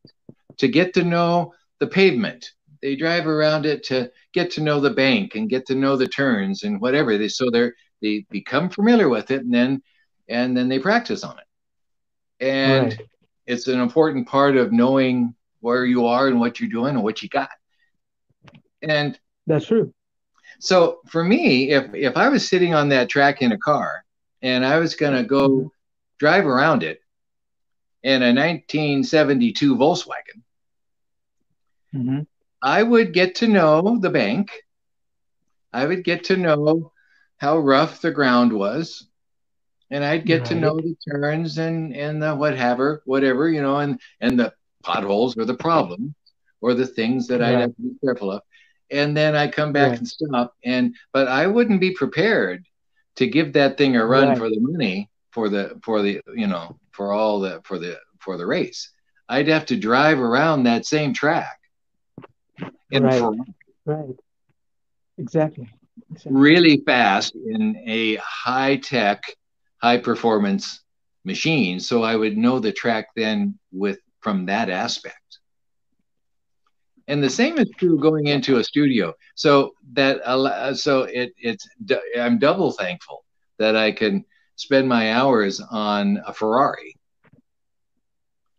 to 0.57 0.67
get 0.67 0.93
to 0.93 1.03
know 1.03 1.53
the 1.79 1.87
pavement. 1.87 2.51
They 2.81 2.95
drive 2.95 3.27
around 3.27 3.65
it 3.65 3.83
to 3.85 4.11
get 4.33 4.51
to 4.51 4.61
know 4.61 4.79
the 4.79 4.91
bank 4.91 5.35
and 5.35 5.49
get 5.49 5.65
to 5.67 5.75
know 5.75 5.95
the 5.97 6.07
turns 6.07 6.63
and 6.63 6.79
whatever. 6.81 7.17
They 7.17 7.27
so 7.29 7.49
they're 7.51 7.73
they 8.01 8.25
become 8.31 8.69
familiar 8.69 9.09
with 9.09 9.31
it, 9.31 9.41
and 9.41 9.53
then 9.53 9.81
and 10.29 10.55
then 10.55 10.69
they 10.69 10.79
practice 10.79 11.23
on 11.23 11.37
it. 11.39 11.45
And 12.45 12.97
Right. 12.97 13.07
it's 13.45 13.67
an 13.67 13.79
important 13.79 14.27
part 14.27 14.57
of 14.57 14.71
knowing 14.71 15.35
where 15.61 15.85
you 15.85 16.05
are 16.07 16.27
and 16.27 16.39
what 16.39 16.59
you're 16.59 16.69
doing 16.69 16.95
and 16.95 17.03
what 17.03 17.21
you 17.23 17.29
got. 17.29 17.49
And 18.81 19.19
That's 19.47 19.65
true. 19.67 19.93
so 20.59 20.99
for 21.07 21.23
me, 21.23 21.71
if 21.71 21.93
if 21.93 22.17
I 22.17 22.29
was 22.29 22.47
sitting 22.47 22.73
on 22.73 22.89
that 22.89 23.09
track 23.09 23.41
in 23.41 23.51
a 23.51 23.57
car 23.57 24.03
and 24.41 24.65
I 24.65 24.77
was 24.79 24.95
going 24.95 25.13
to 25.15 25.23
go 25.23 25.47
Mhm. 25.47 25.69
drive 26.19 26.45
around 26.45 26.83
it 26.83 26.99
in 28.03 28.23
a 28.23 28.33
1972 28.33 29.75
Volkswagen, 29.75 30.43
hmm 31.93 32.21
I 32.63 32.83
would 32.83 33.13
get 33.13 33.35
to 33.35 33.47
know 33.47 33.97
the 33.99 34.09
bank. 34.09 34.51
I 35.73 35.85
would 35.85 36.03
get 36.03 36.25
to 36.25 36.37
know 36.37 36.91
how 37.37 37.57
rough 37.59 38.01
the 38.01 38.11
ground 38.11 38.51
was. 38.53 39.07
And 39.89 40.03
I'd 40.03 40.25
get 40.25 40.45
to 40.45 40.55
know 40.55 40.75
the 40.81 40.95
turns 41.11 41.57
and 41.57 41.95
and 41.95 42.21
the 42.21 42.35
whatever, 42.35 43.01
whatever, 43.05 43.49
you 43.49 43.61
know, 43.61 43.77
and 43.77 43.99
and 44.21 44.39
the 44.39 44.53
potholes 44.83 45.37
or 45.37 45.45
the 45.45 45.55
problem 45.55 46.13
or 46.61 46.73
the 46.73 46.87
things 46.87 47.27
that 47.27 47.41
I'd 47.41 47.59
have 47.59 47.75
to 47.75 47.81
be 47.81 47.97
careful 48.03 48.31
of. 48.31 48.41
And 48.91 49.15
then 49.15 49.35
I 49.35 49.47
come 49.47 49.73
back 49.73 49.89
Right. 49.91 49.99
and 49.99 50.07
stop 50.07 50.53
and 50.63 50.95
but 51.13 51.27
I 51.27 51.47
wouldn't 51.47 51.81
be 51.81 51.91
prepared 51.91 52.65
to 53.17 53.27
give 53.27 53.53
that 53.53 53.77
thing 53.77 53.95
a 53.95 54.05
run 54.05 54.29
Right. 54.29 54.37
for 54.37 54.49
the 54.49 54.59
money 54.59 55.09
for 55.31 55.49
the 55.49 55.79
for 55.83 56.01
the 56.01 56.21
you 56.33 56.47
know 56.47 56.77
for 56.91 57.11
all 57.13 57.39
the 57.39 57.61
for 57.63 57.77
the 57.79 57.99
for 58.19 58.37
the 58.37 58.45
race. 58.45 58.89
I'd 59.29 59.47
have 59.49 59.65
to 59.67 59.75
drive 59.75 60.19
around 60.19 60.63
that 60.63 60.85
same 60.85 61.13
track 61.13 61.59
in 62.91 63.03
Right. 63.03 63.21
Right. 63.85 64.15
Exactly. 65.17 65.67
Exactly. 66.11 66.31
really 66.31 66.77
fast 66.85 67.35
in 67.35 67.75
a 67.85 68.15
high 68.15 68.77
tech, 68.77 69.21
high 69.81 69.97
performance 69.97 70.81
machine. 71.25 71.79
So 71.79 72.03
I 72.03 72.15
would 72.15 72.37
know 72.37 72.59
the 72.59 72.71
track 72.71 73.07
then 73.15 73.57
with 73.71 73.99
from 74.21 74.45
that 74.45 74.69
aspect. 74.69 75.26
And 77.07 77.23
the 77.23 77.29
same 77.29 77.57
is 77.57 77.69
true 77.77 77.97
going 77.97 78.27
into 78.27 78.57
a 78.57 78.63
studio. 78.63 79.13
So 79.35 79.73
that 79.93 80.21
so 80.77 81.03
it 81.03 81.33
it's 81.37 81.67
I'm 82.19 82.37
double 82.37 82.71
thankful 82.71 83.23
that 83.59 83.75
I 83.75 83.91
can 83.91 84.25
spend 84.55 84.89
my 84.89 85.13
hours 85.13 85.61
on 85.61 86.21
a 86.25 86.33
Ferrari. 86.33 86.95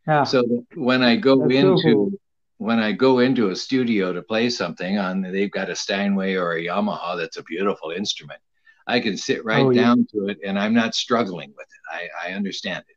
Yeah. 0.07 0.25
So 0.25 0.65
when 0.75 1.03
I 1.03 1.17
go 1.17 1.41
That's 1.41 1.53
into 1.53 1.93
cool. 1.93 2.13
when 2.57 2.79
I 2.79 2.93
go 2.93 3.19
into 3.19 3.51
a 3.51 3.57
studio 3.57 4.13
to 4.15 4.23
play 4.23 4.49
something 4.49 4.97
on, 4.99 5.21
they've 5.21 5.51
got 5.51 5.69
a 5.69 5.77
Steinway 5.77 6.35
or 6.35 6.53
a 6.53 6.65
Yamaha 6.65 7.19
that's 7.19 7.37
a 7.37 7.43
beautiful 7.43 7.91
instrument. 7.91 8.41
I 8.87 9.01
can 9.01 9.19
sit 9.19 9.45
right 9.45 9.67
Oh, 9.67 9.71
yeah. 9.71 9.83
down 9.83 10.07
to 10.13 10.29
it, 10.29 10.39
and 10.43 10.59
I'm 10.59 10.73
not 10.73 10.95
struggling 10.95 11.53
with 11.55 11.67
it. 11.67 12.09
I, 12.25 12.31
I 12.31 12.33
understand 12.35 12.85
it. 12.89 12.97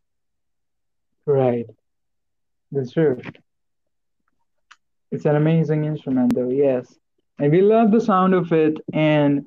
Right. 1.30 1.66
That's 2.72 2.94
true. 2.94 3.20
It's 5.12 5.26
an 5.26 5.36
amazing 5.36 5.86
instrument 5.86 6.34
though, 6.36 6.50
yes. 6.50 6.96
And 7.40 7.52
we 7.52 7.62
love 7.62 7.92
the 7.92 8.02
sound 8.02 8.34
of 8.34 8.52
it 8.52 8.78
and 8.94 9.46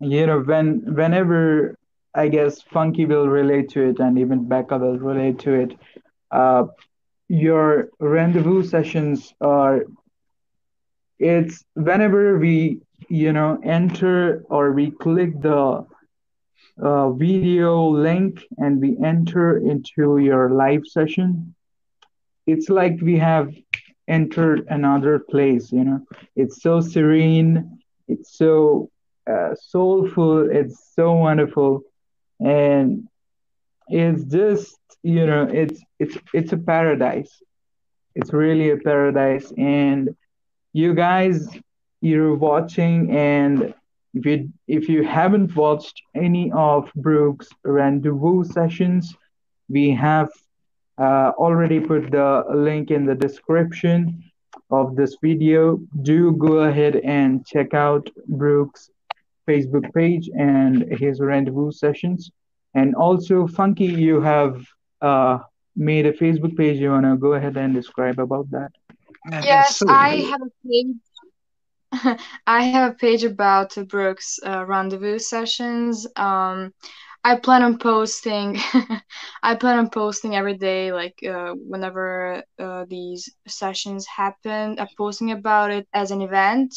you 0.00 0.26
know 0.26 0.40
when 0.40 0.82
whenever 0.94 1.76
I 2.14 2.28
guess 2.28 2.62
Funky 2.62 3.06
will 3.06 3.28
relate 3.28 3.70
to 3.70 3.82
it 3.90 3.98
and 4.00 4.18
even 4.18 4.48
Becca 4.48 4.78
will 4.78 4.98
relate 4.98 5.38
to 5.40 5.52
it, 5.54 5.72
uh 6.30 6.64
your 7.28 7.88
rendezvous 8.00 8.62
sessions 8.62 9.32
are 9.40 9.84
it's 11.18 11.64
whenever 11.74 12.38
we 12.38 12.80
you 13.08 13.32
know 13.32 13.58
enter 13.64 14.44
or 14.48 14.72
we 14.72 14.90
click 14.90 15.40
the 15.40 15.84
uh, 16.82 17.10
video 17.12 17.88
link 17.88 18.40
and 18.58 18.80
we 18.80 18.96
enter 19.04 19.58
into 19.58 20.18
your 20.18 20.50
live 20.50 20.86
session 20.86 21.54
it's 22.46 22.68
like 22.68 22.98
we 23.02 23.16
have 23.18 23.52
entered 24.08 24.66
another 24.68 25.18
place 25.18 25.72
you 25.72 25.84
know. 25.84 26.00
It's 26.36 26.62
so 26.62 26.80
serene 26.80 27.78
it's 28.08 28.36
so 28.36 28.90
uh, 29.30 29.54
soulful 29.54 30.50
it's 30.50 30.92
so 30.94 31.12
wonderful. 31.12 31.82
And 32.40 33.08
it's 33.88 34.24
just 34.24 34.78
you 35.02 35.26
know 35.26 35.44
it's 35.44 35.80
it's 35.98 36.16
it's 36.32 36.52
a 36.52 36.58
paradise. 36.58 37.42
It's 38.14 38.32
really 38.32 38.70
a 38.70 38.76
paradise. 38.76 39.52
And 39.56 40.16
you 40.72 40.94
guys 40.94 41.48
you're 42.00 42.34
watching 42.34 43.10
and 43.16 43.74
if 44.14 44.26
you 44.26 44.52
if 44.66 44.88
you 44.88 45.04
haven't 45.04 45.54
watched 45.54 46.02
any 46.14 46.50
of 46.52 46.90
Brooks 46.94 47.48
rendezvous 47.64 48.44
sessions 48.44 49.14
we 49.68 49.90
have 49.90 50.28
uh, 51.02 51.28
already 51.46 51.80
put 51.80 52.10
the 52.12 52.28
link 52.54 52.90
in 52.90 53.06
the 53.06 53.14
description 53.14 53.98
of 54.70 54.96
this 54.96 55.16
video 55.22 55.78
do 56.02 56.32
go 56.46 56.54
ahead 56.70 56.96
and 56.96 57.46
check 57.46 57.74
out 57.74 58.04
Brooks 58.28 58.90
Facebook 59.48 59.86
page 59.94 60.30
and 60.38 60.74
his 61.02 61.20
rendezvous 61.20 61.72
sessions 61.72 62.30
and 62.74 62.94
also 62.94 63.46
Funky 63.46 63.90
you 64.08 64.20
have 64.20 64.54
uh, 65.02 65.38
made 65.76 66.06
a 66.06 66.12
Facebook 66.12 66.56
page 66.56 66.78
you 66.78 66.90
want 66.90 67.06
to 67.06 67.16
go 67.16 67.32
ahead 67.34 67.56
and 67.56 67.74
describe 67.74 68.18
about 68.18 68.50
that 68.50 68.70
Yes, 69.30 69.76
so 69.76 69.86
I 69.88 70.16
have 70.30 70.40
a 70.42 70.50
page. 70.68 72.18
I 72.46 72.62
have 72.64 72.92
a 72.92 72.94
page 72.94 73.24
about 73.24 73.76
Brooks' 73.88 74.40
uh, 74.44 74.64
rendezvous 74.66 75.18
sessions. 75.18 76.06
Um, 76.16 76.72
I 77.24 77.36
plan 77.36 77.62
on 77.62 77.78
posting. 77.78 78.58
I 79.42 79.54
plan 79.56 79.78
on 79.78 79.90
posting 79.90 80.34
every 80.36 80.56
day, 80.56 80.92
like 80.92 81.22
uh, 81.22 81.54
whenever 81.54 82.42
uh, 82.58 82.84
these 82.88 83.28
sessions 83.46 84.06
happen. 84.06 84.78
I'm 84.78 84.88
posting 84.96 85.30
about 85.32 85.70
it 85.70 85.86
as 85.92 86.10
an 86.10 86.20
event, 86.22 86.74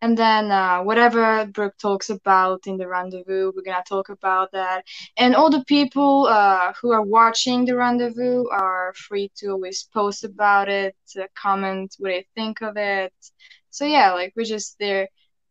and 0.00 0.16
then 0.18 0.50
uh, 0.50 0.80
whatever 0.82 1.46
Brooke 1.46 1.76
talks 1.78 2.10
about 2.10 2.66
in 2.66 2.76
the 2.76 2.88
rendezvous, 2.88 3.52
we're 3.54 3.62
gonna 3.62 3.84
talk 3.88 4.08
about 4.08 4.52
that. 4.52 4.84
And 5.16 5.34
all 5.36 5.50
the 5.50 5.64
people 5.64 6.26
uh, 6.26 6.72
who 6.80 6.92
are 6.92 7.02
watching 7.02 7.64
the 7.64 7.76
rendezvous 7.76 8.46
are 8.50 8.92
free 8.96 9.30
to 9.36 9.48
always 9.50 9.84
post 9.92 10.24
about 10.24 10.68
it, 10.68 10.96
to 11.12 11.28
comment 11.34 11.94
what 11.98 12.08
they 12.10 12.26
think 12.34 12.62
of 12.62 12.76
it. 12.76 13.12
So 13.70 13.84
yeah, 13.86 14.12
like 14.14 14.32
we're 14.36 14.44
just 14.44 14.78
there 14.78 15.08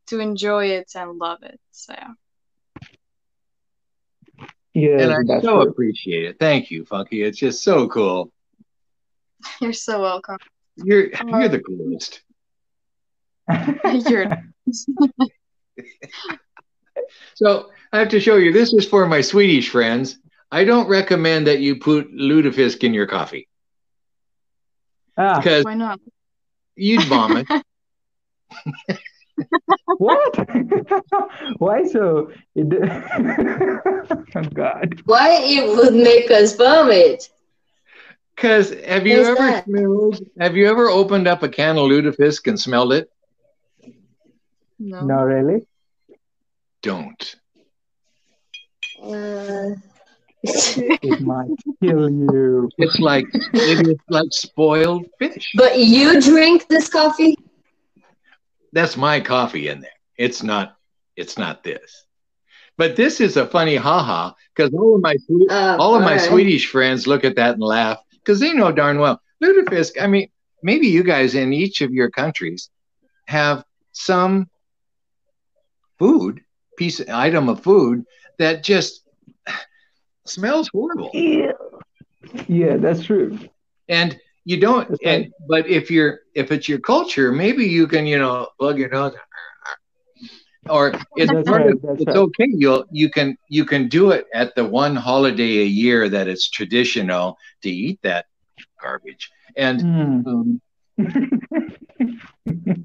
to 0.08 0.20
enjoy 0.20 0.68
it 0.68 0.92
and 0.96 1.18
love 1.18 1.44
it. 1.44 1.60
So 1.72 1.94
yeah. 1.94 2.14
Yes 4.74 5.02
And 5.02 5.12
I 5.12 5.42
so 5.42 5.62
true 5.62 5.62
appreciate 5.62 6.26
it. 6.26 6.40
Thank 6.40 6.72
you, 6.72 6.86
Funky. 6.86 7.24
It's 7.24 7.38
just 7.38 7.64
so 7.64 7.88
cool. 7.88 8.32
You're 9.62 9.74
so 9.74 10.02
welcome. 10.02 10.38
You're 10.78 11.10
Uh, 11.20 11.26
you're 11.26 11.48
the 11.50 11.60
coolest. 11.60 12.22
You're 14.10 14.28
So 17.36 17.70
I 17.92 18.00
have 18.00 18.10
to 18.10 18.20
show 18.20 18.38
you. 18.38 18.52
This 18.52 18.74
is 18.74 18.88
for 18.88 19.06
my 19.08 19.22
Swedish 19.22 19.70
friends. 19.70 20.18
I 20.52 20.64
don't 20.66 20.88
recommend 20.88 21.48
that 21.48 21.60
you 21.60 21.78
put 21.78 22.14
lutefisk 22.14 22.84
in 22.84 22.94
your 22.94 23.08
coffee 23.08 23.48
ah 25.18 25.38
because 25.38 25.64
why 25.64 25.74
not? 25.74 26.00
you'd 26.76 27.04
vomit. 27.04 27.48
What? 29.98 30.36
Why 31.58 31.84
so? 31.86 32.32
It, 32.56 32.68
oh 34.36 34.42
God. 34.54 35.02
Why 35.06 35.40
it 35.42 35.68
would 35.76 35.94
make 35.94 36.30
us 36.32 36.56
vomit? 36.56 37.30
Because 38.36 38.72
have 38.86 39.06
you 39.06 39.18
What's 39.18 39.30
ever 39.30 39.36
that? 39.50 39.66
smelled? 39.66 40.20
Have 40.40 40.56
you 40.56 40.68
ever 40.68 40.90
opened 40.90 41.28
up 41.28 41.44
a 41.44 41.50
can 41.50 41.78
of 41.78 41.84
lutefisk 41.90 42.48
and 42.48 42.60
smelled 42.60 42.94
it? 42.94 43.10
No. 44.80 45.02
No, 45.06 45.22
really? 45.24 45.66
Don't. 46.82 47.36
Uh, 49.02 49.70
It 50.44 51.22
might 51.22 51.48
kill 51.82 52.10
you. 52.10 52.70
It's 52.78 53.00
like 53.00 53.26
it 53.34 53.88
is 53.88 53.96
like 54.10 54.28
spoiled 54.32 55.06
fish. 55.20 55.52
but 55.56 55.80
you 55.80 56.20
drink 56.22 56.68
this 56.68 56.90
coffee? 56.90 57.38
That's 58.74 58.98
my 58.98 59.22
coffee 59.22 59.70
in 59.70 59.82
there. 59.82 59.92
It's 60.18 60.44
not. 60.44 60.76
It's 61.16 61.38
not 61.38 61.64
this. 61.64 62.06
But 62.78 62.96
this 62.96 63.22
is 63.22 63.38
a 63.38 63.46
funny 63.48 63.76
haha 63.76 64.32
because 64.56 64.74
all 64.74 64.96
of 64.96 65.02
my 65.02 65.16
Uh, 65.50 65.78
all 65.80 65.96
of 65.96 66.02
my 66.02 66.14
alright. 66.14 66.22
Swedish 66.22 66.68
friends 66.70 67.08
look 67.08 67.24
at 67.24 67.36
that 67.36 67.54
and 67.54 67.64
laugh 67.64 68.00
because 68.16 68.40
they 68.40 68.54
know 68.54 68.72
darn 68.72 69.00
well 69.00 69.22
lutefisk. 69.44 70.02
I 70.02 70.08
mean, 70.08 70.30
maybe 70.64 70.88
you 70.88 71.04
guys 71.04 71.36
in 71.36 71.54
each 71.54 71.82
of 71.82 71.94
your 71.94 72.10
countries 72.10 72.70
have 73.28 73.64
some 73.92 74.50
food 76.00 76.42
piece 76.78 77.00
item 77.10 77.50
of 77.50 77.62
food 77.64 78.04
that 78.40 78.64
just 78.64 79.08
smells 80.26 80.70
horrible. 80.74 81.12
Yeah. 81.14 81.52
Yeah, 82.48 82.78
that's 82.78 83.04
true. 83.04 83.38
and 83.90 84.18
you 84.46 84.60
don't 84.60 84.90
and 85.04 85.28
but 85.48 85.68
if 85.68 85.90
you're 85.92 86.20
if 86.36 86.52
it's 86.52 86.68
your 86.68 86.80
culture 86.80 87.32
maybe 87.32 87.66
you 87.66 87.88
can 87.88 88.06
you 88.06 88.18
know 88.18 88.48
plug 88.60 88.78
your 88.78 88.90
nose. 88.90 89.14
Or 90.68 90.94
it's 91.16 91.32
right, 91.46 91.66
of- 91.68 91.80
it's 91.98 92.14
right. 92.14 92.16
okay. 92.16 92.48
You'll 92.50 92.86
you 92.92 93.10
can 93.10 93.36
you 93.50 93.66
can 93.66 93.88
do 93.88 94.12
it 94.12 94.26
at 94.34 94.56
the 94.56 94.66
one 94.66 94.96
holiday 94.96 95.60
a 95.60 95.66
year 95.66 96.10
that 96.10 96.28
it's 96.28 96.50
traditional 96.50 97.38
to 97.64 97.70
eat 97.70 98.00
that 98.04 98.26
garbage. 98.82 99.30
And 99.58 99.84
Mm. 99.84 100.26
um, 100.26 100.62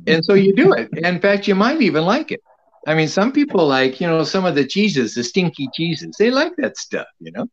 and 0.06 0.24
so 0.24 0.34
you 0.34 0.54
do 0.54 0.72
it. 0.72 0.88
In 1.02 1.20
fact 1.20 1.46
you 1.48 1.54
might 1.54 1.80
even 1.80 2.04
like 2.04 2.32
it. 2.32 2.40
I 2.86 2.94
mean 2.94 3.08
some 3.08 3.32
people 3.32 3.66
like 3.66 4.00
you 4.00 4.08
know 4.08 4.22
some 4.24 4.44
of 4.44 4.54
the 4.54 4.64
cheeses 4.66 5.14
the 5.14 5.24
stinky 5.24 5.68
cheeses. 5.72 6.16
They 6.18 6.30
like 6.30 6.52
that 6.58 6.76
stuff 6.76 7.06
you 7.20 7.32
know 7.32 7.46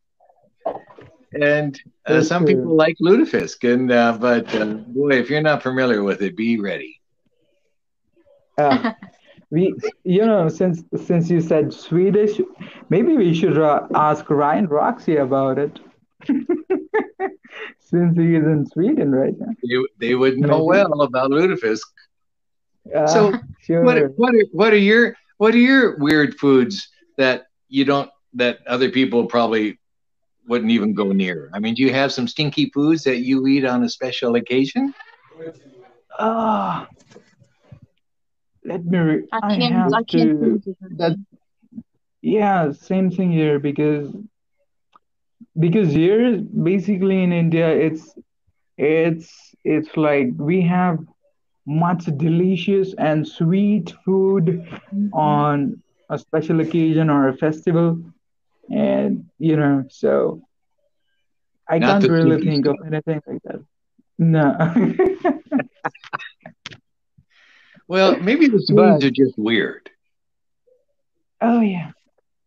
and 1.42 1.80
uh, 2.06 2.20
some 2.20 2.44
true. 2.44 2.46
people 2.46 2.76
like 2.76 2.96
lutefisk 3.02 3.70
and 3.72 3.90
uh, 3.92 4.16
but 4.20 4.54
uh, 4.54 4.74
boy 4.86 5.10
if 5.12 5.30
you're 5.30 5.42
not 5.42 5.62
familiar 5.62 6.02
with 6.02 6.22
it 6.22 6.36
be 6.36 6.58
ready 6.58 7.00
Uh, 8.58 8.78
we, 9.50 9.74
you 10.04 10.24
know, 10.26 10.48
since 10.48 10.82
since 10.96 11.30
you 11.30 11.40
said 11.40 11.72
Swedish, 11.72 12.40
maybe 12.88 13.16
we 13.16 13.32
should 13.34 13.58
uh, 13.58 13.86
ask 13.94 14.28
Ryan 14.30 14.66
Roxy 14.66 15.16
about 15.16 15.58
it. 15.58 15.78
Since 17.80 18.16
he 18.18 18.34
is 18.36 18.44
in 18.44 18.66
Sweden 18.66 19.12
right 19.12 19.34
now. 19.38 19.54
they, 19.62 19.76
they 20.08 20.14
would 20.14 20.38
know 20.38 20.62
Maybe. 20.62 20.64
well 20.64 21.02
about 21.02 21.30
lutefisk 21.30 21.86
Uh, 22.94 23.06
So, 23.06 23.38
sure. 23.60 23.86
what 23.86 23.98
what 24.16 24.34
are 24.34 24.46
what 24.52 24.72
are 24.72 24.76
your 24.78 25.14
what 25.38 25.54
are 25.54 25.58
your 25.58 25.96
weird 25.98 26.34
foods 26.34 26.88
that 27.16 27.46
you 27.68 27.84
don't 27.84 28.10
that 28.34 28.58
other 28.66 28.90
people 28.90 29.26
probably 29.26 29.78
wouldn't 30.48 30.70
even 30.70 30.94
go 30.94 31.12
near 31.12 31.50
i 31.54 31.58
mean 31.58 31.74
do 31.74 31.82
you 31.82 31.92
have 31.92 32.12
some 32.12 32.26
stinky 32.28 32.70
foods 32.74 33.02
that 33.04 33.18
you 33.18 33.46
eat 33.46 33.64
on 33.64 33.82
a 33.84 33.88
special 33.88 34.34
occasion 34.36 34.94
Ah, 36.18 36.88
let 38.64 38.84
me. 38.84 38.98
Re- 38.98 39.28
I 39.32 39.40
I 39.42 39.54
can't. 39.54 39.76
have 39.76 39.94
I 39.94 40.02
can't. 40.04 40.32
to. 40.40 40.60
think 40.64 40.66
of 40.66 40.74
it. 40.80 40.98
That. 40.98 41.16
Yeah, 42.22 42.72
same 42.72 43.10
thing 43.10 43.32
here 43.32 43.58
because 43.58 44.14
because 45.58 45.92
here 45.92 46.38
basically 46.62 47.22
in 47.22 47.32
India 47.32 47.68
it's 47.68 48.14
it's 48.78 49.54
it's 49.64 49.96
like 49.96 50.28
we 50.38 50.60
have 50.62 50.98
much 51.66 52.04
delicious 52.16 52.94
and 52.98 53.26
sweet 53.26 53.92
food 54.04 54.64
on 55.12 55.80
a 56.10 56.18
special 56.18 56.60
occasion 56.60 57.10
or 57.10 57.28
a 57.28 57.36
festival 57.36 57.98
and 58.70 59.24
you 59.38 59.56
know 59.56 59.84
so 59.88 60.40
I 61.68 61.78
Not 61.78 61.80
can't 61.80 62.08
really 62.08 62.38
think 62.38 62.66
of 62.66 62.76
anything 62.86 63.20
like 63.26 63.42
that. 63.44 63.64
No. 64.18 64.56
well 67.88 68.18
maybe 68.18 68.48
the 68.48 68.60
Swedes 68.66 69.04
are 69.04 69.10
just 69.10 69.34
weird 69.38 69.90
Oh 71.40 71.60
yeah. 71.60 71.90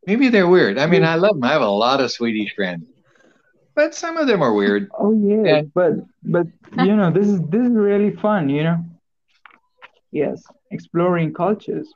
maybe 0.05 0.29
they're 0.29 0.47
weird 0.47 0.77
i 0.77 0.86
mean 0.86 1.03
i 1.03 1.15
love 1.15 1.36
them 1.36 1.43
i 1.43 1.51
have 1.51 1.62
a 1.62 1.67
lot 1.67 2.01
of 2.01 2.12
swedish 2.12 2.53
friends 2.55 2.86
but 3.75 3.95
some 3.95 4.17
of 4.17 4.27
them 4.27 4.41
are 4.41 4.53
weird 4.53 4.89
Oh 4.99 5.13
yeah, 5.13 5.43
Yeah. 5.43 5.62
but 5.73 5.93
but 6.23 6.47
you 6.75 6.95
know 6.95 7.12
this 7.12 7.27
is 7.27 7.41
this 7.49 7.65
is 7.67 7.75
really 7.75 8.12
fun, 8.15 8.49
you 8.49 8.63
know. 8.63 8.77
Yes, 10.12 10.43
exploring 10.71 11.34
cultures. 11.34 11.91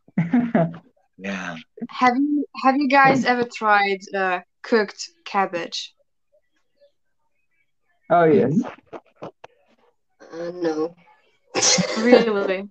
Yeah 1.23 1.55
Have 1.89 2.15
you 2.17 2.45
Have 2.63 2.75
you 2.77 2.89
guys 2.89 3.25
ever 3.25 3.45
tried 3.45 4.01
uh, 4.15 4.39
cooked 4.63 5.09
cabbage? 5.25 5.93
Oh 8.09 8.25
yes, 8.25 8.61
Uh, 10.33 10.51
no. 10.61 10.95
Really? 11.97 12.69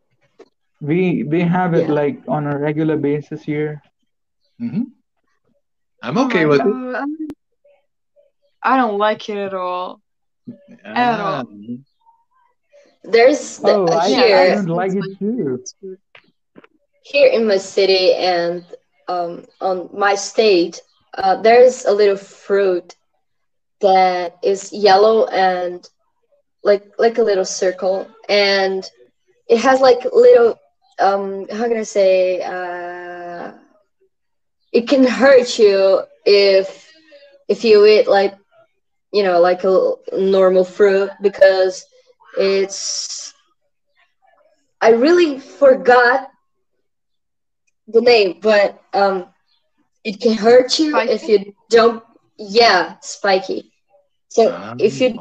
we 0.80 1.24
we 1.24 1.40
have 1.42 1.74
it 1.74 1.88
Yeah. 1.88 1.92
like 2.00 2.18
on 2.28 2.46
a 2.46 2.58
regular 2.58 2.96
basis 2.96 3.42
here. 3.42 3.82
hmm 4.58 4.82
i'm 6.02 6.18
Oh 6.18 6.26
okay 6.26 6.44
my 6.44 6.48
with 6.50 6.60
it 6.66 6.66
God, 6.66 6.94
I 8.62 8.72
I 8.74 8.76
don't 8.76 8.98
like 8.98 9.28
it 9.28 9.38
at 9.38 9.54
all. 9.54 10.00
At 10.84 11.20
all. 11.20 11.44
There's 13.04 13.58
the, 13.58 13.74
Oh, 13.74 13.86
I, 13.92 14.08
here 14.08 14.36
I 14.36 14.48
Yeah, 14.48 14.54
don't 14.54 14.66
like 14.66 14.92
it 14.92 15.18
too. 15.18 15.62
Here 17.02 17.28
in 17.30 17.46
my 17.46 17.58
city 17.58 18.14
and 18.14 18.64
um, 19.08 19.44
on 19.60 19.88
my 19.92 20.14
state, 20.14 20.80
uh, 21.14 21.36
there's 21.42 21.84
a 21.84 21.92
little 21.92 22.16
fruit 22.16 22.94
that 23.80 24.36
is 24.42 24.72
yellow 24.72 25.26
and 25.26 25.88
like 26.62 26.84
like 26.98 27.18
a 27.18 27.22
little 27.22 27.44
circle, 27.44 28.06
and 28.28 28.88
it 29.48 29.58
has 29.58 29.80
like 29.80 30.04
little 30.12 30.58
um, 31.00 31.46
how 31.50 31.68
can 31.68 31.78
I 31.78 31.82
say? 31.82 32.42
Uh, 32.42 33.52
it 34.72 34.88
can 34.88 35.04
hurt 35.04 35.58
you 35.58 36.02
if 36.24 36.90
if 37.48 37.64
you 37.64 37.84
eat 37.86 38.08
like 38.08 38.34
you 39.12 39.22
know 39.22 39.40
like 39.40 39.64
a 39.64 39.92
normal 40.12 40.64
fruit 40.64 41.10
because 41.22 41.84
it's 42.38 43.34
I 44.80 44.90
really 44.90 45.38
forgot 45.38 46.31
the 47.86 48.00
name, 48.00 48.38
but 48.40 48.80
um, 48.92 49.26
it 50.04 50.20
can 50.20 50.34
hurt 50.34 50.78
you 50.78 50.98
if 51.06 51.28
you 51.28 51.52
don't. 51.70 52.02
Yeah, 52.38 52.96
spiky. 53.00 53.72
So 54.28 54.54
Ah. 54.54 54.74
if 54.78 55.00
you 55.00 55.18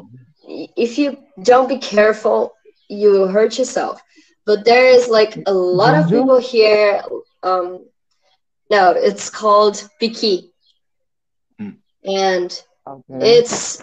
if 0.76 0.98
you 0.98 1.16
don't 1.42 1.68
be 1.68 1.78
careful, 1.78 2.52
you 2.88 3.10
will 3.10 3.28
hurt 3.28 3.58
yourself. 3.58 4.00
But 4.46 4.64
there 4.64 4.86
is 4.86 5.08
like 5.08 5.40
a 5.46 5.52
lot 5.52 5.94
of 5.94 6.10
people 6.10 6.38
here. 6.38 7.02
Um, 7.42 7.80
no, 8.70 8.92
it's 8.92 9.30
called 9.30 9.88
biki, 10.00 10.50
Hmm. 11.58 11.72
and 12.04 12.62
Okay. 12.86 13.20
it's 13.20 13.82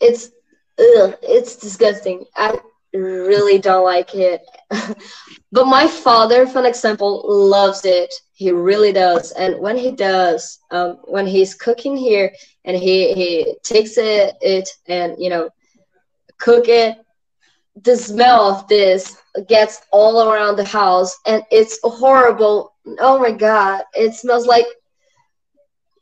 it's 0.00 0.30
ugh, 0.78 1.14
it's 1.22 1.56
disgusting. 1.56 2.24
I 2.36 2.58
really 2.98 3.58
don't 3.58 3.84
like 3.84 4.14
it. 4.14 4.42
but 5.52 5.66
my 5.66 5.86
father, 5.86 6.46
for 6.46 6.64
example, 6.66 7.22
loves 7.26 7.84
it. 7.84 8.12
He 8.32 8.50
really 8.50 8.92
does. 8.92 9.32
And 9.32 9.58
when 9.60 9.76
he 9.76 9.92
does, 9.92 10.58
um, 10.70 10.98
when 11.04 11.26
he's 11.26 11.54
cooking 11.54 11.96
here 11.96 12.32
and 12.64 12.76
he, 12.76 13.12
he 13.14 13.56
takes 13.62 13.96
it, 13.98 14.34
it 14.40 14.68
and 14.86 15.14
you 15.18 15.30
know 15.30 15.50
cook 16.38 16.68
it, 16.68 16.96
the 17.82 17.96
smell 17.96 18.50
of 18.50 18.68
this 18.68 19.16
gets 19.48 19.80
all 19.92 20.28
around 20.30 20.56
the 20.56 20.64
house 20.64 21.16
and 21.26 21.42
it's 21.50 21.78
horrible. 21.82 22.74
Oh 22.98 23.18
my 23.18 23.32
god, 23.32 23.82
it 23.94 24.14
smells 24.14 24.46
like 24.46 24.66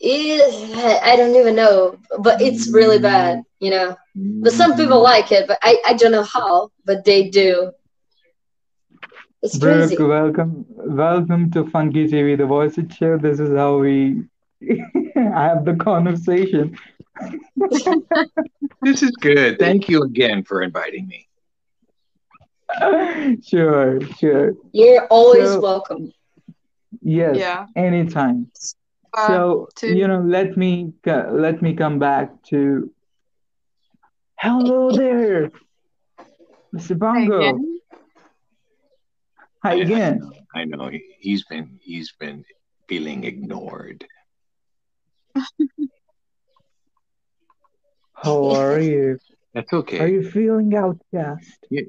it, 0.00 1.02
I 1.04 1.16
don't 1.16 1.34
even 1.36 1.56
know, 1.56 1.98
but 2.18 2.40
it's 2.42 2.72
really 2.72 2.98
bad, 2.98 3.42
you 3.60 3.70
know. 3.70 3.96
But 4.42 4.52
some 4.52 4.74
people 4.76 5.02
like 5.02 5.32
it, 5.32 5.46
but 5.48 5.58
I, 5.62 5.76
I 5.86 5.94
don't 5.94 6.12
know 6.12 6.24
how, 6.24 6.70
but 6.84 7.04
they 7.04 7.28
do. 7.28 7.72
It's 9.42 9.58
crazy. 9.58 9.96
Brooke, 9.96 10.08
welcome, 10.08 10.64
welcome 10.68 11.50
to 11.52 11.64
Funky 11.66 12.06
TV, 12.08 12.36
the 12.36 12.44
VoiceIt 12.44 12.92
show. 12.92 13.18
This 13.18 13.40
is 13.40 13.54
how 13.56 13.78
we 13.78 14.24
have 15.14 15.64
the 15.64 15.76
conversation. 15.78 16.76
This 18.82 19.02
is 19.02 19.10
good. 19.12 19.58
Thank 19.58 19.88
you 19.88 20.02
again 20.02 20.42
for 20.44 20.62
inviting 20.62 21.06
me. 21.08 21.28
Sure, 23.42 24.00
sure. 24.18 24.52
You're 24.72 25.06
always 25.06 25.50
So, 25.54 25.60
welcome. 25.60 26.12
yes, 27.02 27.36
Yeah. 27.36 27.66
anytime. 27.76 28.50
Uh, 29.16 29.26
So, 29.26 29.68
you 29.82 30.06
know, 30.06 30.20
let 30.20 30.56
me 30.56 30.92
let 31.04 31.62
me 31.62 31.74
come 31.74 31.98
back 31.98 32.42
to 32.44 32.92
hello 34.38 34.90
there, 34.92 35.50
Mr. 36.74 36.96
Bongo. 36.98 37.38
again. 37.40 37.80
Hi 39.64 39.72
I, 39.72 39.74
I 39.74 39.80
again. 39.82 40.18
know, 40.20 40.32
I 40.54 40.64
know. 40.64 40.88
He- 40.88 41.16
He's 41.18 41.44
been 41.44 41.78
he's 41.82 42.12
been 42.18 42.44
feeling 42.88 43.24
ignored. 43.24 44.06
How 48.14 48.50
are 48.50 48.78
you? 48.80 49.18
That's 49.54 49.72
okay 49.72 49.98
Are 49.98 50.08
you 50.08 50.22
feeling 50.30 50.74
outcast? 50.74 51.58
Yeah, 51.70 51.82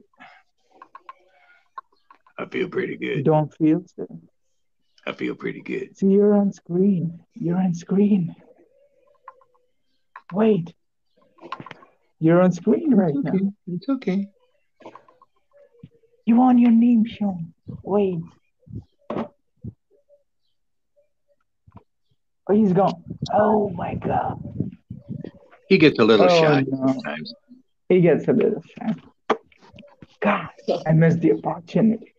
I 2.38 2.45
feel 2.47 2.67
pretty 2.69 2.97
You 2.99 3.15
good. 3.15 3.24
don't 3.26 3.53
feel 3.55 3.84
so. 3.95 4.07
I 5.06 5.14
feel 5.14 5.36
pretty 5.36 5.62
good. 5.62 5.97
See, 5.97 6.08
you're 6.08 6.34
on 6.36 6.52
screen. 6.54 7.22
You're 7.34 7.58
on 7.58 7.74
screen. 7.74 8.36
Wait, 10.34 10.74
you're 12.20 12.41
on 12.41 12.52
screen 12.54 12.93
right 12.93 13.14
It's 13.14 13.24
now. 13.24 13.32
okay. 13.34 13.45
It's 13.68 13.89
okay. 13.89 14.28
You 16.26 16.36
want 16.38 16.60
your 16.60 16.72
name 16.72 17.04
shown. 17.06 17.54
Wait. 17.84 18.20
Oh, 22.47 22.54
he's 22.54 22.72
gone. 22.74 23.04
Oh 23.34 23.70
my 23.72 23.95
God. 23.95 24.41
He 25.68 25.78
gets 25.78 25.99
a 25.99 26.04
little 26.06 26.28
Oh 26.28 26.41
shy 26.41 26.64
no. 26.68 26.88
sometimes. 26.93 27.34
He 27.89 27.99
gets 28.02 28.28
a 28.28 28.34
little 28.34 28.62
shy. 28.78 28.95
God, 30.22 30.49
I 30.86 30.93
missed 30.93 31.20
the 31.20 31.34
opportunity. 31.34 32.14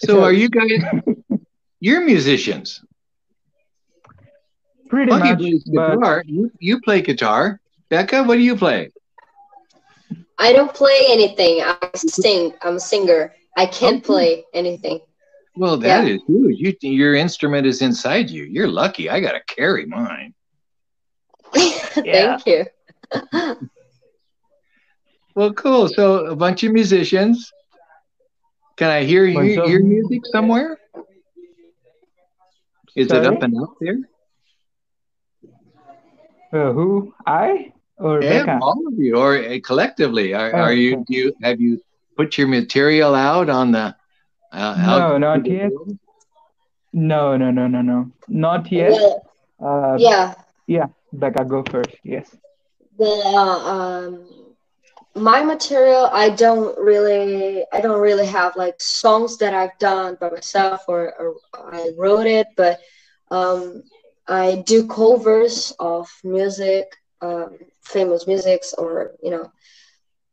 So 0.00 0.22
are 0.22 0.32
you 0.32 0.48
guys 0.48 0.82
you're 1.80 2.04
musicians. 2.04 2.82
pretty 4.88 5.10
Funky 5.10 5.30
much, 5.30 5.38
plays 5.38 5.64
but 5.64 5.96
guitar. 5.96 6.22
You 6.26 6.50
you 6.58 6.80
play 6.80 7.00
guitar. 7.02 7.60
Becca, 7.90 8.22
what 8.24 8.34
do 8.36 8.40
you 8.42 8.56
play? 8.56 8.90
I 10.38 10.52
don't 10.52 10.72
play 10.72 11.06
anything. 11.08 11.60
I 11.62 11.76
sing. 11.96 12.52
I'm 12.62 12.76
a 12.76 12.80
singer. 12.80 13.34
I 13.56 13.66
can't 13.66 13.96
Okay. 13.96 14.04
play 14.04 14.44
anything. 14.54 15.00
Well, 15.56 15.76
that 15.78 16.04
Yeah. 16.06 16.14
is 16.14 16.20
huge. 16.26 16.58
You 16.58 16.90
your 16.90 17.14
instrument 17.14 17.66
is 17.66 17.82
inside 17.82 18.30
you. 18.30 18.44
You're 18.44 18.68
lucky. 18.68 19.10
I 19.10 19.20
gotta 19.20 19.42
carry 19.46 19.86
mine. 19.86 20.34
Thank 21.54 22.46
you. 22.46 22.66
Well, 25.34 25.52
cool. 25.52 25.88
So 25.88 26.26
a 26.26 26.34
bunch 26.34 26.64
of 26.64 26.72
musicians. 26.72 27.52
Can 28.76 28.90
I 28.90 29.04
hear 29.04 29.24
Bunch 29.32 29.54
your, 29.54 29.66
your 29.66 29.82
music 29.84 30.26
somewhere? 30.26 30.78
Is 32.96 33.10
it 33.12 33.24
up 33.24 33.42
and 33.42 33.54
out 33.60 33.76
there? 33.80 33.98
Uh, 36.52 36.72
who? 36.72 37.12
I 37.26 37.72
or 37.98 38.22
Yeah, 38.22 38.44
Becca? 38.44 38.58
all 38.62 38.82
of 38.86 38.94
you, 38.98 39.16
or 39.16 39.36
uh, 39.36 39.58
collectively. 39.64 40.34
Are, 40.34 40.52
are 40.54 40.72
you? 40.72 40.94
Okay. 40.94 41.04
Do 41.06 41.14
you 41.14 41.32
have 41.42 41.60
you 41.60 41.80
put 42.16 42.38
your 42.38 42.48
material 42.48 43.14
out 43.14 43.48
on 43.50 43.72
the 43.72 43.94
uh, 44.52 44.74
No, 44.78 45.12
to 45.12 45.18
not 45.18 45.44
the 45.44 45.50
yet. 45.50 45.72
world? 45.72 45.98
No, 46.92 47.36
no, 47.36 47.50
no, 47.50 47.66
no, 47.68 47.82
no. 47.82 48.10
Not 48.28 48.70
yet. 48.72 48.92
Well, 48.92 49.22
Uh, 49.60 49.96
yeah. 49.98 50.34
yeah, 50.66 50.86
Becca, 51.12 51.44
go 51.44 51.62
first. 51.64 51.90
Yes. 52.04 52.34
Well, 52.96 53.20
uh, 53.36 53.58
um, 53.72 54.24
my 55.14 55.42
material, 55.42 56.08
I 56.12 56.30
don't 56.30 56.78
really, 56.78 57.64
I 57.72 57.80
don't 57.80 58.00
really 58.00 58.26
have 58.26 58.56
like 58.56 58.80
songs 58.80 59.38
that 59.38 59.54
I've 59.54 59.76
done 59.78 60.16
by 60.20 60.30
myself 60.30 60.82
or, 60.88 61.12
or 61.18 61.34
I 61.72 61.90
wrote 61.96 62.26
it, 62.26 62.48
but 62.56 62.78
um, 63.30 63.82
I 64.28 64.62
do 64.66 64.86
covers 64.86 65.72
of 65.78 66.08
music, 66.24 66.84
um, 67.20 67.58
famous 67.82 68.26
musics, 68.26 68.74
or 68.74 69.12
you 69.22 69.30
know, 69.30 69.50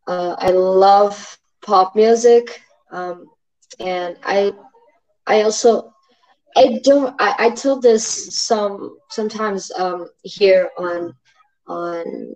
uh, 0.07 0.35
I 0.37 0.49
love 0.51 1.37
pop 1.65 1.95
music, 1.95 2.61
um, 2.91 3.25
and 3.79 4.17
I, 4.23 4.51
I 5.27 5.41
also, 5.41 5.93
I 6.55 6.79
don't, 6.83 7.15
I, 7.19 7.35
I 7.39 7.49
told 7.51 7.81
this 7.81 8.05
some 8.37 8.97
sometimes 9.09 9.71
um, 9.77 10.09
here 10.23 10.69
on 10.77 11.13
on 11.67 12.35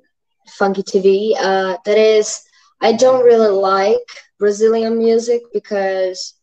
Funky 0.58 0.84
TV. 0.84 1.36
Uh, 1.40 1.78
that 1.86 1.98
is, 1.98 2.42
I 2.82 2.94
don't 2.94 3.24
really 3.26 3.50
like 3.50 4.08
Brazilian 4.40 4.98
music 4.98 5.42
because 5.54 6.34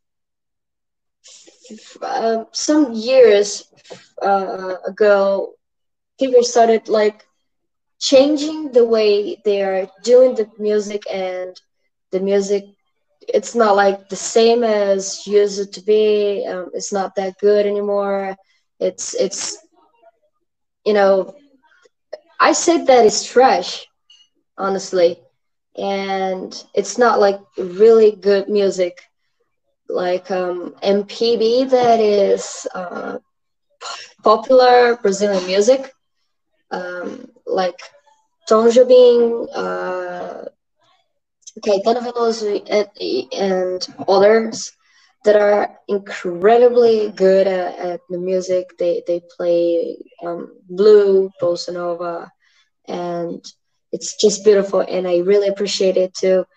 uh, 2.03 2.45
some 2.53 2.93
years 2.93 3.65
uh, 4.23 4.75
ago, 4.87 5.51
people 6.19 6.43
started 6.43 6.89
like 6.89 7.25
changing 8.01 8.73
the 8.73 8.85
way 8.85 9.37
they 9.45 9.63
are 9.63 9.89
doing 10.03 10.35
the 10.35 10.49
music, 10.59 11.03
and 11.13 11.61
the 12.13 12.21
music 12.21 12.65
it's 13.29 13.55
not 13.55 13.77
like 13.77 14.09
the 14.09 14.17
same 14.17 14.63
as 14.65 15.27
used 15.27 15.73
to 15.75 15.81
be. 15.83 16.47
Um, 16.49 16.71
it's 16.75 16.93
not 16.93 17.15
that 17.17 17.39
good 17.41 17.67
anymore. 17.67 18.37
It's 18.81 19.15
it's 19.15 19.59
you 20.85 20.93
know 20.95 21.35
I 22.41 22.53
said 22.53 22.87
that 22.87 23.05
it's 23.07 23.25
trash 23.25 23.87
honestly. 24.59 25.19
And 25.77 26.53
it's 26.75 26.99
not 26.99 27.21
like 27.21 27.41
really 27.59 28.13
good 28.13 28.49
music, 28.49 29.01
like 29.89 30.31
um, 30.31 30.75
MPB, 30.83 31.65
that 31.65 32.01
is 32.01 32.67
uh, 32.75 33.19
popular 34.23 34.97
Brazilian 34.97 35.45
music, 35.47 35.93
um, 36.71 37.27
like 37.47 37.79
Tom 38.49 38.69
Jobim, 38.71 39.49
uh, 39.55 40.45
Caetano 41.65 42.01
Veloso, 42.07 42.49
and, 42.69 42.89
and 43.33 43.87
others 44.09 44.73
that 45.25 45.37
are 45.37 45.69
incredibly 45.89 47.11
good 47.11 47.47
at, 47.47 47.79
at 47.79 48.01
the 48.09 48.19
music. 48.19 48.67
They, 48.79 49.03
they 49.07 49.21
play 49.37 49.97
um, 50.25 50.51
blue, 50.69 51.31
bossa 51.41 51.73
nova, 51.73 52.31
and 52.87 53.45
it's 53.97 54.21
just 54.25 54.53
beautiful 54.53 54.85
and 54.95 55.17
i 55.17 55.25
really 55.33 55.55
appreciate 55.55 56.07
it 56.13 56.23
too. 56.25 56.53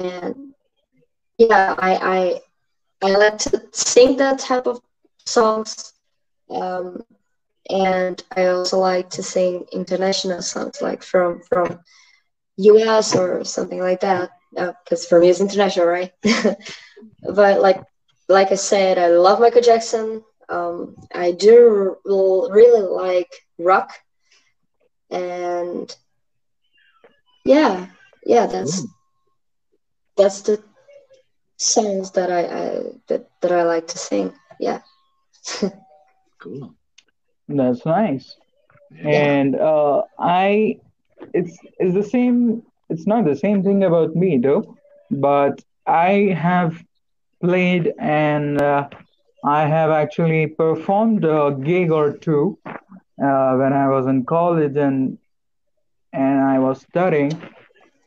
And 0.00 0.54
yeah 1.38 1.74
i 1.78 1.92
i 3.02 3.08
i 3.08 3.16
like 3.16 3.38
to 3.38 3.62
sing 3.72 4.16
that 4.18 4.38
type 4.38 4.66
of 4.66 4.80
songs 5.26 5.94
um 6.50 7.02
and 7.70 8.22
i 8.36 8.46
also 8.46 8.78
like 8.78 9.10
to 9.10 9.22
sing 9.22 9.64
international 9.72 10.42
songs 10.42 10.80
like 10.82 11.02
from 11.02 11.40
from 11.50 11.80
us 12.58 13.14
or 13.16 13.44
something 13.44 13.80
like 13.80 14.00
that 14.00 14.30
because 14.84 15.06
for 15.06 15.20
me 15.20 15.28
it's 15.28 15.40
international 15.40 15.86
right? 15.86 16.12
But 17.34 17.60
like 17.60 17.80
like 18.28 18.50
i 18.52 18.56
said 18.56 18.98
i 18.98 19.08
love 19.08 19.40
michael 19.40 19.62
jackson. 19.62 20.22
Um 20.48 20.96
i 21.14 21.32
do 21.32 21.96
really 22.50 22.82
like 22.82 23.30
rock 23.58 23.90
and 25.10 25.94
yeah 27.52 27.86
yeah 28.26 28.46
that's 28.46 28.76
Cool. 28.80 28.88
that's 30.16 30.42
the 30.42 30.62
songs 31.56 32.10
that 32.12 32.30
i, 32.30 32.42
I 32.60 32.82
that, 33.08 33.22
that 33.42 33.52
i 33.52 33.62
like 33.64 33.86
to 33.88 33.98
sing 33.98 34.32
yeah 34.60 34.80
Cool. 36.42 36.74
That's 37.48 37.84
nice. 37.86 38.36
Yeah. 39.04 39.34
And 39.34 39.56
uh, 39.56 40.02
I, 40.18 40.78
it's 41.34 41.58
it's 41.78 41.94
the 41.94 42.02
same. 42.02 42.62
It's 42.90 43.06
not 43.06 43.24
the 43.24 43.36
same 43.36 43.62
thing 43.62 43.84
about 43.84 44.14
me 44.16 44.38
though, 44.38 44.76
but 45.10 45.62
I 45.86 46.34
have 46.36 46.82
played 47.42 47.92
and 47.98 48.60
uh, 48.60 48.88
I 49.44 49.66
have 49.66 49.90
actually 49.90 50.46
performed 50.48 51.24
a 51.24 51.56
gig 51.62 51.90
or 51.90 52.12
two 52.18 52.58
uh, 53.22 53.54
when 53.56 53.72
I 53.72 53.88
was 53.88 54.06
in 54.06 54.24
college 54.24 54.76
and 54.76 55.18
and 56.18 56.40
I 56.54 56.58
was 56.58 56.82
studying, 56.82 57.32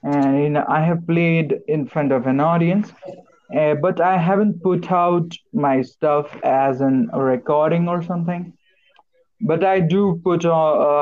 and 0.03 0.43
you 0.43 0.49
know, 0.49 0.65
I 0.67 0.81
have 0.81 1.07
played 1.07 1.55
in 1.67 1.87
front 1.87 2.11
of 2.11 2.27
an 2.27 2.39
audience. 2.41 2.93
Uh, 3.57 3.75
but 3.75 4.01
I 4.01 4.17
haven't 4.17 4.61
put 4.63 4.91
out 4.91 5.33
my 5.53 5.81
stuff 5.81 6.37
as 6.43 6.81
an, 6.81 7.09
a 7.13 7.21
recording 7.21 7.87
or 7.89 8.01
something. 8.01 8.53
But 9.41 9.63
I 9.63 9.79
do 9.81 10.21
put, 10.23 10.45
uh, 10.45 10.51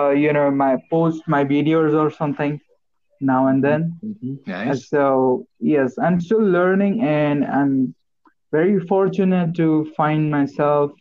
uh, 0.07 0.09
you 0.11 0.33
know, 0.33 0.51
my 0.51 0.77
post 0.89 1.23
my 1.27 1.43
videos 1.45 1.93
or 1.93 2.09
something 2.11 2.59
now 3.21 3.47
and 3.47 3.63
then. 3.63 3.99
Mhm. 4.03 4.37
And 4.65 4.79
Nice. 4.79 4.83
so 4.83 5.45
yes, 5.59 5.97
I'm 5.97 6.19
still 6.21 6.41
learning, 6.57 7.01
and 7.01 7.45
I'm 7.45 7.95
very 8.51 8.79
fortunate 8.79 9.55
to 9.55 9.85
find 9.97 10.31
myself 10.31 10.91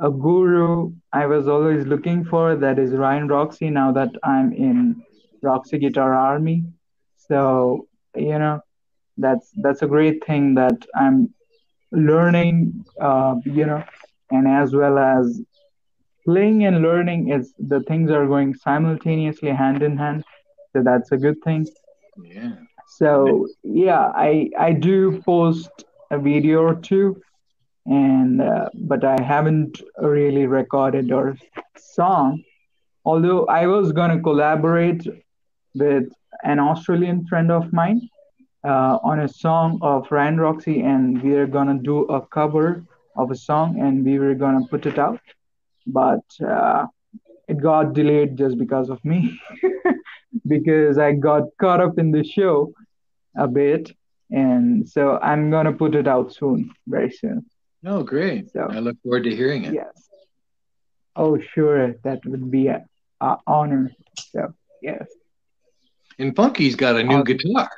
a 0.00 0.10
guru 0.10 0.92
I 1.12 1.26
was 1.26 1.48
always 1.48 1.86
looking 1.86 2.24
for. 2.24 2.56
That 2.56 2.78
is 2.78 2.92
Ryan 2.92 3.28
Roxy. 3.28 3.70
Now 3.70 3.92
that 3.92 4.10
I'm 4.22 4.52
in 4.52 5.02
Roxy 5.42 5.78
Guitar 5.78 6.14
Army, 6.14 6.64
so 7.16 7.88
you 8.14 8.38
know 8.38 8.60
that's 9.18 9.50
that's 9.56 9.82
a 9.82 9.86
great 9.86 10.24
thing 10.24 10.54
that 10.54 10.86
I'm 10.94 11.34
learning, 11.92 12.84
uh, 13.00 13.36
you 13.44 13.66
know, 13.66 13.84
and 14.30 14.46
as 14.46 14.74
well 14.74 14.98
as 14.98 15.40
playing 16.24 16.64
and 16.64 16.82
learning 16.82 17.30
is 17.30 17.54
the 17.58 17.80
things 17.82 18.10
are 18.10 18.26
going 18.26 18.54
simultaneously 18.54 19.50
hand 19.50 19.82
in 19.82 19.96
hand. 19.96 20.24
So 20.72 20.82
that's 20.82 21.10
a 21.12 21.16
good 21.16 21.42
thing. 21.42 21.66
Yeah. 22.22 22.52
So 22.98 23.48
yeah, 23.62 24.12
I 24.14 24.50
I 24.58 24.72
do 24.72 25.20
post 25.22 25.70
a 26.10 26.18
video 26.18 26.60
or 26.62 26.74
two, 26.74 27.20
and 27.86 28.40
uh, 28.40 28.68
but 28.74 29.04
I 29.04 29.20
haven't 29.22 29.80
really 29.98 30.46
recorded 30.46 31.12
or 31.12 31.36
song. 31.76 32.42
Although 33.04 33.46
I 33.46 33.66
was 33.66 33.92
gonna 33.92 34.20
collaborate 34.20 35.06
with 35.74 36.04
an 36.44 36.58
Australian 36.58 37.26
friend 37.26 37.50
of 37.50 37.72
mine 37.72 38.08
uh, 38.64 38.98
on 39.02 39.20
a 39.20 39.28
song 39.28 39.78
of 39.82 40.10
Ryan 40.10 40.38
Roxy, 40.38 40.82
and 40.82 41.22
we 41.22 41.34
are 41.34 41.46
gonna 41.46 41.78
do 41.78 42.02
a 42.04 42.24
cover 42.26 42.84
of 43.16 43.30
a 43.30 43.36
song, 43.36 43.80
and 43.80 44.04
we 44.04 44.18
were 44.18 44.34
gonna 44.34 44.66
put 44.66 44.86
it 44.86 44.98
out, 44.98 45.20
but 45.86 46.24
uh, 46.46 46.86
it 47.48 47.60
got 47.60 47.94
delayed 47.94 48.36
just 48.36 48.58
because 48.58 48.90
of 48.90 49.04
me, 49.04 49.40
because 50.46 50.98
I 50.98 51.12
got 51.12 51.44
caught 51.60 51.80
up 51.80 51.98
in 51.98 52.12
the 52.12 52.22
show 52.22 52.72
a 53.36 53.48
bit, 53.48 53.90
and 54.30 54.88
so 54.88 55.18
I'm 55.22 55.50
gonna 55.50 55.72
put 55.72 55.94
it 55.94 56.06
out 56.06 56.32
soon, 56.32 56.70
very 56.86 57.10
soon. 57.10 57.49
Oh, 57.84 58.02
great. 58.02 58.50
So- 58.50 58.68
I 58.70 58.78
look 58.78 58.96
forward 59.02 59.24
to 59.24 59.34
hearing 59.34 59.64
it. 59.64 59.74
Yes. 59.74 60.08
Oh, 61.16 61.38
sure, 61.54 61.94
that 62.04 62.24
would 62.24 62.50
be 62.50 62.68
an 62.68 62.84
honor. 63.46 63.90
So 64.32 64.54
yes. 64.80 65.06
And 66.18 66.34
Funky's 66.36 66.76
got 66.76 66.96
a 66.96 67.02
new 67.02 67.16
Awesome. 67.16 67.24
guitar. 67.24 67.70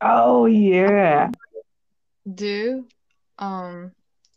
Oh 0.00 0.46
yeah. 0.46 1.30
do. 2.32 2.86
Um, 3.38 3.92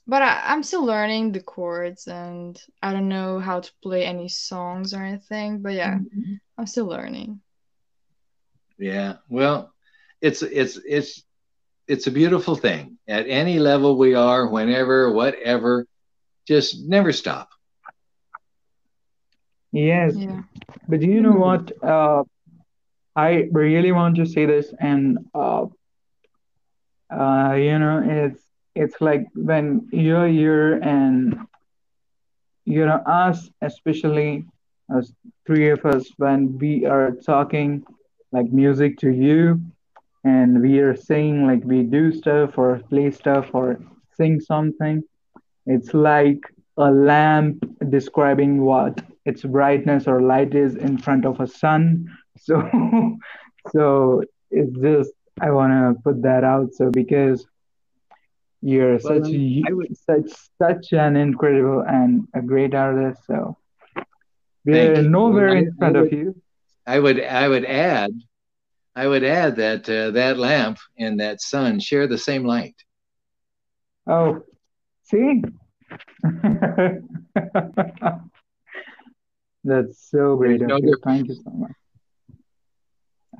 but 0.07 0.21
I, 0.21 0.41
I'm 0.45 0.63
still 0.63 0.85
learning 0.85 1.31
the 1.31 1.41
chords 1.41 2.07
and 2.07 2.59
I 2.81 2.93
don't 2.93 3.09
know 3.09 3.39
how 3.39 3.59
to 3.59 3.71
play 3.83 4.05
any 4.05 4.29
songs 4.29 4.93
or 4.93 5.03
anything. 5.03 5.61
But 5.61 5.73
yeah, 5.73 5.97
I'm 6.57 6.67
still 6.67 6.85
learning. 6.85 7.41
Yeah. 8.77 9.17
Well, 9.27 9.73
it's 10.21 10.41
it's 10.41 10.77
it's 10.85 11.23
it's 11.89 12.05
a 12.05 12.11
beautiful 12.11 12.55
thing. 12.55 12.97
At 13.07 13.27
any 13.27 13.57
level 13.57 13.97
we 13.97 14.13
are, 14.13 14.47
whenever, 14.47 15.11
whatever, 15.11 15.87
just 16.47 16.87
never 16.87 17.11
stop. 17.11 17.49
Yes. 19.71 20.15
Yeah. 20.15 20.41
But 20.87 20.99
do 20.99 21.07
you 21.07 21.21
know 21.21 21.33
what? 21.33 21.71
Uh, 21.83 22.23
I 23.15 23.49
really 23.51 23.91
want 23.91 24.15
to 24.17 24.25
say 24.25 24.45
this, 24.45 24.73
and 24.79 25.17
uh, 25.33 25.65
uh, 27.09 27.53
you 27.53 27.77
know, 27.79 28.03
it's 28.05 28.41
it's 28.75 29.01
like 29.01 29.25
when 29.33 29.89
you're 29.91 30.27
here 30.27 30.75
and 30.75 31.39
you 32.65 32.85
know 32.85 33.01
us, 33.05 33.49
especially 33.61 34.45
us 34.95 35.11
three 35.45 35.69
of 35.71 35.85
us, 35.85 36.07
when 36.17 36.57
we 36.59 36.85
are 36.85 37.11
talking 37.11 37.83
like 38.31 38.51
music 38.51 38.97
to 38.99 39.09
you, 39.09 39.59
and 40.23 40.61
we 40.61 40.79
are 40.79 40.95
saying 40.95 41.45
like 41.47 41.63
we 41.63 41.83
do 41.83 42.11
stuff 42.11 42.57
or 42.57 42.79
play 42.89 43.11
stuff 43.11 43.49
or 43.53 43.79
sing 44.15 44.39
something, 44.39 45.03
it's 45.65 45.93
like 45.93 46.41
a 46.77 46.91
lamp 46.91 47.63
describing 47.89 48.61
what 48.61 49.01
its 49.25 49.43
brightness 49.43 50.07
or 50.07 50.21
light 50.21 50.53
is 50.55 50.75
in 50.75 50.97
front 50.97 51.25
of 51.25 51.39
a 51.39 51.47
sun. 51.47 52.07
So, 52.41 52.55
so 53.71 54.23
it's 54.51 54.75
just 54.79 55.11
I 55.41 55.51
want 55.51 55.71
to 55.73 56.01
put 56.03 56.21
that 56.23 56.43
out. 56.43 56.73
So 56.73 56.89
because 56.89 57.45
you're 58.61 58.91
Well, 58.91 58.99
such 58.99 59.27
would- 59.31 59.97
such 59.97 60.29
such 60.61 60.93
an 60.93 61.15
incredible 61.15 61.81
and 61.87 62.27
a 62.33 62.41
great 62.41 62.73
artist. 62.73 63.21
So 63.27 63.57
we're 64.65 65.01
nowhere 65.01 65.49
in 65.49 65.73
front 65.77 65.95
I 65.95 65.99
of 65.99 66.11
you. 66.13 66.35
I 66.85 66.99
would 66.99 67.21
I 67.23 67.47
would 67.47 67.65
add 67.65 68.11
I 68.99 69.07
would 69.07 69.23
add 69.23 69.55
that 69.55 69.89
uh, 69.89 70.11
that 70.11 70.37
lamp 70.37 70.77
and 70.97 71.21
that 71.21 71.39
sun 71.39 71.79
share 71.79 72.05
the 72.05 72.17
same 72.17 72.43
light. 72.43 72.75
Oh, 74.05 74.41
see? 75.03 75.41
That's 79.63 80.09
so 80.11 80.35
great 80.35 80.61
no 80.61 80.75
of 80.75 80.83
you. 80.83 80.97
difference. 80.97 81.01
Thank 81.05 81.27
you 81.29 81.35
so 81.35 81.49
much. 81.51 81.71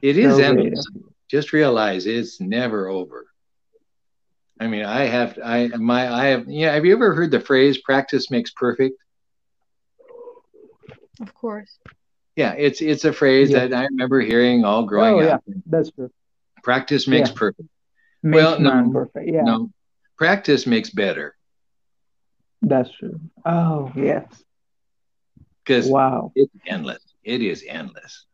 It 0.02 0.18
is 0.18 0.38
So 0.38 0.54
great 0.54 0.68
endless. 0.68 0.88
Just 1.30 1.52
realize 1.52 2.06
it's 2.06 2.40
never 2.40 2.88
over. 2.88 3.26
I 4.62 4.68
mean, 4.68 4.86
I 4.86 5.08
have 5.08 5.38
I 5.44 5.68
my 5.68 6.10
I 6.10 6.28
have 6.28 6.46
yeah. 6.48 6.74
Have 6.74 6.86
you 6.86 6.94
ever 6.94 7.14
heard 7.14 7.32
the 7.32 7.42
phrase 7.42 7.82
"practice 7.82 8.32
makes 8.32 8.52
perfect"? 8.52 8.96
Of 11.22 11.34
course. 11.34 11.80
Yeah, 12.40 12.54
it's 12.58 12.82
it's 12.82 13.06
a 13.06 13.14
phrase 13.14 13.52
Yeah. 13.52 13.68
that 13.68 13.74
I 13.74 13.86
remember 13.86 14.22
hearing 14.22 14.66
all 14.66 14.86
growing 14.86 15.22
Oh, 15.22 15.30
up. 15.34 15.44
That's 15.66 15.92
true. 15.92 16.12
Practice 16.64 17.08
makes 17.08 17.30
Yeah. 17.30 17.36
perfect. 17.36 17.70
Makes 18.24 18.44
Well, 18.44 18.60
no, 18.60 18.92
perfect. 18.94 19.30
Yeah, 19.30 19.44
No, 19.44 19.72
practice 20.18 20.66
makes 20.66 20.90
better 20.90 21.36
that's 22.62 22.90
true. 22.98 23.20
Oh, 23.46 23.92
yes. 23.96 24.26
because 25.64 25.90
Wow. 25.92 26.34
it's 26.36 26.54
endless. 26.66 27.04
It 27.24 27.42
is 27.42 27.64
endless. 27.68 28.26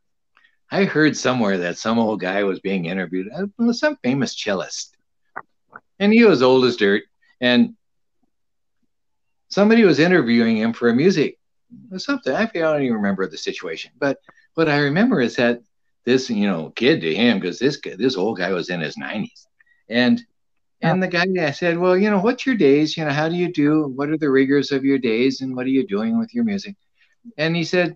I 0.71 0.85
heard 0.85 1.17
somewhere 1.17 1.59
that 1.59 1.77
some 1.77 1.99
old 1.99 2.19
guy 2.21 2.43
was 2.43 2.59
being 2.59 2.85
interviewed, 2.85 3.27
uh, 3.33 3.73
some 3.73 3.97
famous 4.03 4.35
cellist, 4.35 4.95
and 5.99 6.13
he 6.13 6.23
was 6.25 6.41
old 6.41 6.65
as 6.65 6.77
dirt. 6.77 7.03
And 7.41 7.75
somebody 9.49 9.83
was 9.83 9.99
interviewing 9.99 10.57
him 10.57 10.73
for 10.73 10.89
a 10.89 10.95
music 10.95 11.37
something. 11.97 12.33
I 12.33 12.45
don't 12.45 12.81
even 12.81 12.95
remember 12.95 13.27
the 13.27 13.37
situation, 13.37 13.91
but 13.99 14.17
what 14.55 14.69
I 14.69 14.79
remember 14.79 15.19
is 15.21 15.35
that 15.35 15.59
this, 16.05 16.29
you 16.29 16.47
know, 16.47 16.71
kid 16.75 17.01
to 17.01 17.13
him, 17.15 17.39
because 17.39 17.59
this 17.59 17.79
this 17.97 18.17
old 18.17 18.37
guy 18.37 18.51
was 18.51 18.69
in 18.69 18.81
his 18.81 18.97
nineties, 18.97 19.47
and 19.89 20.21
and 20.81 21.01
the 21.01 21.07
guy 21.07 21.25
I 21.39 21.51
said, 21.51 21.77
well, 21.77 21.97
you 21.97 22.09
know, 22.09 22.19
what's 22.19 22.45
your 22.45 22.55
days? 22.55 22.97
You 22.97 23.05
know, 23.05 23.11
how 23.11 23.29
do 23.29 23.35
you 23.35 23.51
do? 23.51 23.91
What 23.95 24.09
are 24.09 24.17
the 24.17 24.29
rigors 24.29 24.71
of 24.71 24.83
your 24.83 24.99
days, 24.99 25.41
and 25.41 25.55
what 25.55 25.65
are 25.65 25.69
you 25.77 25.85
doing 25.87 26.17
with 26.19 26.33
your 26.33 26.43
music? 26.43 26.75
And 27.37 27.55
he 27.55 27.63
said, 27.63 27.95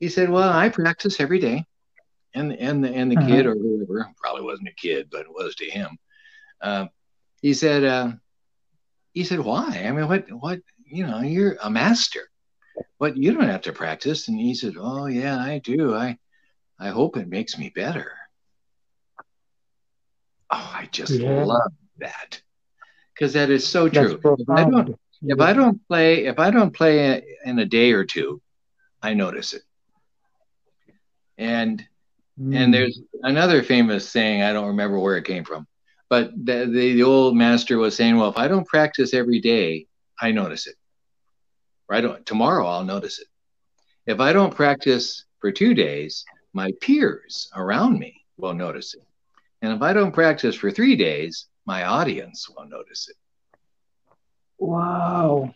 he 0.00 0.08
said, 0.08 0.30
well, 0.30 0.50
I 0.50 0.68
practice 0.68 1.20
every 1.20 1.38
day, 1.38 1.64
and 2.34 2.52
and 2.52 2.84
the 2.84 2.90
and 2.92 3.10
the 3.10 3.16
Uh-huh. 3.16 3.18
kid 3.18 3.46
or 3.46 3.54
whoever 3.54 4.08
probably 4.20 4.42
wasn't 4.42 4.68
a 4.68 4.74
kid, 4.80 5.08
but 5.10 5.22
it 5.22 5.30
was 5.30 5.54
to 5.56 5.70
him. 5.70 5.88
Uh, 6.60 6.86
he 7.42 7.54
said, 7.54 7.84
uh, 7.84 8.12
he 9.12 9.24
said, 9.24 9.40
why? 9.40 9.84
I 9.86 9.90
mean, 9.92 10.08
what 10.08 10.24
what 10.30 10.60
you 10.88 11.06
know, 11.06 11.20
you're 11.20 11.56
a 11.62 11.70
master. 11.70 12.28
but 12.98 13.16
you 13.16 13.32
don't 13.32 13.48
have 13.48 13.62
to 13.62 13.72
practice. 13.72 14.28
And 14.28 14.38
he 14.40 14.54
said, 14.54 14.74
oh 14.78 15.06
yeah, 15.06 15.38
I 15.38 15.58
do. 15.58 15.94
I 15.94 16.18
I 16.78 16.88
hope 16.88 17.16
it 17.16 17.28
makes 17.28 17.58
me 17.58 17.70
better. 17.74 18.12
Oh, 20.50 20.72
I 20.74 20.88
just 20.92 21.22
Yeah. 21.22 21.26
love 21.26 21.72
that 21.98 22.40
because 23.14 23.32
that 23.34 23.50
is 23.50 23.66
so 23.66 23.88
true. 23.88 24.24
If 24.36 24.48
I 24.50 24.64
don't 24.64 24.88
profound. 24.88 24.96
if 25.26 25.40
I 25.40 25.52
don't 25.52 25.80
play 25.88 26.26
if 26.26 26.38
I 26.38 26.50
don't 26.50 26.72
play 26.74 27.22
in 27.44 27.58
a 27.58 27.66
day 27.66 27.92
or 27.92 28.04
two, 28.04 28.40
I 29.02 29.14
notice 29.14 29.54
it. 29.54 29.62
And 31.38 31.84
Mm. 32.38 32.52
and 32.52 32.72
there's 32.74 33.00
another 33.22 33.62
famous 33.62 34.08
saying 34.08 34.42
I 34.42 34.52
don't 34.52 34.68
remember 34.68 34.98
where 34.98 35.16
it 35.16 35.24
came 35.24 35.44
from, 35.44 35.66
but 36.08 36.30
the, 36.36 36.66
the 36.66 36.94
the 36.94 37.02
old 37.02 37.36
master 37.36 37.78
was 37.78 37.96
saying, 37.96 38.16
well, 38.16 38.30
if 38.30 38.38
I 38.38 38.48
don't 38.48 38.66
practice 38.66 39.14
every 39.14 39.40
day, 39.40 39.86
I 40.20 40.32
notice 40.32 40.66
it. 40.66 40.74
Right 41.88 42.04
on 42.04 42.24
tomorrow, 42.24 42.66
I'll 42.66 42.84
notice 42.84 43.18
it. 43.18 43.26
If 44.06 44.20
I 44.20 44.32
don't 44.32 44.54
practice 44.54 45.24
for 45.40 45.50
two 45.52 45.74
days, 45.74 46.24
my 46.52 46.72
peers 46.80 47.50
around 47.54 47.98
me 47.98 48.24
will 48.36 48.54
notice 48.54 48.94
it. 48.94 49.02
And 49.62 49.72
if 49.72 49.82
I 49.82 49.92
don't 49.92 50.12
practice 50.12 50.54
for 50.54 50.70
three 50.70 50.96
days, 50.96 51.46
my 51.66 51.84
audience 51.84 52.48
will 52.48 52.66
notice 52.66 53.08
it. 53.08 53.16
Wow. 54.58 55.54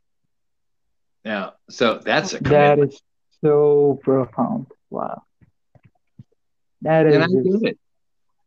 Now, 1.25 1.55
so 1.71 1.99
that's 1.99 2.33
a 2.35 2.39
That 2.43 2.75
commitment. 2.77 2.93
is 2.95 3.03
so 3.43 3.99
profound. 4.03 4.67
Wow. 4.91 5.23
That 6.83 7.07
is 7.07 7.15
and 7.15 7.25
I 7.25 7.69
it. 7.69 7.79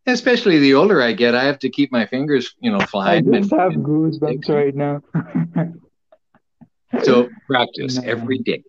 Especially 0.08 0.60
the 0.60 0.76
older 0.76 1.02
I 1.02 1.14
get, 1.14 1.34
I 1.36 1.46
have 1.46 1.58
to 1.60 1.70
keep 1.70 1.92
my 1.92 2.06
fingers, 2.06 2.54
you 2.60 2.72
know, 2.72 2.80
flying. 2.82 3.28
I 3.34 3.40
just 3.40 3.52
and- 3.52 3.60
have 3.62 3.72
and- 3.74 3.86
goosebumps 3.86 4.50
right 4.50 4.76
now. 4.76 5.02
So 7.04 7.30
practice 7.48 8.00
every 8.04 8.40
day. 8.40 8.64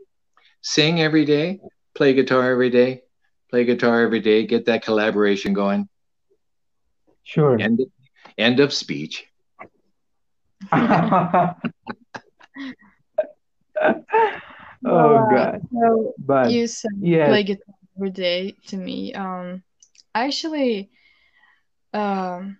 Sing 0.62 1.00
every 1.00 1.24
day, 1.24 1.60
play 1.94 2.12
guitar 2.14 2.50
every 2.50 2.70
day, 2.70 3.02
play 3.50 3.64
guitar 3.64 4.00
every 4.02 4.20
day, 4.20 4.46
get 4.46 4.66
that 4.66 4.82
collaboration 4.84 5.52
going. 5.54 5.88
Sure. 7.24 7.58
End 7.58 7.80
end 8.38 8.60
of 8.60 8.72
speech. 8.72 9.26
oh 10.72 11.54
Wow. 14.82 15.26
God. 15.28 15.60
So 15.72 16.14
But 16.18 16.50
you 16.50 16.66
said 16.66 16.92
yes. 17.00 17.28
play 17.28 17.42
guitar 17.44 17.74
every 17.96 18.10
day 18.10 18.56
to 18.68 18.76
me. 18.76 19.12
Um, 19.14 19.62
actually, 20.14 20.90
um, 21.92 22.58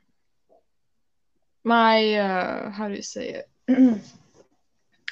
my 1.65 2.15
uh, 2.15 2.71
how 2.71 2.89
do 2.89 2.95
you 2.95 3.03
say 3.03 3.43
it? 3.69 4.01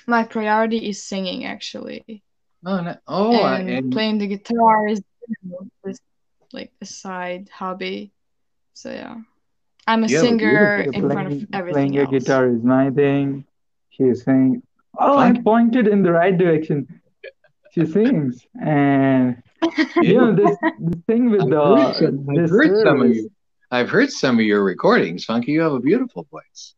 my 0.06 0.24
priority 0.24 0.88
is 0.88 1.02
singing 1.02 1.44
actually. 1.44 2.22
Oh, 2.66 2.80
no. 2.80 2.96
oh, 3.06 3.44
and, 3.44 3.68
and, 3.68 3.92
playing 3.92 4.18
the 4.18 4.26
guitar 4.26 4.88
is 4.88 5.02
like 6.52 6.72
a 6.80 6.86
side 6.86 7.50
hobby. 7.52 8.12
So 8.72 8.90
yeah, 8.90 9.16
I'm 9.86 10.04
a 10.04 10.06
yeah, 10.06 10.20
singer 10.20 10.80
in 10.80 10.92
playing, 10.92 11.10
front 11.10 11.26
of 11.28 11.48
everything. 11.52 11.74
Playing 11.74 11.98
else. 11.98 12.10
your 12.10 12.20
guitar 12.20 12.50
is 12.50 12.62
my 12.62 12.90
thing. 12.90 13.44
She's 13.90 14.24
saying, 14.24 14.62
"Oh, 14.98 15.18
I 15.18 15.38
pointed 15.38 15.88
in 15.88 16.02
the 16.02 16.12
right 16.12 16.36
direction." 16.36 17.00
She 17.72 17.86
sings, 17.86 18.46
and 18.62 19.42
you 19.96 20.14
know 20.14 20.34
this, 20.34 20.56
this 20.78 21.00
thing 21.06 21.30
with 21.30 21.50
the. 21.50 21.60
I've 21.60 21.96
heard, 21.96 22.14
some, 22.14 22.26
I've 22.30 22.50
heard 22.50 22.86
some 22.86 23.02
of 23.02 23.14
you. 23.14 23.30
I've 23.70 23.90
heard 23.90 24.10
some 24.10 24.38
of 24.38 24.44
your 24.44 24.62
recordings, 24.64 25.24
Funky. 25.24 25.52
You 25.52 25.62
have 25.62 25.72
a 25.72 25.80
beautiful 25.80 26.26
voice. 26.30 26.74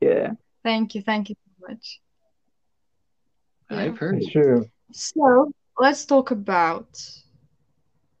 Yeah. 0.00 0.32
Thank 0.64 0.94
you. 0.94 1.02
Thank 1.02 1.28
you 1.30 1.36
so 1.68 1.74
much. 1.74 2.00
I've 3.70 3.98
heard. 3.98 4.16
It's 4.16 4.32
true. 4.32 4.66
So 4.92 5.52
let's 5.78 6.04
talk 6.04 6.30
about. 6.30 6.88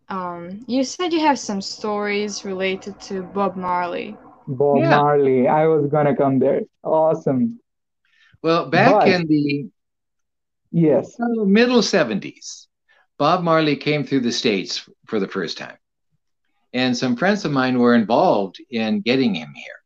Um, 0.08 0.64
you 0.66 0.84
said 0.84 1.12
you 1.12 1.20
have 1.20 1.38
some 1.38 1.60
stories 1.60 2.44
related 2.44 2.98
to 3.02 3.22
Bob 3.22 3.56
Marley. 3.56 4.16
Bob 4.46 4.78
yeah. 4.78 4.90
Marley. 4.90 5.46
I 5.48 5.66
was 5.66 5.90
gonna 5.90 6.16
come 6.16 6.38
there. 6.38 6.62
Awesome. 6.82 7.60
Well, 8.42 8.70
back 8.70 8.92
but, 8.92 9.08
in 9.08 9.26
the 9.26 9.68
yes 10.70 11.16
middle 11.18 11.82
seventies, 11.82 12.68
Bob 13.18 13.42
Marley 13.42 13.76
came 13.76 14.04
through 14.04 14.20
the 14.20 14.32
states 14.32 14.88
for 15.06 15.20
the 15.20 15.28
first 15.28 15.58
time, 15.58 15.76
and 16.72 16.96
some 16.96 17.16
friends 17.16 17.44
of 17.44 17.52
mine 17.52 17.78
were 17.78 17.94
involved 17.94 18.62
in 18.70 19.00
getting 19.00 19.34
him 19.34 19.52
here. 19.54 19.77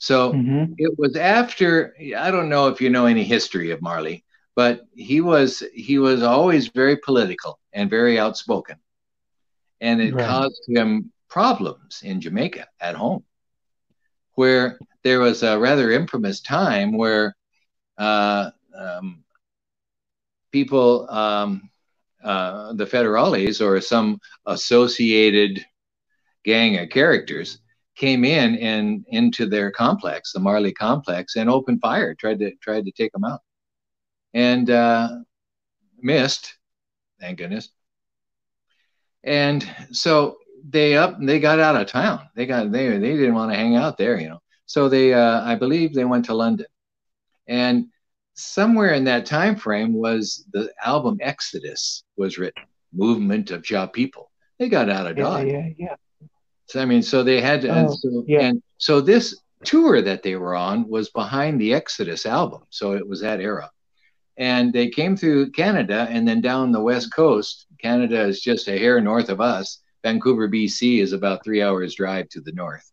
So 0.00 0.32
mm-hmm. 0.32 0.72
it 0.78 0.98
was 0.98 1.14
after 1.14 1.94
I 2.18 2.30
don't 2.30 2.48
know 2.48 2.68
if 2.68 2.80
you 2.80 2.88
know 2.88 3.04
any 3.04 3.22
history 3.22 3.70
of 3.70 3.82
Marley, 3.82 4.24
but 4.56 4.86
he 4.94 5.20
was 5.20 5.62
he 5.74 5.98
was 5.98 6.22
always 6.22 6.68
very 6.68 6.96
political 6.96 7.60
and 7.72 7.90
very 7.90 8.18
outspoken, 8.18 8.76
and 9.80 10.00
it 10.00 10.14
right. 10.14 10.26
caused 10.26 10.62
him 10.66 11.12
problems 11.28 12.00
in 12.02 12.22
Jamaica 12.22 12.66
at 12.80 12.96
home, 12.96 13.24
where 14.34 14.78
there 15.04 15.20
was 15.20 15.42
a 15.42 15.58
rather 15.58 15.90
infamous 15.90 16.40
time 16.40 16.96
where 16.96 17.36
uh, 17.98 18.50
um, 18.74 19.22
people, 20.50 21.10
um, 21.10 21.70
uh, 22.24 22.72
the 22.72 22.86
federales 22.86 23.60
or 23.60 23.80
some 23.82 24.18
associated 24.46 25.64
gang 26.42 26.78
of 26.78 26.88
characters, 26.88 27.58
came 27.96 28.24
in 28.24 28.56
and 28.56 29.04
into 29.08 29.46
their 29.46 29.70
complex, 29.70 30.32
the 30.32 30.40
Marley 30.40 30.72
complex, 30.72 31.36
and 31.36 31.50
opened 31.50 31.80
fire, 31.80 32.14
tried 32.14 32.38
to 32.38 32.54
tried 32.56 32.84
to 32.86 32.92
take 32.92 33.12
them 33.12 33.24
out 33.24 33.40
and 34.34 34.70
uh, 34.70 35.08
missed, 36.00 36.56
thank 37.20 37.38
goodness. 37.38 37.68
And 39.24 39.68
so 39.92 40.38
they 40.68 40.96
up, 40.96 41.16
they 41.20 41.40
got 41.40 41.60
out 41.60 41.76
of 41.76 41.86
town. 41.86 42.28
They 42.34 42.46
got 42.46 42.72
they 42.72 42.88
they 42.98 43.16
didn't 43.16 43.34
want 43.34 43.52
to 43.52 43.58
hang 43.58 43.76
out 43.76 43.98
there, 43.98 44.18
you 44.20 44.28
know. 44.28 44.40
So 44.66 44.88
they, 44.88 45.12
uh, 45.12 45.42
I 45.42 45.56
believe, 45.56 45.94
they 45.94 46.04
went 46.04 46.26
to 46.26 46.34
London, 46.34 46.66
and 47.48 47.86
somewhere 48.34 48.94
in 48.94 49.04
that 49.04 49.26
time 49.26 49.56
frame 49.56 49.92
was 49.92 50.46
the 50.52 50.72
album 50.84 51.18
Exodus 51.20 52.04
was 52.16 52.38
written, 52.38 52.62
Movement 52.92 53.50
of 53.50 53.62
Jah 53.62 53.88
People. 53.88 54.30
They 54.58 54.68
got 54.68 54.88
out 54.88 55.06
of 55.06 55.16
Dodge. 55.16 55.46
Yeah, 55.46 55.66
yeah, 55.66 55.72
yeah. 55.76 55.94
So 56.70 56.80
I 56.80 56.84
mean, 56.84 57.02
so 57.02 57.22
they 57.22 57.40
had 57.40 57.62
to, 57.62 57.68
oh, 57.68 57.74
and 57.74 57.90
so, 57.92 58.24
yeah. 58.26 58.40
and 58.40 58.62
so 58.78 59.00
this 59.00 59.40
tour 59.64 60.00
that 60.02 60.22
they 60.22 60.36
were 60.36 60.54
on 60.54 60.88
was 60.88 61.10
behind 61.10 61.60
the 61.60 61.74
Exodus 61.74 62.26
album. 62.26 62.62
So 62.70 62.92
it 62.92 63.06
was 63.06 63.20
that 63.20 63.40
era 63.40 63.70
and 64.40 64.72
they 64.72 64.88
came 64.88 65.16
through 65.16 65.50
Canada 65.50 66.08
and 66.10 66.26
then 66.26 66.40
down 66.40 66.72
the 66.72 66.80
west 66.80 67.14
coast. 67.14 67.66
Canada 67.78 68.22
is 68.22 68.40
just 68.40 68.68
a 68.68 68.78
hair 68.78 68.98
north 68.98 69.28
of 69.28 69.38
us. 69.38 69.82
Vancouver, 70.02 70.48
BC 70.48 71.00
is 71.02 71.12
about 71.12 71.44
three 71.44 71.62
hours 71.62 71.94
drive 71.94 72.26
to 72.30 72.40
the 72.40 72.52
north. 72.52 72.90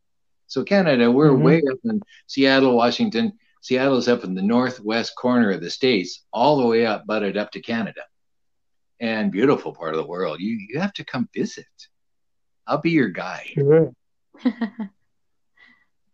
So 0.47 0.65
Canada, 0.65 1.09
we're 1.09 1.29
mm-hmm. 1.29 1.43
way 1.43 1.57
up 1.71 1.79
in 1.85 2.01
Seattle, 2.27 2.75
Washington. 2.75 3.31
Seattle's 3.61 4.09
up 4.09 4.25
in 4.25 4.35
the 4.35 4.41
northwest 4.41 5.13
corner 5.15 5.51
of 5.51 5.61
the 5.61 5.69
states, 5.69 6.25
all 6.33 6.57
the 6.57 6.67
way 6.67 6.85
up, 6.85 7.07
butted 7.07 7.37
up 7.37 7.51
to 7.51 7.61
Canada, 7.61 8.01
and 8.99 9.31
beautiful 9.31 9.73
part 9.73 9.93
of 9.93 10.01
the 10.01 10.07
world. 10.07 10.41
You 10.41 10.59
you 10.69 10.81
have 10.81 10.93
to 10.93 11.05
come 11.05 11.29
visit. 11.33 11.65
I'll 12.67 12.81
be 12.81 12.91
your 12.91 13.09
guy. 13.09 13.49
Sure. 13.53 13.93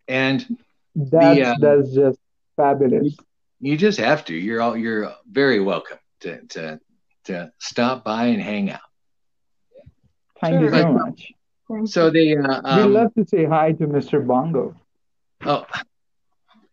and 0.08 0.58
that's 0.96 1.36
the, 1.36 1.44
um, 1.44 1.58
that's 1.60 1.94
just 1.94 2.20
fabulous 2.56 3.18
you 3.64 3.78
just 3.78 3.98
have 3.98 4.26
to. 4.26 4.36
You're 4.36 4.62
all 4.62 4.76
you're 4.76 5.14
very 5.32 5.62
welcome 5.62 5.98
to 6.20 6.46
to 6.48 6.80
to 7.26 7.52
stop 7.60 8.04
by 8.04 8.26
and 8.26 8.42
hang 8.42 8.70
out. 8.70 8.82
Thank 10.42 10.56
sure. 10.56 10.64
you 10.64 10.70
so 10.70 10.92
much. 10.92 11.32
So 11.90 12.10
they 12.10 12.36
uh, 12.36 12.62
um, 12.66 12.78
we 12.92 13.00
love 13.00 13.14
to 13.14 13.26
say 13.26 13.46
hi 13.46 13.72
to 13.72 13.88
Mr. 13.88 14.26
Bongo. 14.26 14.76
Oh, 15.46 15.66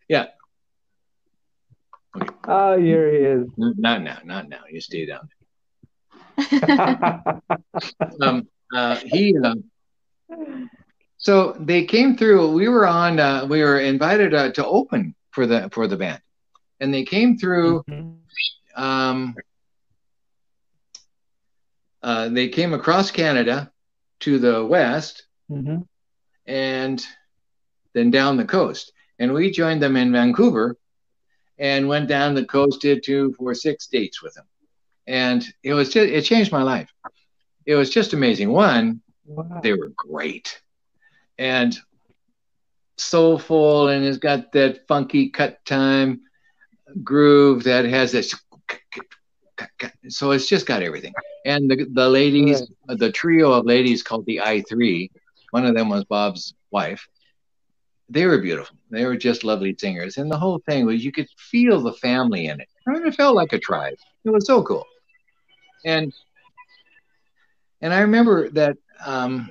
yeah. 0.09 0.27
Okay. 2.17 2.27
Oh, 2.45 2.77
here 2.77 3.09
he 3.09 3.19
is. 3.19 3.47
Not 3.55 4.01
now, 4.01 4.19
not 4.25 4.49
now. 4.49 4.63
You 4.69 4.81
stay 4.81 5.05
down. 5.05 5.29
um, 8.21 8.49
uh, 8.75 8.97
he. 8.97 9.37
Uh, 9.41 9.55
so 11.17 11.55
they 11.59 11.85
came 11.85 12.17
through. 12.17 12.51
We 12.51 12.67
were 12.67 12.87
on. 12.87 13.19
Uh, 13.19 13.45
we 13.45 13.61
were 13.61 13.79
invited 13.79 14.33
uh, 14.33 14.51
to 14.53 14.65
open 14.65 15.15
for 15.31 15.45
the 15.45 15.69
for 15.71 15.87
the 15.87 15.97
band, 15.97 16.21
and 16.79 16.93
they 16.93 17.03
came 17.03 17.37
through. 17.37 17.83
Mm-hmm. 17.89 18.81
Um, 18.81 19.35
uh, 22.01 22.29
they 22.29 22.47
came 22.49 22.73
across 22.73 23.11
Canada 23.11 23.71
to 24.21 24.39
the 24.39 24.65
west, 24.65 25.27
mm-hmm. 25.49 25.81
and 26.45 27.05
then 27.93 28.09
down 28.09 28.37
the 28.37 28.45
coast. 28.45 28.91
And 29.19 29.33
we 29.33 29.51
joined 29.51 29.83
them 29.83 29.95
in 29.97 30.11
Vancouver, 30.11 30.77
and 31.59 31.87
went 31.87 32.07
down 32.07 32.33
the 32.33 32.45
coast, 32.45 32.81
did 32.81 33.03
two, 33.03 33.35
four, 33.37 33.53
six 33.53 33.85
dates 33.85 34.23
with 34.23 34.33
them, 34.33 34.45
and 35.05 35.45
it 35.61 35.75
was 35.75 35.89
just 35.89 36.09
it 36.09 36.23
changed 36.23 36.51
my 36.51 36.63
life. 36.63 36.89
It 37.67 37.75
was 37.75 37.91
just 37.91 38.13
amazing. 38.13 38.49
One, 38.51 39.01
wow. 39.25 39.59
they 39.61 39.73
were 39.73 39.91
great, 39.95 40.61
and 41.37 41.77
soulful, 42.97 43.89
and 43.89 44.05
it's 44.05 44.17
got 44.17 44.51
that 44.53 44.87
funky 44.87 45.29
cut 45.29 45.63
time 45.65 46.21
groove 47.03 47.63
that 47.63 47.85
has 47.85 48.11
this 48.11 48.35
so 50.09 50.31
it's 50.31 50.47
just 50.47 50.65
got 50.65 50.81
everything. 50.81 51.13
And 51.45 51.69
the, 51.69 51.85
the 51.91 52.09
ladies 52.09 52.63
the 52.87 53.11
trio 53.11 53.51
of 53.51 53.65
ladies 53.65 54.03
called 54.03 54.25
the 54.25 54.41
i3 54.43 55.09
one 55.51 55.65
of 55.65 55.75
them 55.75 55.89
was 55.89 56.03
bob's 56.05 56.53
wife 56.71 57.07
they 58.11 58.25
were 58.25 58.39
beautiful. 58.39 58.75
They 58.89 59.05
were 59.05 59.15
just 59.15 59.45
lovely 59.45 59.73
singers. 59.79 60.17
And 60.17 60.29
the 60.29 60.37
whole 60.37 60.59
thing 60.67 60.85
was 60.85 61.03
you 61.03 61.13
could 61.13 61.29
feel 61.37 61.81
the 61.81 61.93
family 61.93 62.47
in 62.47 62.59
it. 62.59 62.67
I 62.85 62.91
mean, 62.91 63.07
it 63.07 63.15
felt 63.15 63.35
like 63.35 63.53
a 63.53 63.59
tribe. 63.59 63.95
It 64.25 64.29
was 64.31 64.45
so 64.45 64.61
cool. 64.63 64.85
And 65.85 66.13
and 67.83 67.91
i 67.93 68.01
remember 68.01 68.49
that 68.49 68.77
um 69.05 69.49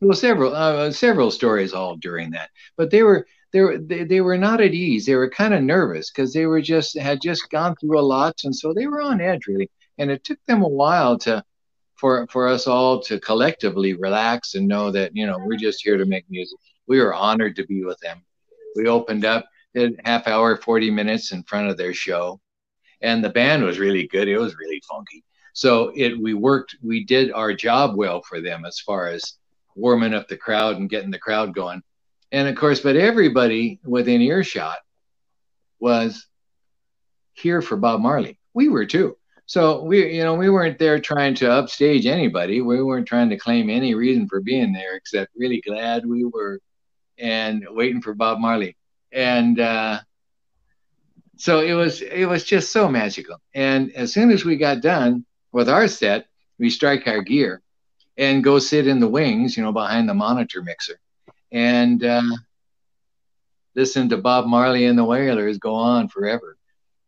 well 0.00 0.16
several 0.16 0.54
uh, 0.54 0.90
several 0.90 1.30
stories 1.30 1.72
all 1.72 1.96
during 1.96 2.30
that 2.30 2.50
but 2.76 2.90
they 2.90 3.02
were 3.02 3.26
they 3.52 3.60
were 3.60 3.78
they, 3.78 4.04
they 4.04 4.20
were 4.20 4.38
not 4.38 4.60
at 4.60 4.74
ease. 4.74 5.06
They 5.06 5.14
were 5.14 5.28
kind 5.28 5.54
of 5.54 5.62
nervous 5.62 6.10
because 6.10 6.32
they 6.32 6.46
were 6.46 6.62
just 6.62 6.98
had 6.98 7.20
just 7.20 7.50
gone 7.50 7.76
through 7.76 7.98
a 7.98 8.00
lot, 8.00 8.40
and 8.44 8.54
so 8.54 8.72
they 8.72 8.86
were 8.86 9.02
on 9.02 9.20
edge 9.20 9.46
really. 9.46 9.70
And 9.98 10.10
it 10.10 10.24
took 10.24 10.38
them 10.46 10.62
a 10.62 10.68
while 10.68 11.18
to 11.18 11.44
for 11.96 12.26
for 12.28 12.48
us 12.48 12.66
all 12.66 13.00
to 13.02 13.20
collectively 13.20 13.94
relax 13.94 14.54
and 14.54 14.66
know 14.66 14.90
that 14.90 15.14
you 15.14 15.26
know 15.26 15.38
we're 15.38 15.58
just 15.58 15.82
here 15.82 15.98
to 15.98 16.06
make 16.06 16.24
music. 16.30 16.58
We 16.86 17.00
were 17.00 17.14
honored 17.14 17.56
to 17.56 17.66
be 17.66 17.84
with 17.84 17.98
them. 18.00 18.24
We 18.74 18.88
opened 18.88 19.24
up 19.24 19.46
did 19.74 20.00
half 20.04 20.26
hour, 20.26 20.56
forty 20.56 20.90
minutes 20.90 21.32
in 21.32 21.42
front 21.44 21.68
of 21.68 21.76
their 21.76 21.94
show, 21.94 22.40
and 23.02 23.22
the 23.22 23.30
band 23.30 23.64
was 23.64 23.78
really 23.78 24.08
good. 24.08 24.28
It 24.28 24.38
was 24.38 24.56
really 24.56 24.82
funky. 24.90 25.24
So 25.52 25.92
it 25.94 26.20
we 26.20 26.34
worked 26.34 26.76
we 26.82 27.04
did 27.04 27.32
our 27.32 27.52
job 27.52 27.96
well 27.96 28.22
for 28.22 28.40
them 28.40 28.64
as 28.64 28.80
far 28.80 29.08
as 29.08 29.34
warming 29.74 30.14
up 30.14 30.28
the 30.28 30.36
crowd 30.36 30.76
and 30.76 30.88
getting 30.88 31.10
the 31.10 31.18
crowd 31.18 31.54
going 31.54 31.82
and 32.32 32.48
of 32.48 32.56
course, 32.56 32.80
but 32.80 32.96
everybody 32.96 33.78
within 33.84 34.22
earshot 34.22 34.78
was 35.78 36.26
here 37.34 37.60
for 37.60 37.76
Bob 37.76 38.00
Marley. 38.00 38.38
We 38.54 38.70
were 38.70 38.86
too. 38.86 39.16
So 39.44 39.82
we, 39.82 40.16
you 40.16 40.24
know, 40.24 40.34
we 40.34 40.48
weren't 40.48 40.78
there 40.78 40.98
trying 40.98 41.34
to 41.36 41.52
upstage 41.52 42.06
anybody. 42.06 42.62
We 42.62 42.82
weren't 42.82 43.06
trying 43.06 43.28
to 43.30 43.36
claim 43.36 43.68
any 43.68 43.94
reason 43.94 44.28
for 44.28 44.40
being 44.40 44.72
there, 44.72 44.96
except 44.96 45.30
really 45.36 45.60
glad 45.60 46.06
we 46.06 46.24
were 46.24 46.58
and 47.18 47.66
waiting 47.68 48.00
for 48.00 48.14
Bob 48.14 48.38
Marley. 48.38 48.76
And 49.12 49.60
uh, 49.60 50.00
so 51.36 51.60
it 51.60 51.74
was, 51.74 52.00
it 52.00 52.24
was 52.24 52.44
just 52.44 52.72
so 52.72 52.88
magical. 52.88 53.36
And 53.54 53.92
as 53.92 54.14
soon 54.14 54.30
as 54.30 54.42
we 54.42 54.56
got 54.56 54.80
done 54.80 55.26
with 55.52 55.68
our 55.68 55.88
set, 55.88 56.26
we 56.58 56.70
strike 56.70 57.06
our 57.06 57.22
gear, 57.22 57.62
and 58.16 58.44
go 58.44 58.58
sit 58.58 58.86
in 58.86 59.00
the 59.00 59.08
wings, 59.08 59.56
you 59.56 59.62
know, 59.62 59.72
behind 59.72 60.08
the 60.08 60.14
monitor 60.14 60.62
mixer, 60.62 60.98
and 61.50 62.04
uh, 62.04 62.22
listen 63.74 64.08
to 64.08 64.16
Bob 64.16 64.46
Marley 64.46 64.86
and 64.86 64.98
the 64.98 65.04
Wailers 65.04 65.58
go 65.58 65.74
on 65.74 66.08
forever. 66.08 66.56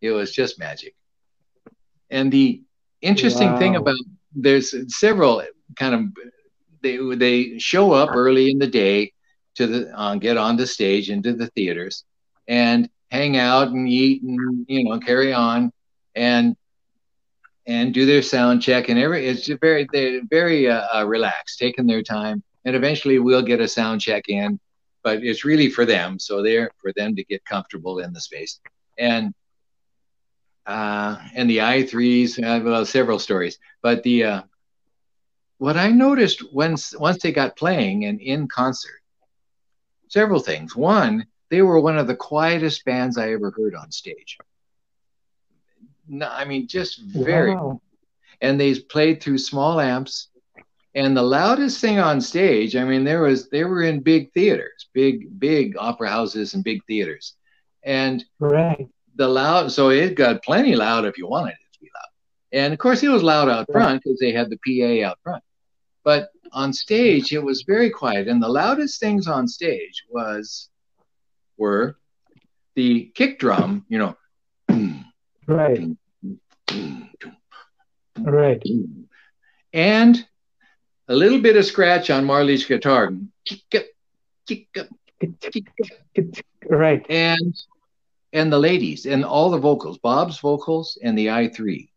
It 0.01 0.11
was 0.11 0.33
just 0.33 0.59
magic. 0.59 0.95
And 2.11 2.31
the 2.31 2.63
interesting 3.01 3.53
wow. 3.53 3.59
thing 3.59 3.77
about 3.77 3.97
there's 4.35 4.75
several 4.97 5.43
kind 5.77 5.95
of 5.95 6.25
they 6.83 6.99
they 7.17 7.59
show 7.59 7.93
up 7.93 8.11
early 8.15 8.51
in 8.51 8.59
the 8.59 8.67
day 8.67 9.13
to 9.57 9.67
the 9.67 9.99
uh, 9.99 10.17
get 10.17 10.37
on 10.37 10.57
the 10.57 10.67
stage 10.67 11.11
into 11.11 11.33
the 11.33 11.47
theaters 11.49 12.05
and 12.49 12.89
hang 13.11 13.37
out 13.37 13.69
and 13.69 13.89
eat 13.89 14.23
and 14.23 14.67
you 14.69 14.85
know 14.85 14.99
carry 14.99 15.33
on 15.33 15.73
and 16.15 16.57
and 17.67 17.95
do 17.95 18.05
their 18.05 18.23
sound 18.23 18.63
check 18.63 18.89
and 18.89 18.99
every 18.99 19.27
it's 19.27 19.49
very 19.61 19.87
they're 19.93 20.21
very 20.29 20.69
uh, 20.69 20.83
uh, 20.95 21.07
relaxed 21.07 21.59
taking 21.59 21.87
their 21.87 22.03
time. 22.03 22.43
And 22.67 22.75
eventually 22.75 23.19
we'll 23.19 23.43
get 23.43 23.61
a 23.61 23.69
sound 23.69 24.01
check 24.01 24.29
in 24.29 24.59
but 25.05 25.23
it's 25.23 25.45
really 25.45 25.69
for 25.69 25.85
them. 25.85 26.19
So 26.19 26.43
they're 26.43 26.71
for 26.79 26.93
them 26.97 27.15
to 27.15 27.25
get 27.25 27.45
comfortable 27.45 28.01
in 28.01 28.13
the 28.13 28.21
space. 28.21 28.59
And 28.99 29.33
uh, 30.67 31.19
and 31.35 31.49
the 31.49 31.61
I-Threes 31.61 32.39
uh, 32.39 32.61
well 32.65 32.87
several 32.87 33.19
stories. 33.19 33.59
But 33.83 34.03
the 34.03 34.25
uh, 34.25 34.43
what 35.59 35.77
i 35.77 35.89
noticed 35.89 36.53
once 36.53 36.97
once 36.99 37.23
they 37.23 37.31
got 37.31 37.57
playing 37.57 38.07
and 38.07 38.21
in 38.21 38.49
concert 38.49 39.01
several 40.09 40.41
things. 40.41 40.75
One 40.75 41.27
they 41.51 41.63
were 41.63 41.79
one 41.79 41.99
of 41.99 42.07
the 42.07 42.17
quietest 42.17 42.85
bands 42.85 43.19
i 43.19 43.33
ever 43.33 43.51
heard 43.51 43.75
on 43.75 43.93
stage 43.93 44.39
no, 46.09 46.29
I 46.29 46.45
mean, 46.45 46.67
just 46.67 47.01
very. 47.03 47.55
Wow. 47.55 47.81
And 48.41 48.61
they 48.61 48.75
played 48.75 49.23
through 49.23 49.39
small 49.39 49.81
amps. 49.81 50.29
And 50.97 51.17
the 51.17 51.23
loudest 51.23 51.81
thing 51.81 51.99
on 51.99 52.21
stage, 52.21 52.77
I 52.77 52.85
mean, 52.85 53.03
there 53.03 53.23
was 53.23 53.49
they 53.49 53.65
were 53.65 53.83
in 53.83 54.01
big 54.01 54.33
theaters, 54.33 54.89
big 54.93 55.41
big 55.41 55.77
opera 55.77 56.09
houses 56.09 56.55
and 56.55 56.63
big 56.63 56.85
theaters, 56.87 57.35
and 57.83 58.25
right. 58.39 58.89
the 59.17 59.27
loud. 59.27 59.73
So 59.73 59.91
it 59.91 60.15
got 60.15 60.45
plenty 60.45 60.77
loud 60.77 61.05
if 61.05 61.19
you 61.19 61.27
wanted 61.27 61.55
it 61.55 61.73
to 61.73 61.81
be 61.81 61.91
loud. 61.95 62.61
And 62.61 62.73
of 62.73 62.79
course, 62.79 63.03
it 63.03 63.09
was 63.09 63.25
loud 63.25 63.49
out 63.49 63.67
front 63.73 64.03
because 64.05 64.21
they 64.21 64.31
had 64.31 64.51
the 64.51 64.59
PA 64.59 65.09
out 65.09 65.19
front. 65.25 65.43
But 66.05 66.29
on 66.53 66.73
stage, 66.73 67.33
it 67.33 67.43
was 67.43 67.63
very 67.63 67.91
quiet, 67.91 68.29
and 68.29 68.41
the 68.41 68.49
loudest 68.49 69.01
things 69.01 69.27
on 69.27 69.49
stage 69.49 70.05
was 70.09 70.69
were 71.57 71.97
the 72.77 73.11
kick 73.15 73.41
drum, 73.41 73.85
you 73.89 73.99
know, 73.99 74.17
Right. 75.47 75.97
Right. 78.19 78.63
And 79.73 80.27
a 81.09 81.15
little 81.15 81.41
bit 81.41 81.57
of 81.57 81.65
scratch 81.65 82.11
on 82.11 82.25
Marley's 82.25 82.65
guitar. 82.65 83.13
Right. 86.69 87.07
And 87.09 87.55
and 88.33 88.53
the 88.53 88.59
ladies 88.59 89.07
and 89.07 89.25
all 89.25 89.51
the 89.51 89.59
vocals, 89.59 89.99
Bob's 89.99 90.39
vocals 90.39 90.99
and 91.03 91.17
the 91.17 91.27
i3. 91.27 91.89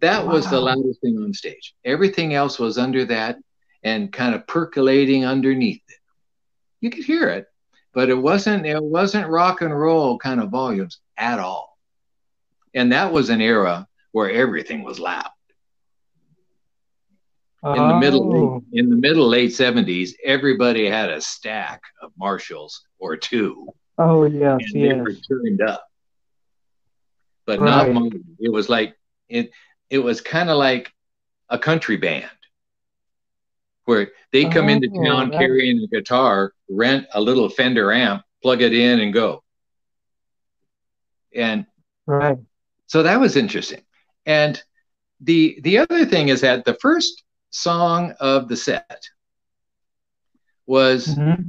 That 0.00 0.26
wow. 0.26 0.32
was 0.32 0.48
the 0.48 0.60
loudest 0.60 1.00
thing 1.00 1.18
on 1.18 1.32
stage. 1.32 1.74
Everything 1.84 2.34
else 2.34 2.58
was 2.58 2.78
under 2.78 3.06
that 3.06 3.38
and 3.82 4.12
kind 4.12 4.34
of 4.34 4.46
percolating 4.46 5.24
underneath 5.24 5.82
it. 5.88 5.96
You 6.80 6.90
could 6.90 7.04
hear 7.04 7.28
it, 7.28 7.46
but 7.92 8.08
it 8.08 8.14
wasn't 8.14 8.66
it 8.66 8.82
wasn't 8.82 9.28
rock 9.28 9.62
and 9.62 9.78
roll 9.78 10.18
kind 10.18 10.40
of 10.40 10.50
volumes 10.50 11.00
at 11.16 11.38
all. 11.38 11.69
And 12.74 12.92
that 12.92 13.12
was 13.12 13.30
an 13.30 13.40
era 13.40 13.86
where 14.12 14.30
everything 14.30 14.82
was 14.82 14.98
loud. 14.98 15.30
In 17.62 17.88
the 17.88 17.98
middle 17.98 18.34
oh. 18.34 18.64
in 18.72 18.88
the 18.88 18.96
middle 18.96 19.28
late 19.28 19.50
70s, 19.50 20.12
everybody 20.24 20.88
had 20.88 21.10
a 21.10 21.20
stack 21.20 21.82
of 22.00 22.10
Marshalls 22.16 22.82
or 22.98 23.18
two. 23.18 23.68
Oh 23.98 24.24
yes, 24.24 24.60
and 24.72 24.82
yes. 24.82 24.94
they 24.94 25.00
were 25.00 25.12
turned 25.12 25.60
up. 25.60 25.86
But 27.44 27.60
right. 27.60 27.92
not 27.92 27.92
mine. 27.92 28.24
It 28.38 28.50
was 28.50 28.70
like 28.70 28.96
it 29.28 29.50
it 29.90 29.98
was 29.98 30.22
kind 30.22 30.48
of 30.48 30.56
like 30.56 30.90
a 31.50 31.58
country 31.58 31.98
band 31.98 32.30
where 33.84 34.08
they 34.32 34.44
come 34.44 34.66
oh, 34.66 34.68
into 34.68 34.88
town 35.04 35.30
carrying 35.30 35.82
a 35.82 35.86
guitar, 35.86 36.54
rent 36.70 37.06
a 37.12 37.20
little 37.20 37.50
Fender 37.50 37.92
amp, 37.92 38.22
plug 38.42 38.62
it 38.62 38.72
in, 38.72 39.00
and 39.00 39.12
go. 39.12 39.42
And 41.34 41.66
right. 42.06 42.38
So 42.90 43.04
that 43.04 43.20
was 43.20 43.36
interesting. 43.36 43.82
And 44.26 44.60
the 45.20 45.60
the 45.62 45.78
other 45.78 46.04
thing 46.04 46.28
is 46.28 46.40
that 46.40 46.64
the 46.64 46.76
first 46.82 47.22
song 47.50 48.14
of 48.18 48.48
the 48.48 48.56
set 48.56 49.00
was 50.66 51.06
mm-hmm. 51.06 51.40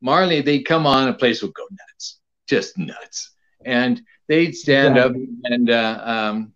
Marley. 0.00 0.40
They'd 0.40 0.64
come 0.64 0.86
on, 0.86 1.06
a 1.06 1.14
place 1.14 1.40
would 1.40 1.54
go 1.54 1.68
nuts, 1.70 2.18
just 2.48 2.76
nuts, 2.76 3.30
and 3.64 4.02
they'd 4.26 4.56
stand 4.56 4.96
yeah. 4.96 5.04
up 5.04 5.12
and 5.44 5.70
uh, 5.70 6.00
um, 6.04 6.52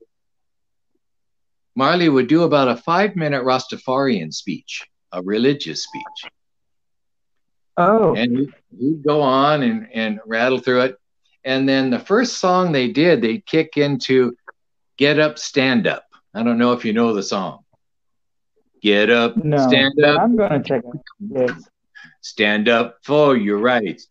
Marley 1.76 2.08
would 2.08 2.26
do 2.26 2.42
about 2.42 2.66
a 2.66 2.76
five 2.76 3.14
minute 3.14 3.44
Rastafarian 3.44 4.34
speech, 4.34 4.82
a 5.12 5.22
religious 5.22 5.84
speech. 5.84 6.32
Oh, 7.76 8.16
and 8.16 8.52
he'd 8.76 9.04
go 9.04 9.22
on 9.22 9.62
and, 9.62 9.86
and 9.94 10.18
rattle 10.26 10.58
through 10.58 10.80
it. 10.80 10.96
And 11.44 11.68
then 11.68 11.90
the 11.90 11.98
first 11.98 12.38
song 12.38 12.72
they 12.72 12.88
did, 12.88 13.20
they 13.20 13.38
kick 13.38 13.76
into 13.76 14.36
Get 14.96 15.18
Up, 15.18 15.38
Stand 15.38 15.86
Up. 15.86 16.04
I 16.34 16.42
don't 16.42 16.58
know 16.58 16.72
if 16.72 16.84
you 16.84 16.92
know 16.92 17.12
the 17.14 17.22
song. 17.22 17.64
Get 18.80 19.10
up, 19.10 19.36
no, 19.36 19.58
stand 19.68 20.02
up. 20.04 20.20
I'm 20.20 20.36
going 20.36 20.50
to 20.50 20.68
check 20.68 20.82
it. 20.84 21.00
Yes. 21.20 21.68
Stand 22.20 22.68
up 22.68 22.98
for 23.02 23.36
your 23.36 23.58
rights. 23.58 24.06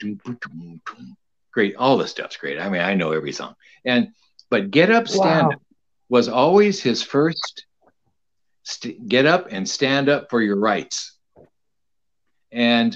Great. 1.51 1.75
All 1.75 1.97
the 1.97 2.07
stuff's 2.07 2.38
great. 2.38 2.59
I 2.59 2.69
mean, 2.69 2.82
I 2.82 2.93
know 2.93 3.11
every 3.11 3.34
song. 3.34 3.55
And, 3.84 4.09
but 4.49 4.71
Get 4.71 4.91
Up, 4.91 5.07
Stand 5.07 5.47
wow. 5.47 5.53
Up 5.53 5.61
was 6.09 6.27
always 6.27 6.82
his 6.82 7.01
first 7.01 7.65
st- 8.63 9.07
get 9.07 9.25
up 9.25 9.47
and 9.51 9.67
stand 9.67 10.09
up 10.09 10.29
for 10.29 10.41
your 10.41 10.57
rights. 10.57 11.17
And 12.51 12.95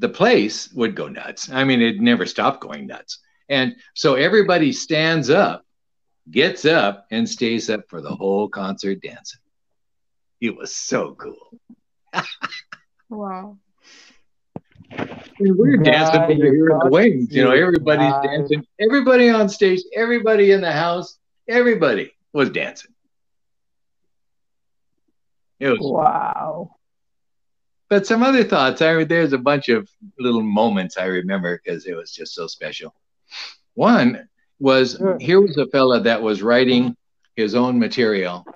the 0.00 0.08
place 0.08 0.72
would 0.72 0.96
go 0.96 1.08
nuts. 1.08 1.50
I 1.52 1.62
mean, 1.64 1.82
it 1.82 2.00
never 2.00 2.24
stopped 2.24 2.62
going 2.62 2.86
nuts. 2.86 3.18
And 3.50 3.76
so 3.94 4.14
everybody 4.14 4.72
stands 4.72 5.28
up, 5.28 5.66
gets 6.30 6.64
up, 6.64 7.06
and 7.10 7.28
stays 7.28 7.68
up 7.68 7.82
for 7.88 8.00
the 8.00 8.14
whole 8.14 8.48
concert 8.48 9.02
dancing. 9.02 9.40
It 10.40 10.56
was 10.56 10.74
so 10.74 11.14
cool. 11.16 11.60
wow. 13.10 13.58
And 14.90 15.56
we're 15.56 15.76
dancing 15.76 16.22
over 16.22 16.32
here 16.32 16.70
in 16.70 16.78
the 16.78 16.88
wings. 16.90 17.28
You 17.30 17.44
know, 17.44 17.52
everybody's 17.52 18.14
dancing. 18.24 18.66
Everybody 18.80 19.28
on 19.28 19.50
stage, 19.50 19.82
everybody 19.94 20.52
in 20.52 20.62
the 20.62 20.72
house, 20.72 21.18
everybody 21.46 22.12
was 22.32 22.48
dancing. 22.48 22.92
It 25.58 25.68
was 25.68 25.78
wow 25.80 26.74
but 27.90 28.06
some 28.06 28.22
other 28.22 28.44
thoughts. 28.44 28.80
I 28.80 29.04
there's 29.04 29.34
a 29.34 29.38
bunch 29.38 29.68
of 29.68 29.90
little 30.18 30.42
moments 30.42 30.96
I 30.96 31.06
remember 31.06 31.60
because 31.62 31.84
it 31.86 31.94
was 31.94 32.12
just 32.12 32.34
so 32.34 32.46
special. 32.46 32.94
One 33.74 34.28
was 34.60 34.96
sure. 34.96 35.18
here 35.18 35.40
was 35.40 35.56
a 35.58 35.66
fella 35.66 36.00
that 36.00 36.22
was 36.22 36.40
writing 36.40 36.96
his 37.36 37.54
own 37.54 37.78
material, 37.78 38.46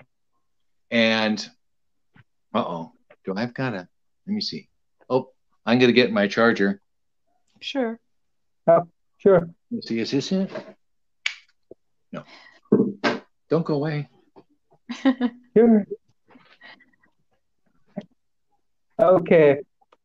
and 0.91 1.47
uh 2.55 2.65
oh, 2.65 2.93
do 3.25 3.35
I've 3.37 3.53
got 3.53 3.75
a? 3.75 3.89
Let 4.27 4.35
me 4.35 4.41
see. 4.41 4.69
Oh, 5.11 5.31
I'm 5.67 5.79
gonna 5.79 5.93
get 5.93 6.13
my 6.13 6.29
charger. 6.29 6.81
Sure. 7.61 7.99
Oh, 8.67 8.89
sure. 9.19 9.51
Let's 9.71 9.89
see, 9.89 9.99
is 9.99 10.13
this 10.13 10.31
it? 10.31 10.51
No. 12.13 12.23
Don't 13.51 13.67
go 13.67 13.75
away. 13.75 14.09
sure. 15.57 15.87
Okay, 19.01 19.59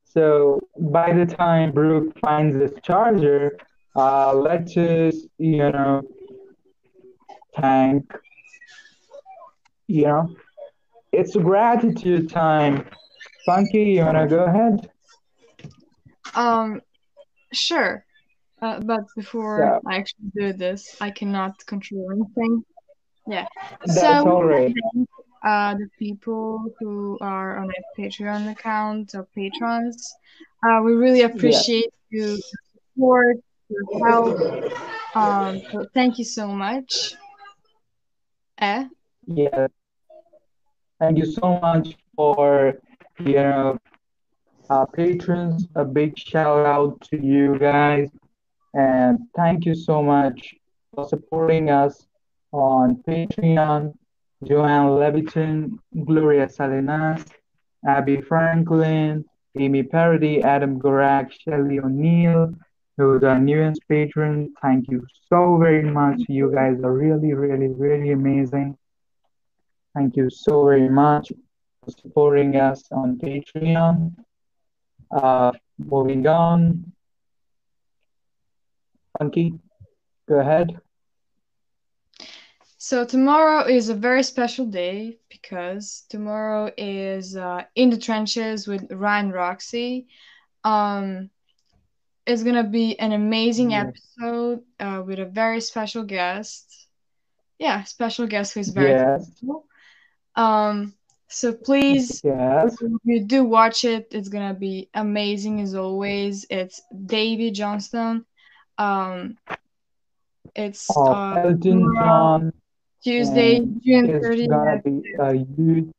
so 0.03 0.59
by 0.79 1.13
the 1.13 1.25
time 1.25 1.71
Brooke 1.71 2.17
finds 2.19 2.57
this 2.57 2.71
charger, 2.81 3.57
uh, 3.95 4.33
let's 4.33 4.73
just, 4.73 5.27
you 5.37 5.71
know, 5.71 6.01
thank, 7.55 8.11
you 9.87 10.05
know, 10.05 10.35
it's 11.11 11.35
gratitude 11.35 12.29
time. 12.29 12.85
Funky, 13.45 13.83
you 13.83 14.01
wanna 14.01 14.27
go 14.27 14.45
ahead? 14.45 14.89
Um, 16.33 16.81
sure. 17.53 18.05
Uh, 18.61 18.79
but 18.79 19.01
before 19.15 19.79
I 19.87 19.97
actually 19.97 20.31
do 20.35 20.53
this, 20.53 20.95
I 20.99 21.11
cannot 21.11 21.63
control 21.65 22.11
anything. 22.11 22.65
Yeah. 23.27 23.47
That's 23.85 24.01
so, 24.01 24.29
all 24.29 24.43
right 24.43 24.73
uh, 25.43 25.73
the 25.75 25.89
people 25.97 26.65
who 26.79 27.17
are 27.21 27.57
on 27.57 27.67
my 27.67 27.73
Patreon 27.97 28.51
account 28.51 29.15
or 29.15 29.27
patrons. 29.35 30.15
Uh, 30.63 30.81
we 30.83 30.93
really 30.93 31.21
appreciate 31.21 31.93
yeah. 32.11 32.25
your 32.25 32.37
support, 32.37 33.37
your 33.69 34.07
help. 34.07 34.39
Um, 35.15 35.61
so 35.71 35.85
thank 35.93 36.19
you 36.19 36.25
so 36.25 36.47
much. 36.47 37.13
Eh? 38.57 38.85
Yeah. 39.25 39.67
thank 40.99 41.17
you 41.17 41.25
so 41.25 41.59
much 41.61 41.95
for 42.15 42.73
you 43.19 43.33
know 43.33 43.77
our 44.69 44.87
patrons. 44.87 45.67
A 45.75 45.85
big 45.85 46.17
shout 46.17 46.65
out 46.65 46.99
to 47.09 47.17
you 47.17 47.57
guys, 47.57 48.09
and 48.73 49.19
thank 49.35 49.65
you 49.65 49.75
so 49.75 50.03
much 50.03 50.55
for 50.93 51.07
supporting 51.07 51.69
us 51.69 52.05
on 52.51 53.01
Patreon. 53.07 53.93
Joanne 54.43 54.89
Leviton, 54.99 55.79
Gloria 56.05 56.47
Salinas, 56.49 57.25
Abby 57.85 58.21
Franklin, 58.21 59.25
Amy 59.57 59.83
Parody, 59.83 60.41
Adam 60.41 60.79
Gorak, 60.79 61.31
Shelly 61.31 61.79
O'Neill, 61.79 62.53
who's 62.97 63.23
our 63.23 63.39
newest 63.39 63.81
patron. 63.89 64.53
Thank 64.61 64.89
you 64.89 65.05
so 65.29 65.57
very 65.57 65.83
much. 65.83 66.21
You 66.29 66.51
guys 66.53 66.77
are 66.83 66.93
really, 66.93 67.33
really, 67.33 67.67
really 67.67 68.11
amazing. 68.11 68.77
Thank 69.95 70.15
you 70.15 70.29
so 70.29 70.63
very 70.65 70.87
much 70.87 71.31
for 71.83 71.91
supporting 71.91 72.55
us 72.55 72.83
on 72.91 73.17
Patreon. 73.17 74.15
Uh, 75.11 75.51
moving 75.77 76.27
on. 76.27 76.91
Funky, 79.17 79.53
go 80.27 80.39
ahead. 80.39 80.79
So 82.81 83.03
tomorrow 83.03 83.67
is 83.67 83.89
a 83.89 83.93
very 83.93 84.23
special 84.23 84.65
day 84.65 85.17
because 85.29 86.05
tomorrow 86.09 86.71
is 86.77 87.35
uh, 87.35 87.63
in 87.75 87.89
the 87.89 87.97
trenches 87.97 88.67
with 88.67 88.89
Ryan 88.89 89.31
Roxy. 89.31 90.07
Um, 90.63 91.29
it's 92.25 92.41
gonna 92.41 92.63
be 92.63 92.97
an 92.97 93.11
amazing 93.11 93.73
episode 93.73 94.61
uh, 94.79 95.03
with 95.05 95.19
a 95.19 95.25
very 95.25 95.59
special 95.59 96.03
guest. 96.03 96.87
Yeah, 97.59 97.83
special 97.83 98.27
guest 98.27 98.53
who's 98.53 98.69
very 98.69 98.91
Yes, 98.91 99.27
special. 99.27 99.65
Um, 100.37 100.93
so 101.27 101.51
please, 101.51 102.21
yes. 102.23 102.77
you 103.03 103.25
do 103.25 103.43
watch 103.43 103.83
it, 103.83 104.07
it's 104.11 104.29
gonna 104.29 104.53
be 104.53 104.89
amazing 104.93 105.59
as 105.59 105.75
always. 105.75 106.45
It's 106.49 106.81
Davey 107.05 107.51
Johnstone. 107.51 108.23
Um, 108.77 109.37
it's 110.55 110.89
Of 110.95 111.07
uh, 111.07 111.41
Elton 111.43 111.93
John, 111.95 112.53
Tuesday, 113.03 113.57
and 113.57 113.81
June 113.83 114.13
it's 114.13 114.21
30th. 114.21 114.83
be 114.83 115.01
a 115.19 115.33
huge 115.33 115.91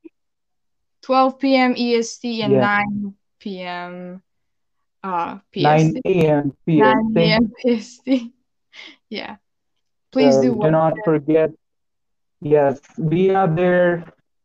12 1.03 1.38
p.m. 1.38 1.74
EST 1.76 2.42
and 2.42 2.59
Yeah. 2.59 2.61
9 2.61 3.14
p.m. 3.40 4.22
uh 5.03 5.38
9 5.59 6.01
PST. 6.05 6.05
9 6.76 7.32
a.m. 7.32 7.51
PST. 7.62 8.32
yeah. 9.11 9.36
Please 10.12 10.36
So 10.36 10.40
do 10.40 10.55
do 10.55 10.70
not 10.70 10.94
it. 10.96 11.05
forget, 11.05 11.51
yes, 12.40 12.80
we 12.98 13.30
are 13.30 13.48
there 13.48 14.05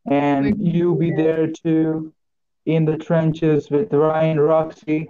and 0.09 0.43
We- 0.43 0.53
you 0.59 0.95
be 0.95 1.11
there 1.11 1.47
too 1.47 2.13
in 2.65 2.85
the 2.85 2.97
trenches 2.97 3.69
with 3.69 3.93
Ryan 3.93 4.39
Roxy. 4.39 5.09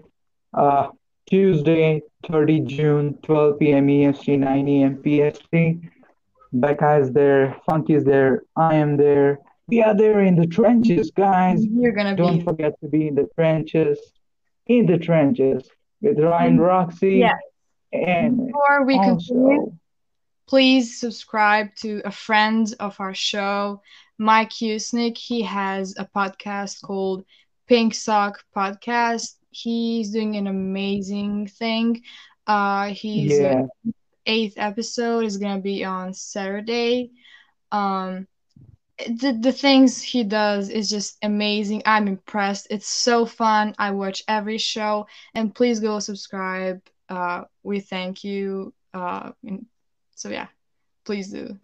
Uh, 0.54 0.90
Tuesday, 1.30 2.02
30 2.28 2.62
June, 2.62 3.18
12 3.24 3.60
p.m. 3.60 3.90
EST, 3.90 4.38
9 4.38 4.68
a.m. 4.84 5.02
PST. 5.04 5.80
Becca 6.60 7.00
is 7.00 7.12
there, 7.12 7.58
Funky 7.66 7.94
is 7.96 8.04
there, 8.04 8.44
I 8.56 8.76
am 8.76 8.98
there. 8.98 9.40
We 9.68 9.82
are 9.82 9.96
there 9.96 10.22
in 10.22 10.36
the 10.36 10.48
trenches, 10.48 11.12
guys. 11.12 11.66
You're 11.66 11.92
gonna 11.92 12.16
Don't 12.16 12.38
be 12.40 12.44
forget 12.44 12.80
to 12.82 12.88
be 12.88 13.08
in 13.08 13.16
the 13.16 13.28
trenches, 13.36 14.00
in 14.68 14.86
the 14.86 14.98
trenches 14.98 15.70
with 16.02 16.20
Ryan 16.20 16.60
Roxy. 16.60 17.18
Yeah. 17.18 17.38
And 17.92 18.48
before 18.48 18.86
we 18.86 18.98
continue. 19.00 19.78
Please 20.48 21.00
subscribe 21.00 21.74
to 21.78 22.02
a 22.06 22.12
friend 22.12 22.72
of 22.80 22.96
our 23.00 23.16
show, 23.16 23.82
Mike 24.20 24.52
Husnick. 24.52 25.18
He 25.18 25.42
has 25.42 25.96
a 25.98 26.06
podcast 26.06 26.82
called 26.84 27.26
Pink 27.68 27.96
Sock 27.96 28.44
Podcast. 28.56 29.38
He's 29.50 30.12
doing 30.12 30.36
an 30.36 30.46
amazing 30.46 31.48
thing. 31.48 32.04
Uh, 32.46 32.90
he's 32.90 33.40
yeah, 33.40 33.64
eighth 34.26 34.56
episode 34.58 35.26
is 35.26 35.38
gonna 35.38 35.62
be 35.62 35.84
on 35.84 36.14
Saturday. 36.14 37.12
Um, 37.72 38.28
the 38.98 39.38
the 39.40 39.52
things 39.52 40.02
he 40.02 40.24
does 40.24 40.70
is 40.70 40.90
just 40.90 41.18
amazing. 41.22 41.84
I'm 41.86 42.08
impressed. 42.08 42.68
It's 42.70 42.88
so 42.88 43.26
fun. 43.26 43.76
I 43.78 43.92
watch 43.92 44.24
every 44.28 44.58
show, 44.58 45.08
and 45.34 45.54
please 45.54 45.80
go 45.80 46.00
subscribe. 46.00 46.82
Uh, 47.10 47.44
we 47.64 47.80
thank 47.82 48.24
you. 48.24 48.74
Uh, 48.94 49.32
and 49.44 49.66
so 50.16 50.30
yeah, 50.30 50.48
please 51.04 51.30
do. 51.30 51.58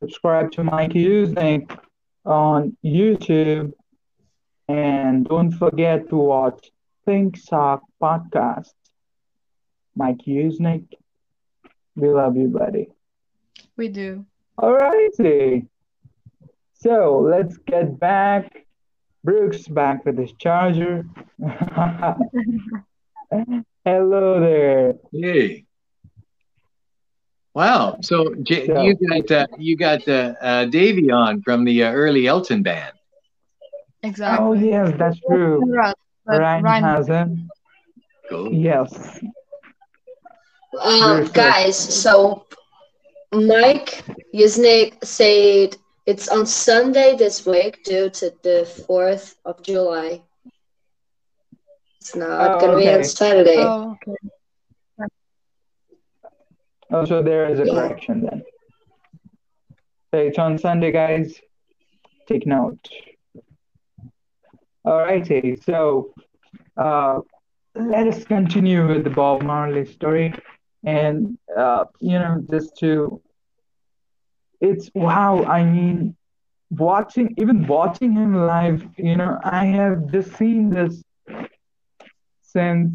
subscribe 0.00 0.50
to 0.52 0.64
Mike 0.64 0.94
Using 0.94 1.68
on 2.24 2.76
YouTube. 2.84 3.72
And 4.68 5.26
don't 5.26 5.52
forget 5.52 6.08
to 6.08 6.16
watch 6.16 6.70
Pink 7.04 7.36
Sock 7.36 7.82
podcast. 8.00 8.72
Mike 9.94 10.18
Usnick. 10.26 10.86
We 11.96 12.08
love 12.08 12.36
you, 12.36 12.48
buddy. 12.48 12.88
We 13.76 13.88
do. 13.88 14.24
All 14.58 14.74
righty. 14.74 15.66
So 16.74 17.18
let's 17.20 17.56
get 17.58 17.98
back. 17.98 18.66
Brooks 19.24 19.68
back 19.68 20.04
with 20.04 20.18
his 20.18 20.32
charger. 20.32 21.04
Hello 23.84 24.40
there. 24.40 24.94
Hey. 25.12 25.64
Wow. 27.54 27.98
So 28.02 28.34
J- 28.42 28.66
So- 28.66 28.82
you 28.82 28.96
got 28.96 29.30
uh, 29.30 29.46
you 29.58 29.76
got 29.76 30.08
uh, 30.08 30.34
uh, 30.40 30.64
Davey 30.66 31.10
on 31.10 31.42
from 31.42 31.64
the 31.64 31.84
uh, 31.84 31.92
early 31.92 32.26
Elton 32.26 32.62
band. 32.62 32.92
Exactly. 34.02 34.44
Oh, 34.44 34.52
yes, 34.54 34.92
that's 34.98 35.20
true. 35.20 35.60
Right, 35.72 35.94
but 36.26 36.40
Ryan 36.40 36.64
Ryan- 36.64 36.82
has 36.84 37.06
him. 37.06 37.48
Cool. 38.28 38.52
Yes. 38.52 39.20
Um, 40.80 41.24
guys, 41.32 41.76
so 41.76 42.46
Mike 43.32 44.04
Yuznik 44.34 45.04
said 45.04 45.76
it's 46.06 46.28
on 46.28 46.46
Sunday 46.46 47.16
this 47.16 47.44
week 47.46 47.82
due 47.84 48.10
to 48.10 48.32
the 48.42 48.64
4th 48.88 49.34
of 49.44 49.62
July. 49.62 50.22
It's 52.00 52.14
not 52.16 52.52
Oh, 52.54 52.58
gonna 52.58 52.76
be 52.76 52.88
on. 52.88 53.02
Saturday. 53.04 53.56
Oh, 53.58 53.92
okay. 53.92 54.16
Oh, 56.90 57.04
so 57.04 57.22
there 57.22 57.46
is 57.48 57.58
a 57.60 57.66
Yeah. 57.66 57.74
correction 57.74 58.22
then. 58.22 58.42
So 60.12 60.20
it's 60.20 60.38
on 60.38 60.58
Sunday, 60.58 60.92
guys. 60.92 61.40
Take 62.28 62.46
note. 62.46 62.88
All 64.84 64.98
righty. 64.98 65.56
so 65.56 66.12
uh, 66.76 67.20
let 67.74 68.06
us 68.06 68.24
continue 68.24 68.86
with 68.86 69.04
the 69.04 69.10
Bob 69.10 69.42
Marley 69.42 69.84
story. 69.84 70.34
And, 70.84 71.38
uh, 71.56 71.84
you 72.00 72.18
know, 72.18 72.44
just 72.50 72.76
to, 72.78 73.20
it's 74.60 74.90
wow. 74.94 75.44
I 75.44 75.64
mean, 75.64 76.16
watching, 76.70 77.34
even 77.38 77.66
watching 77.66 78.12
him 78.12 78.34
live, 78.34 78.86
you 78.96 79.16
know, 79.16 79.38
I 79.44 79.66
have 79.66 80.10
just 80.10 80.36
seen 80.36 80.70
this 80.70 81.02
since 82.42 82.94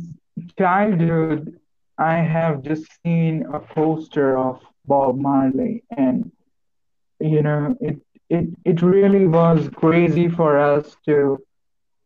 childhood. 0.58 1.60
I 1.98 2.16
have 2.18 2.62
just 2.62 2.86
seen 3.04 3.46
a 3.54 3.60
poster 3.60 4.38
of 4.38 4.62
Bob 4.86 5.18
Marley, 5.18 5.84
and 5.96 6.32
you 7.20 7.42
know, 7.42 7.76
it 7.80 7.98
it 8.30 8.48
it 8.66 8.82
really 8.82 9.28
was 9.28 9.70
crazy 9.76 10.28
for 10.30 10.58
us 10.60 10.96
to 11.06 11.40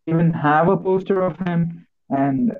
even 0.07 0.31
have 0.33 0.69
a 0.69 0.77
poster 0.77 1.21
of 1.21 1.37
him, 1.45 1.85
and 2.09 2.53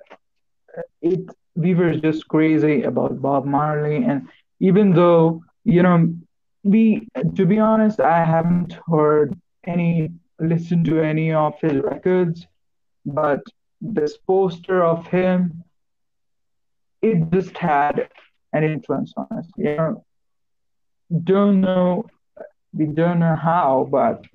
it 1.02 1.30
we 1.56 1.74
were 1.74 1.96
just 1.96 2.28
crazy 2.28 2.84
about 2.84 3.22
Bob 3.22 3.46
Marley, 3.46 4.04
and 4.04 4.28
even 4.60 4.94
though 4.94 5.44
you 5.64 5.84
know, 5.84 6.14
we 6.64 7.08
to 7.36 7.46
be 7.46 7.60
honest, 7.60 8.00
I 8.00 8.24
haven't 8.26 8.78
heard 8.88 9.38
any 9.66 10.12
listened 10.40 10.86
to 10.86 11.00
any 11.02 11.34
of 11.34 11.54
his 11.62 11.82
records, 11.82 12.48
but 13.06 13.42
this 13.80 14.18
poster 14.18 14.84
of 14.84 15.08
him 15.08 15.64
it 17.02 17.32
just 17.32 17.58
had 17.58 18.10
an 18.54 18.64
influence 18.64 19.14
on 19.18 19.28
us. 19.32 19.48
You 19.58 19.76
know, 19.76 20.06
don't 21.24 21.62
know, 21.62 22.06
we 22.74 22.86
don't 22.86 23.20
know 23.20 23.36
how, 23.36 23.88
but 23.90 24.26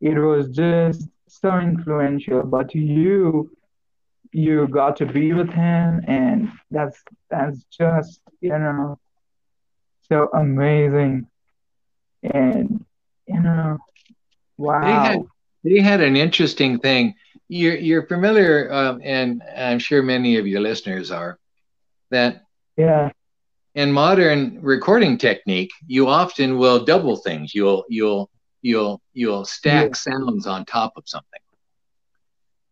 it 0.00 0.18
was 0.18 0.48
just 0.48 1.08
so 1.28 1.58
influential. 1.58 2.42
But 2.42 2.74
you, 2.74 3.50
you 4.32 4.66
got 4.68 4.96
to 4.96 5.06
be 5.06 5.32
with 5.32 5.50
him, 5.50 6.02
and 6.06 6.50
that's 6.70 7.02
that's 7.30 7.64
just 7.64 8.20
you 8.40 8.58
know 8.58 8.98
so 10.08 10.28
amazing, 10.34 11.26
and 12.22 12.84
you 13.26 13.40
know, 13.40 13.78
They 14.58 14.64
had 14.66 15.16
wow, 15.18 15.26
they 15.64 15.80
had 15.80 16.00
an 16.00 16.16
interesting 16.16 16.78
thing. 16.78 17.14
You're 17.48 17.76
you're 17.76 18.06
familiar, 18.06 18.72
um, 18.72 19.00
and 19.04 19.42
I'm 19.56 19.78
sure 19.78 20.02
many 20.02 20.36
of 20.36 20.46
your 20.46 20.60
listeners 20.60 21.10
are, 21.10 21.38
that 22.10 22.44
yeah, 22.76 23.10
in 23.74 23.92
modern 23.92 24.60
recording 24.60 25.18
technique, 25.18 25.72
you 25.86 26.08
often 26.08 26.58
will 26.58 26.84
double 26.84 27.16
things. 27.16 27.54
You'll 27.54 27.84
you'll 27.88 28.30
you'll 28.62 29.00
you'll 29.12 29.44
stack 29.44 29.88
yeah. 29.88 29.94
sounds 29.94 30.46
on 30.46 30.64
top 30.64 30.94
of 30.96 31.04
something. 31.06 31.40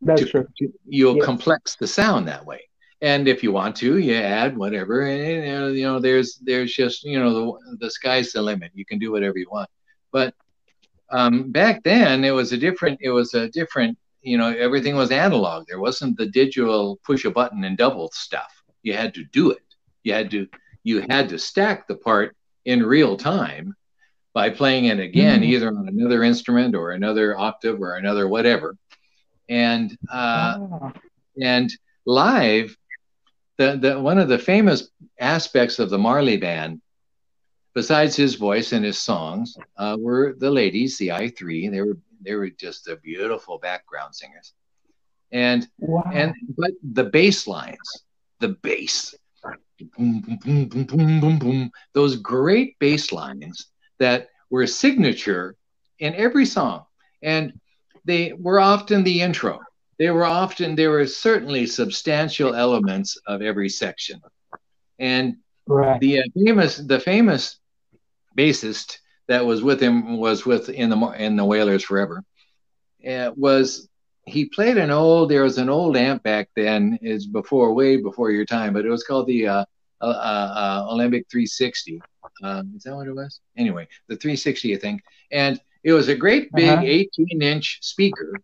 That's 0.01 0.22
to, 0.22 0.28
true. 0.28 0.48
To, 0.59 0.72
you'll 0.86 1.18
yeah. 1.18 1.24
complex 1.24 1.76
the 1.76 1.86
sound 1.86 2.28
that 2.28 2.44
way. 2.44 2.61
And 3.03 3.28
if 3.28 3.42
you 3.42 3.53
want 3.53 3.76
to, 3.76 3.98
you 3.98 4.14
add 4.14 4.57
whatever. 4.57 5.07
And 5.07 5.76
you 5.76 5.84
know, 5.84 5.98
there's 5.98 6.36
there's 6.42 6.72
just 6.72 7.03
you 7.05 7.18
know 7.18 7.32
the 7.32 7.76
the 7.78 7.90
sky's 7.90 8.32
the 8.32 8.42
limit. 8.42 8.72
You 8.74 8.84
can 8.84 8.98
do 8.98 9.11
whatever 9.11 9.38
you 9.38 9.48
want. 9.51 9.70
But 10.12 10.34
um, 11.11 11.51
back 11.51 11.82
then, 11.82 12.24
it 12.24 12.30
was 12.30 12.53
a 12.53 12.59
different. 12.59 12.98
It 13.01 13.11
was 13.11 13.34
a 13.34 13.48
different. 13.48 13.98
You 14.22 14.36
know, 14.36 14.48
everything 14.48 14.96
was 14.96 15.11
analog. 15.11 15.64
There 15.66 15.80
wasn't 15.80 16.18
the 16.18 16.26
digital 16.26 17.01
push 17.05 17.24
a 17.24 17.30
button 17.30 17.64
and 17.64 17.78
double 17.78 18.11
stuff. 18.12 18.53
You 18.82 18.92
had 18.92 19.14
to 19.14 19.24
do 19.24 19.51
it. 19.51 19.62
You 20.03 20.12
had 20.12 20.30
to 20.32 20.46
you 20.82 21.05
had 21.09 21.28
to 21.30 21.38
stack 21.38 21.86
the 21.86 21.96
part 21.96 22.36
in 22.64 22.82
real 22.82 23.16
time 23.16 23.74
by 24.32 24.51
playing 24.51 24.86
it 24.86 25.01
again, 25.01 25.40
mm. 25.40 25.46
either 25.46 25.68
on 25.68 25.88
another 25.88 26.22
instrument 26.22 26.74
or 26.74 26.92
another 26.92 27.38
octave 27.38 27.80
or 27.80 27.96
another 27.96 28.28
whatever. 28.28 28.76
And 29.51 29.98
uh, 30.11 30.59
oh. 30.61 30.92
and 31.42 31.70
live, 32.07 32.76
the, 33.59 33.76
the 33.76 34.01
one 34.01 34.18
of 34.18 34.28
the 34.28 34.38
famous 34.38 34.88
aspects 35.18 35.78
of 35.78 35.90
the 35.90 35.98
Marley 35.98 36.36
band, 36.36 36.80
besides 37.74 38.14
his 38.14 38.36
voice 38.36 38.72
and 38.72 38.84
his 38.84 38.98
songs, 38.98 39.57
uh, 39.76 39.96
were 39.98 40.34
the 40.38 40.51
ladies, 40.51 40.96
the 40.98 41.12
I 41.12 41.28
three. 41.28 41.68
They 41.68 41.82
were 41.82 41.98
they 42.22 42.34
were 42.36 42.51
just 42.51 42.88
a 42.88 42.96
beautiful 42.96 43.59
background 43.59 44.14
singers. 44.14 44.53
And 45.32 45.66
wow. 45.78 46.09
and 46.12 46.34
but 46.57 46.70
the 46.82 47.05
bass 47.05 47.46
lines, 47.46 48.05
the 48.38 48.51
bass, 48.62 49.14
boom, 49.96 50.20
boom, 50.20 50.38
boom, 50.44 50.68
boom, 50.68 50.84
boom, 50.84 51.20
boom, 51.20 51.38
boom, 51.38 51.70
those 51.92 52.16
great 52.16 52.78
bass 52.78 53.12
lines 53.12 53.66
that 53.98 54.28
were 54.51 54.62
a 54.62 54.68
signature 54.68 55.57
in 55.98 56.14
every 56.14 56.46
song. 56.46 56.84
And 57.22 57.53
they 58.11 58.33
were 58.33 58.61
often 58.61 59.05
the 59.05 59.21
intro. 59.21 59.61
They 59.99 60.11
were 60.11 60.25
often, 60.25 60.75
there 60.75 60.91
were 60.91 61.07
certainly 61.07 61.67
substantial 61.67 62.55
elements 62.55 63.17
of 63.27 63.43
every 63.43 63.69
section. 63.69 64.21
And 64.99 65.37
right. 65.67 66.01
the 66.01 66.21
uh, 66.21 66.23
famous, 66.35 66.79
the 66.79 66.99
famous 66.99 67.59
bassist 68.37 68.99
that 69.29 69.47
was 69.47 69.63
with 69.63 69.81
him 69.81 70.17
was 70.17 70.45
with 70.45 70.69
in 70.71 70.91
the 70.91 70.99
in 71.19 71.37
the 71.37 71.45
Wailers 71.45 71.85
forever. 71.85 72.25
Uh, 73.07 73.31
was 73.37 73.89
he 74.27 74.47
played 74.47 74.77
an 74.77 74.91
old? 74.91 75.31
There 75.31 75.45
was 75.45 75.59
an 75.59 75.69
old 75.69 75.97
amp 75.97 76.23
back 76.23 76.49
then. 76.57 76.99
Is 77.03 77.27
before 77.27 77.73
way 77.73 77.97
before 77.97 78.31
your 78.31 78.45
time, 78.45 78.73
but 78.73 78.85
it 78.85 78.91
was 78.91 79.05
called 79.05 79.27
the 79.27 79.47
uh, 79.47 79.65
uh, 80.01 80.05
uh, 80.05 80.87
Alembic 80.89 81.27
360. 81.31 82.01
Um, 82.43 82.73
is 82.77 82.83
that 82.83 82.95
what 82.95 83.07
it 83.07 83.15
was? 83.15 83.41
Anyway, 83.57 83.87
the 84.09 84.17
360, 84.17 84.75
I 84.75 84.79
think. 84.79 85.03
And 85.31 85.61
it 85.83 85.93
was 85.93 86.09
a 86.09 86.14
great 86.14 86.53
big 86.53 86.68
uh-huh. 86.68 86.83
18 86.85 87.43
inch 87.43 87.78
speaker, 87.83 88.35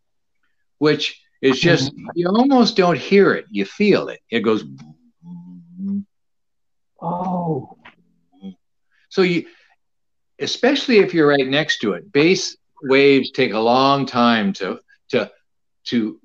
which 0.79 1.21
is 1.43 1.61
just, 1.61 1.93
you 2.15 2.29
almost 2.29 2.77
don't 2.77 2.99
hear 2.99 3.35
it. 3.35 3.47
You 3.51 3.65
feel 3.65 4.09
it. 4.09 4.21
It 4.31 4.41
goes. 4.41 4.65
Oh. 7.01 7.77
So 9.09 9.23
you, 9.23 9.47
especially 10.39 10.99
if 10.99 11.15
you're 11.15 11.29
right 11.29 11.47
next 11.47 11.79
to 11.81 11.93
it, 11.93 12.11
bass 12.11 12.57
waves 12.83 13.31
take 13.31 13.53
a 13.53 13.59
long 13.59 14.07
time 14.07 14.53
to, 14.55 14.81
to, 15.11 15.31
to 15.85 16.21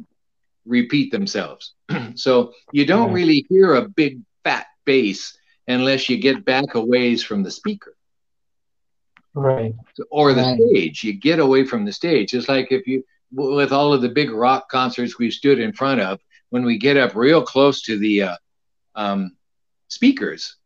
repeat 0.66 1.12
themselves. 1.12 1.74
so 2.16 2.54
you 2.72 2.86
don't 2.86 3.12
really 3.12 3.46
hear 3.50 3.76
a 3.76 3.88
big 3.88 4.22
fat 4.44 4.68
bass 4.86 5.38
unless 5.68 6.10
you 6.10 6.18
get 6.18 6.46
back 6.46 6.76
a 6.76 6.84
ways 6.84 7.24
from 7.24 7.44
the 7.44 7.52
speaker. 7.52 7.96
Right. 9.34 9.74
Or 10.10 10.34
the 10.34 10.42
right. 10.42 10.60
stage. 10.70 11.04
You 11.04 11.14
get 11.14 11.40
away 11.40 11.66
from 11.66 11.86
the 11.86 11.94
stage. 11.94 12.34
It's 12.34 12.50
like 12.50 12.72
if 12.72 12.86
you, 12.88 13.04
with 13.32 13.72
all 13.72 13.94
of 13.94 14.02
the 14.02 14.10
big 14.10 14.30
rock 14.32 14.70
concerts 14.70 15.18
we've 15.18 15.34
stood 15.34 15.60
in 15.60 15.74
front 15.74 16.02
of, 16.02 16.20
when 16.50 16.66
we 16.66 16.78
get 16.78 16.98
up 16.98 17.16
real 17.16 17.42
close 17.42 17.82
to 17.84 17.98
the 17.98 18.24
uh, 18.24 18.36
um, 18.96 19.38
speakers, 19.88 20.58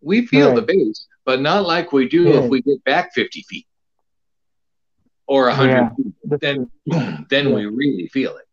we 0.00 0.26
feel 0.26 0.48
right. 0.48 0.56
the 0.56 0.62
bass, 0.62 1.06
but 1.26 1.40
not 1.40 1.66
like 1.66 1.92
we 1.92 2.08
do 2.08 2.22
yeah. 2.24 2.40
if 2.40 2.50
we 2.50 2.62
get 2.62 2.82
back 2.84 3.12
50 3.12 3.44
feet 3.48 3.66
or 5.26 5.46
100 5.46 5.70
yeah. 5.70 5.88
feet. 5.90 6.40
Then, 6.40 6.70
then 7.30 7.48
yeah. 7.48 7.54
we 7.54 7.66
really 7.66 8.08
feel 8.08 8.36
it. 8.36 8.46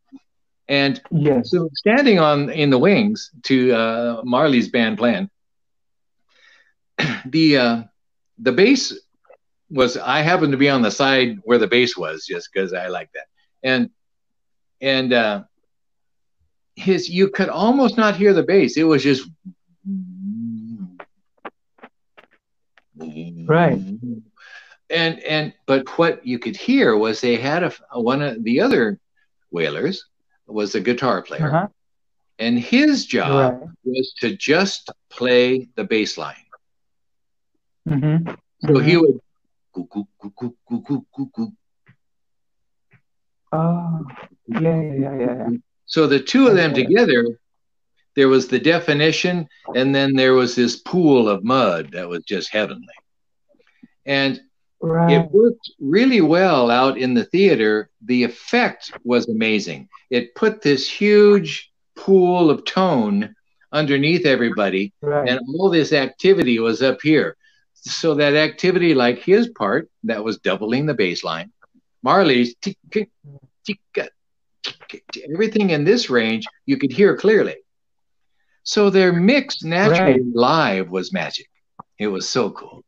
And 0.67 1.01
yes. 1.11 1.51
so 1.51 1.69
standing 1.75 2.19
on 2.19 2.49
in 2.49 2.69
the 2.69 2.77
wings 2.77 3.31
to 3.43 3.73
uh, 3.73 4.21
Marley's 4.23 4.67
band 4.67 4.97
plan, 4.97 5.29
the 7.25 7.57
uh, 7.57 7.83
the 8.39 8.51
bass 8.51 8.93
was 9.69 9.97
I 9.97 10.21
happened 10.21 10.51
to 10.51 10.57
be 10.57 10.69
on 10.69 10.81
the 10.81 10.91
side 10.91 11.39
where 11.43 11.57
the 11.57 11.67
bass 11.67 11.97
was 11.97 12.25
just 12.25 12.49
because 12.51 12.73
I 12.73 12.87
like 12.87 13.11
that. 13.13 13.25
And 13.63 13.89
and 14.81 15.13
uh, 15.13 15.43
his 16.75 17.09
you 17.09 17.29
could 17.29 17.49
almost 17.49 17.97
not 17.97 18.15
hear 18.15 18.33
the 18.33 18.43
bass. 18.43 18.77
It 18.77 18.83
was 18.83 19.03
just 19.03 19.29
right. 22.97 23.79
And 24.89 25.19
and 25.19 25.53
but 25.65 25.97
what 25.97 26.25
you 26.25 26.39
could 26.39 26.55
hear 26.55 26.95
was 26.95 27.19
they 27.19 27.35
had 27.35 27.63
a 27.63 28.01
one 28.01 28.21
of 28.21 28.43
the 28.43 28.61
other 28.61 28.99
Wailers 29.51 30.05
was 30.45 30.75
a 30.75 30.79
guitar 30.79 31.21
player. 31.21 31.47
Uh-huh. 31.47 31.67
And 32.39 32.59
his 32.59 33.05
job 33.05 33.61
right. 33.61 33.69
was 33.83 34.13
to 34.19 34.37
just 34.37 34.91
play 35.09 35.67
the 35.75 35.83
bass 35.83 36.17
line. 36.17 36.35
Mm-hmm. 37.89 38.29
So 38.61 38.67
mm-hmm. 38.67 38.87
he 38.87 38.97
would 38.97 39.19
Oh, 43.51 44.05
yeah, 44.47 44.59
yeah, 44.59 44.93
yeah, 44.93 45.17
yeah. 45.19 45.49
So 45.85 46.07
the 46.07 46.19
two 46.19 46.47
of 46.47 46.55
them 46.55 46.73
together, 46.73 47.39
there 48.15 48.27
was 48.27 48.47
the 48.47 48.59
definition, 48.59 49.47
and 49.75 49.95
then 49.95 50.13
there 50.15 50.33
was 50.33 50.55
this 50.55 50.77
pool 50.77 51.29
of 51.29 51.43
mud 51.43 51.91
that 51.93 52.09
was 52.09 52.23
just 52.25 52.51
heavenly. 52.51 52.93
And 54.05 54.41
Right. 54.79 55.13
It 55.13 55.31
worked 55.31 55.71
really 55.79 56.21
well 56.21 56.69
out 56.69 56.97
in 56.97 57.13
the 57.13 57.25
theater. 57.25 57.89
The 58.05 58.23
effect 58.23 58.91
was 59.03 59.27
amazing. 59.27 59.89
It 60.09 60.35
put 60.35 60.61
this 60.61 60.89
huge 60.89 61.71
pool 61.95 62.49
of 62.51 62.63
tone 62.63 63.35
underneath 63.71 64.25
everybody, 64.25 64.93
right. 65.01 65.27
and 65.27 65.39
all 65.57 65.69
this 65.69 65.93
activity 65.93 66.59
was 66.59 66.81
up 66.81 67.01
here. 67.01 67.35
So 67.81 68.15
that 68.15 68.35
activity, 68.35 68.93
like 68.93 69.19
his 69.19 69.49
part, 69.49 69.89
that 70.03 70.23
was 70.23 70.39
doubling 70.39 70.85
the 70.85 70.93
bass 70.93 71.23
line. 71.23 71.51
Marley's 72.03 72.55
everything 75.33 75.69
in 75.71 75.83
this 75.83 76.09
range 76.09 76.45
you 76.65 76.77
could 76.77 76.91
hear 76.91 77.15
clearly. 77.17 77.55
So 78.63 78.89
their 78.89 79.13
mix 79.13 79.63
naturally 79.63 80.13
right. 80.13 80.21
live 80.33 80.89
was 80.89 81.13
magic. 81.13 81.47
It 81.97 82.07
was 82.07 82.27
so 82.27 82.51
cool. 82.51 82.83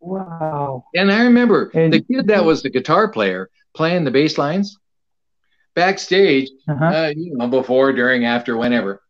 Wow. 0.00 0.84
And 0.94 1.10
I 1.10 1.24
remember 1.24 1.70
and, 1.74 1.92
the 1.92 2.02
kid 2.02 2.26
that 2.28 2.44
was 2.44 2.62
the 2.62 2.70
guitar 2.70 3.08
player 3.08 3.50
playing 3.74 4.04
the 4.04 4.10
bass 4.10 4.36
lines 4.36 4.78
backstage, 5.74 6.50
uh-huh. 6.68 6.84
uh, 6.84 7.12
you 7.16 7.36
know, 7.36 7.48
before, 7.48 7.92
during, 7.92 8.24
after, 8.24 8.56
whenever, 8.56 9.02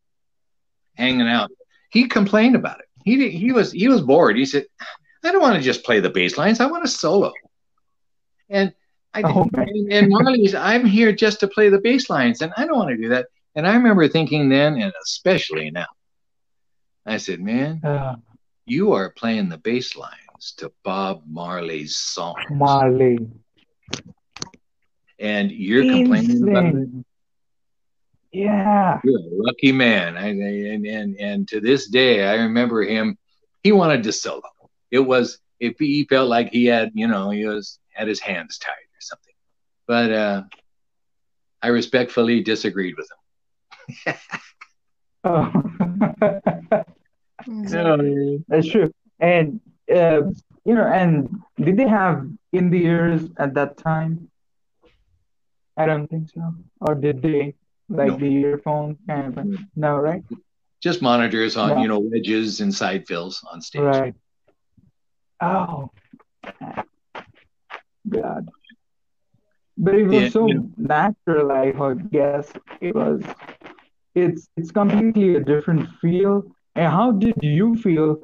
hanging 0.94 1.28
out. 1.28 1.50
He 1.90 2.08
complained 2.08 2.56
about 2.56 2.80
it. 2.80 2.86
He 3.04 3.28
he 3.30 3.52
was 3.52 3.70
he 3.70 3.86
was 3.88 4.00
bored. 4.00 4.36
He 4.36 4.46
said, 4.46 4.64
"I 5.24 5.32
don't 5.32 5.42
want 5.42 5.56
to 5.56 5.62
just 5.62 5.84
play 5.84 6.00
the 6.00 6.10
bass 6.10 6.36
lines. 6.38 6.60
I 6.60 6.66
want 6.66 6.84
to 6.84 6.90
solo." 6.90 7.32
And 8.48 8.72
I 9.12 9.22
oh, 9.22 9.48
and, 9.54 9.92
and 9.92 10.08
Marley's, 10.10 10.54
I'm 10.54 10.84
here 10.84 11.12
just 11.12 11.40
to 11.40 11.48
play 11.48 11.68
the 11.68 11.78
bass 11.78 12.10
lines, 12.10 12.42
and 12.42 12.52
I 12.56 12.66
don't 12.66 12.76
want 12.76 12.90
to 12.90 12.96
do 12.96 13.08
that. 13.10 13.26
And 13.54 13.66
I 13.66 13.74
remember 13.74 14.08
thinking 14.08 14.48
then, 14.48 14.80
and 14.80 14.92
especially 15.04 15.70
now, 15.70 15.86
I 17.06 17.18
said, 17.18 17.40
"Man, 17.40 17.80
uh, 17.84 18.16
you 18.66 18.92
are 18.92 19.10
playing 19.10 19.48
the 19.48 19.58
bass 19.58 19.96
lines 19.96 20.54
to 20.56 20.72
Bob 20.82 21.22
Marley's 21.26 21.96
song. 21.96 22.36
Marley. 22.50 23.18
And 25.18 25.50
you're 25.50 25.82
complaining 25.82 26.42
about 26.48 26.74
it. 26.74 26.88
Yeah. 28.32 29.00
You're 29.04 29.20
a 29.20 29.28
lucky 29.30 29.72
man. 29.72 30.16
I, 30.16 30.28
and, 30.28 30.86
and, 30.86 31.16
and 31.20 31.48
to 31.48 31.60
this 31.60 31.88
day, 31.88 32.26
I 32.26 32.34
remember 32.34 32.82
him. 32.82 33.16
He 33.62 33.72
wanted 33.72 34.02
to 34.02 34.12
solo. 34.12 34.42
It 34.94 35.00
was, 35.00 35.40
if 35.58 35.76
he 35.80 36.04
felt 36.04 36.28
like 36.28 36.50
he 36.50 36.66
had, 36.66 36.92
you 36.94 37.08
know, 37.08 37.30
he 37.30 37.44
was, 37.46 37.80
had 37.90 38.06
his 38.06 38.20
hands 38.20 38.58
tied 38.58 38.70
or 38.70 39.00
something. 39.00 39.34
But 39.88 40.12
uh, 40.12 40.42
I 41.60 41.68
respectfully 41.68 42.42
disagreed 42.44 42.94
with 42.96 43.08
him. 44.06 44.14
oh. 45.24 45.52
no, 47.48 48.38
that's 48.46 48.68
true. 48.68 48.92
And 49.18 49.60
uh, 49.92 50.22
you 50.64 50.74
know, 50.74 50.86
and 50.86 51.42
did 51.58 51.76
they 51.76 51.88
have 51.88 52.26
in 52.52 52.70
the 52.70 52.84
ears 52.84 53.22
at 53.36 53.54
that 53.54 53.76
time? 53.76 54.30
I 55.76 55.86
don't 55.86 56.06
think 56.06 56.30
so. 56.30 56.54
Or 56.80 56.94
did 56.94 57.20
they 57.20 57.54
like 57.88 58.12
no. 58.12 58.16
the 58.18 58.26
earphone 58.26 58.96
kind 59.08 59.36
of? 59.36 59.46
No, 59.74 59.96
right? 59.96 60.22
Just 60.80 61.02
monitors 61.02 61.56
on, 61.56 61.70
no. 61.70 61.82
you 61.82 61.88
know, 61.88 61.98
wedges 61.98 62.60
and 62.60 62.72
side 62.72 63.06
fills 63.08 63.44
on 63.50 63.60
stage. 63.60 63.82
Right. 63.82 64.14
Oh, 65.44 65.90
God. 68.08 68.48
but 69.76 69.94
it 69.94 70.06
was 70.06 70.24
Yeah, 70.24 70.28
so 70.30 70.48
you 70.48 70.54
know. 70.54 70.70
natural, 70.76 71.52
I 71.52 71.70
would 71.72 72.10
guess. 72.10 72.52
It 72.80 72.94
was, 72.94 73.22
it's 74.14 74.48
it's 74.56 74.72
completely 74.72 75.36
a 75.36 75.40
different 75.40 75.88
feel. 76.00 76.44
And 76.76 76.92
how 76.92 77.12
did 77.12 77.36
you 77.42 77.76
feel? 77.76 78.18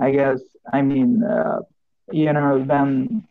I 0.00 0.10
guess, 0.12 0.40
I 0.72 0.82
mean, 0.82 1.22
uh, 1.24 1.60
you 2.12 2.32
know, 2.32 2.58
when 2.58 3.26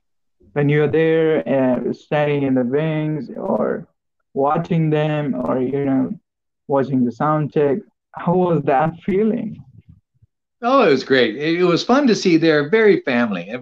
when 0.54 0.70
you're 0.70 0.88
there 0.88 1.48
and 1.48 1.96
standing 1.96 2.44
in 2.44 2.56
the 2.56 2.64
wings 2.64 3.30
or 3.38 3.88
watching 4.34 4.90
them 4.92 5.36
or 5.36 5.60
you 5.62 5.86
know, 5.86 6.14
watching 6.68 7.06
the 7.06 7.12
sound 7.12 7.54
check, 7.54 7.80
how 8.14 8.36
was 8.36 8.64
that 8.64 8.96
feeling? 9.06 9.65
Oh, 10.68 10.82
it 10.88 10.90
was 10.90 11.04
great. 11.04 11.36
It, 11.36 11.64
was 11.64 11.84
fun 11.84 12.08
to 12.08 12.16
see. 12.16 12.38
They're 12.38 12.70
very 12.70 13.02
family. 13.02 13.54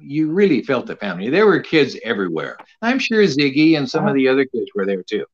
You 0.00 0.30
really 0.32 0.62
felt 0.62 0.86
the 0.86 0.96
family. 0.96 1.28
There 1.28 1.44
were 1.44 1.60
kids 1.60 1.98
everywhere. 2.02 2.56
I'm 2.80 2.98
sure 2.98 3.22
Ziggy 3.24 3.76
and 3.76 3.88
some 3.88 4.08
of 4.08 4.14
the 4.14 4.28
other 4.28 4.46
kids 4.46 4.70
were 4.74 4.86
there 4.86 5.02
too. 5.02 5.26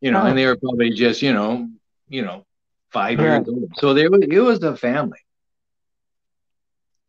You 0.00 0.12
know, 0.12 0.22
Oh. 0.22 0.26
and 0.26 0.38
they 0.38 0.46
were 0.46 0.56
probably 0.56 0.90
just, 0.90 1.20
you 1.20 1.32
know, 1.32 1.68
you 2.08 2.22
know, 2.22 2.46
five 2.92 3.18
years 3.18 3.48
old. 3.48 3.72
So 3.78 3.92
there 3.92 4.08
was 4.08 4.22
it 4.22 4.38
was 4.38 4.62
a 4.62 4.76
family. 4.76 5.18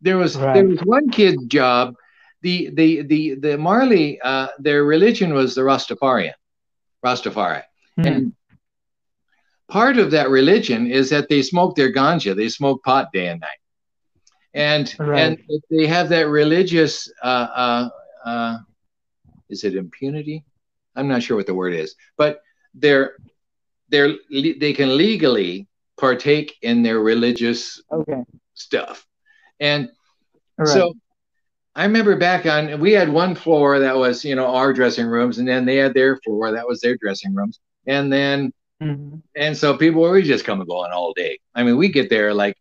There 0.01 0.17
was 0.17 0.33
there 0.33 0.67
was 0.67 0.79
one 0.79 1.09
kid's 1.11 1.45
job. 1.45 1.93
The 2.41 2.71
the 2.73 3.03
the 3.03 3.35
the 3.35 3.57
Marley, 3.57 4.19
uh, 4.21 4.47
their 4.57 4.83
religion 4.83 5.33
was 5.33 5.53
the 5.53 5.61
Rastafarian, 5.61 6.33
Rastafari. 7.05 7.63
Hmm. 7.97 8.07
And 8.07 8.33
part 9.69 9.97
of 9.97 10.11
that 10.11 10.29
religion 10.29 10.87
is 10.87 11.09
that 11.11 11.29
they 11.29 11.41
smoke 11.41 11.75
their 11.75 11.93
ganja, 11.93 12.35
they 12.35 12.49
smoke 12.49 12.83
pot 12.83 13.09
day 13.13 13.27
and 13.27 13.39
night, 13.39 13.61
and 14.53 14.95
Right. 14.99 15.19
and 15.21 15.61
they 15.69 15.87
have 15.87 16.09
that 16.09 16.27
religious. 16.27 17.11
Uh, 17.23 17.47
uh, 17.55 17.89
uh, 18.25 18.57
is 19.49 19.63
it 19.63 19.75
impunity? 19.75 20.43
I'm 20.95 21.07
not 21.07 21.23
sure 21.23 21.37
what 21.37 21.47
the 21.47 21.53
word 21.53 21.73
is, 21.73 21.95
but 22.17 22.41
they're 22.73 23.13
they're 23.89 24.15
they 24.29 24.73
can 24.73 24.97
legally 24.97 25.67
partake 25.97 26.55
in 26.61 26.83
their 26.83 26.99
religious 26.99 27.81
Okay. 27.91 28.23
stuff, 28.53 29.05
and 29.59 29.89
right. 30.57 30.67
so 30.67 30.93
I 31.75 31.85
remember 31.85 32.17
back 32.17 32.45
on 32.45 32.79
we 32.79 32.91
had 32.91 33.09
one 33.09 33.35
floor 33.35 33.79
that 33.79 33.95
was 33.95 34.25
you 34.25 34.35
know 34.35 34.47
our 34.47 34.73
dressing 34.73 35.07
rooms, 35.07 35.37
and 35.37 35.47
then 35.47 35.65
they 35.65 35.77
had 35.77 35.93
their 35.93 36.17
floor 36.17 36.51
that 36.51 36.67
was 36.67 36.81
their 36.81 36.97
dressing 36.97 37.33
rooms, 37.33 37.59
and 37.87 38.11
then 38.11 38.51
Mhm. 38.81 39.21
and 39.35 39.57
so 39.57 39.75
people 39.75 40.01
were 40.01 40.21
just 40.21 40.45
come 40.45 40.61
and 40.61 40.69
going 40.69 40.91
all 40.91 41.13
day. 41.13 41.37
I 41.53 41.63
mean, 41.63 41.75
we 41.77 41.89
get 41.89 42.09
there 42.09 42.33
like 42.33 42.55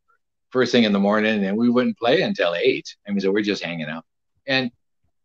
first 0.51 0.73
thing 0.73 0.85
in 0.85 0.93
the 0.93 0.99
morning, 0.99 1.45
and 1.45 1.57
we 1.57 1.71
wouldn't 1.71 1.99
play 1.99 2.23
until 2.23 2.55
eight. 2.55 2.97
I 3.07 3.11
mean, 3.11 3.21
so 3.21 3.31
we're 3.31 3.43
just 3.43 3.63
hanging 3.63 3.87
out. 3.89 4.05
And 4.47 4.71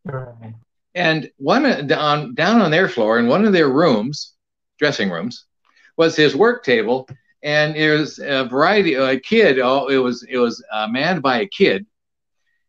Right. 0.06 0.54
and 0.94 1.32
one 1.38 1.66
on 1.92 2.36
down 2.36 2.62
on 2.62 2.70
their 2.72 2.90
floor 2.90 3.18
in 3.18 3.28
one 3.28 3.46
of 3.46 3.54
their 3.54 3.70
rooms, 3.70 4.34
dressing 4.78 5.10
rooms, 5.10 5.46
was 5.98 6.16
his 6.16 6.36
work 6.36 6.64
table, 6.64 7.08
and 7.42 7.76
it 7.76 7.98
was 7.98 8.20
a 8.20 8.44
variety. 8.46 8.96
Of 8.96 9.08
a 9.08 9.20
kid. 9.20 9.60
Oh, 9.60 9.88
it 9.88 9.98
was 9.98 10.24
it 10.24 10.38
was 10.38 10.64
uh, 10.72 10.88
manned 10.88 11.22
by 11.24 11.40
a 11.40 11.48
kid, 11.48 11.88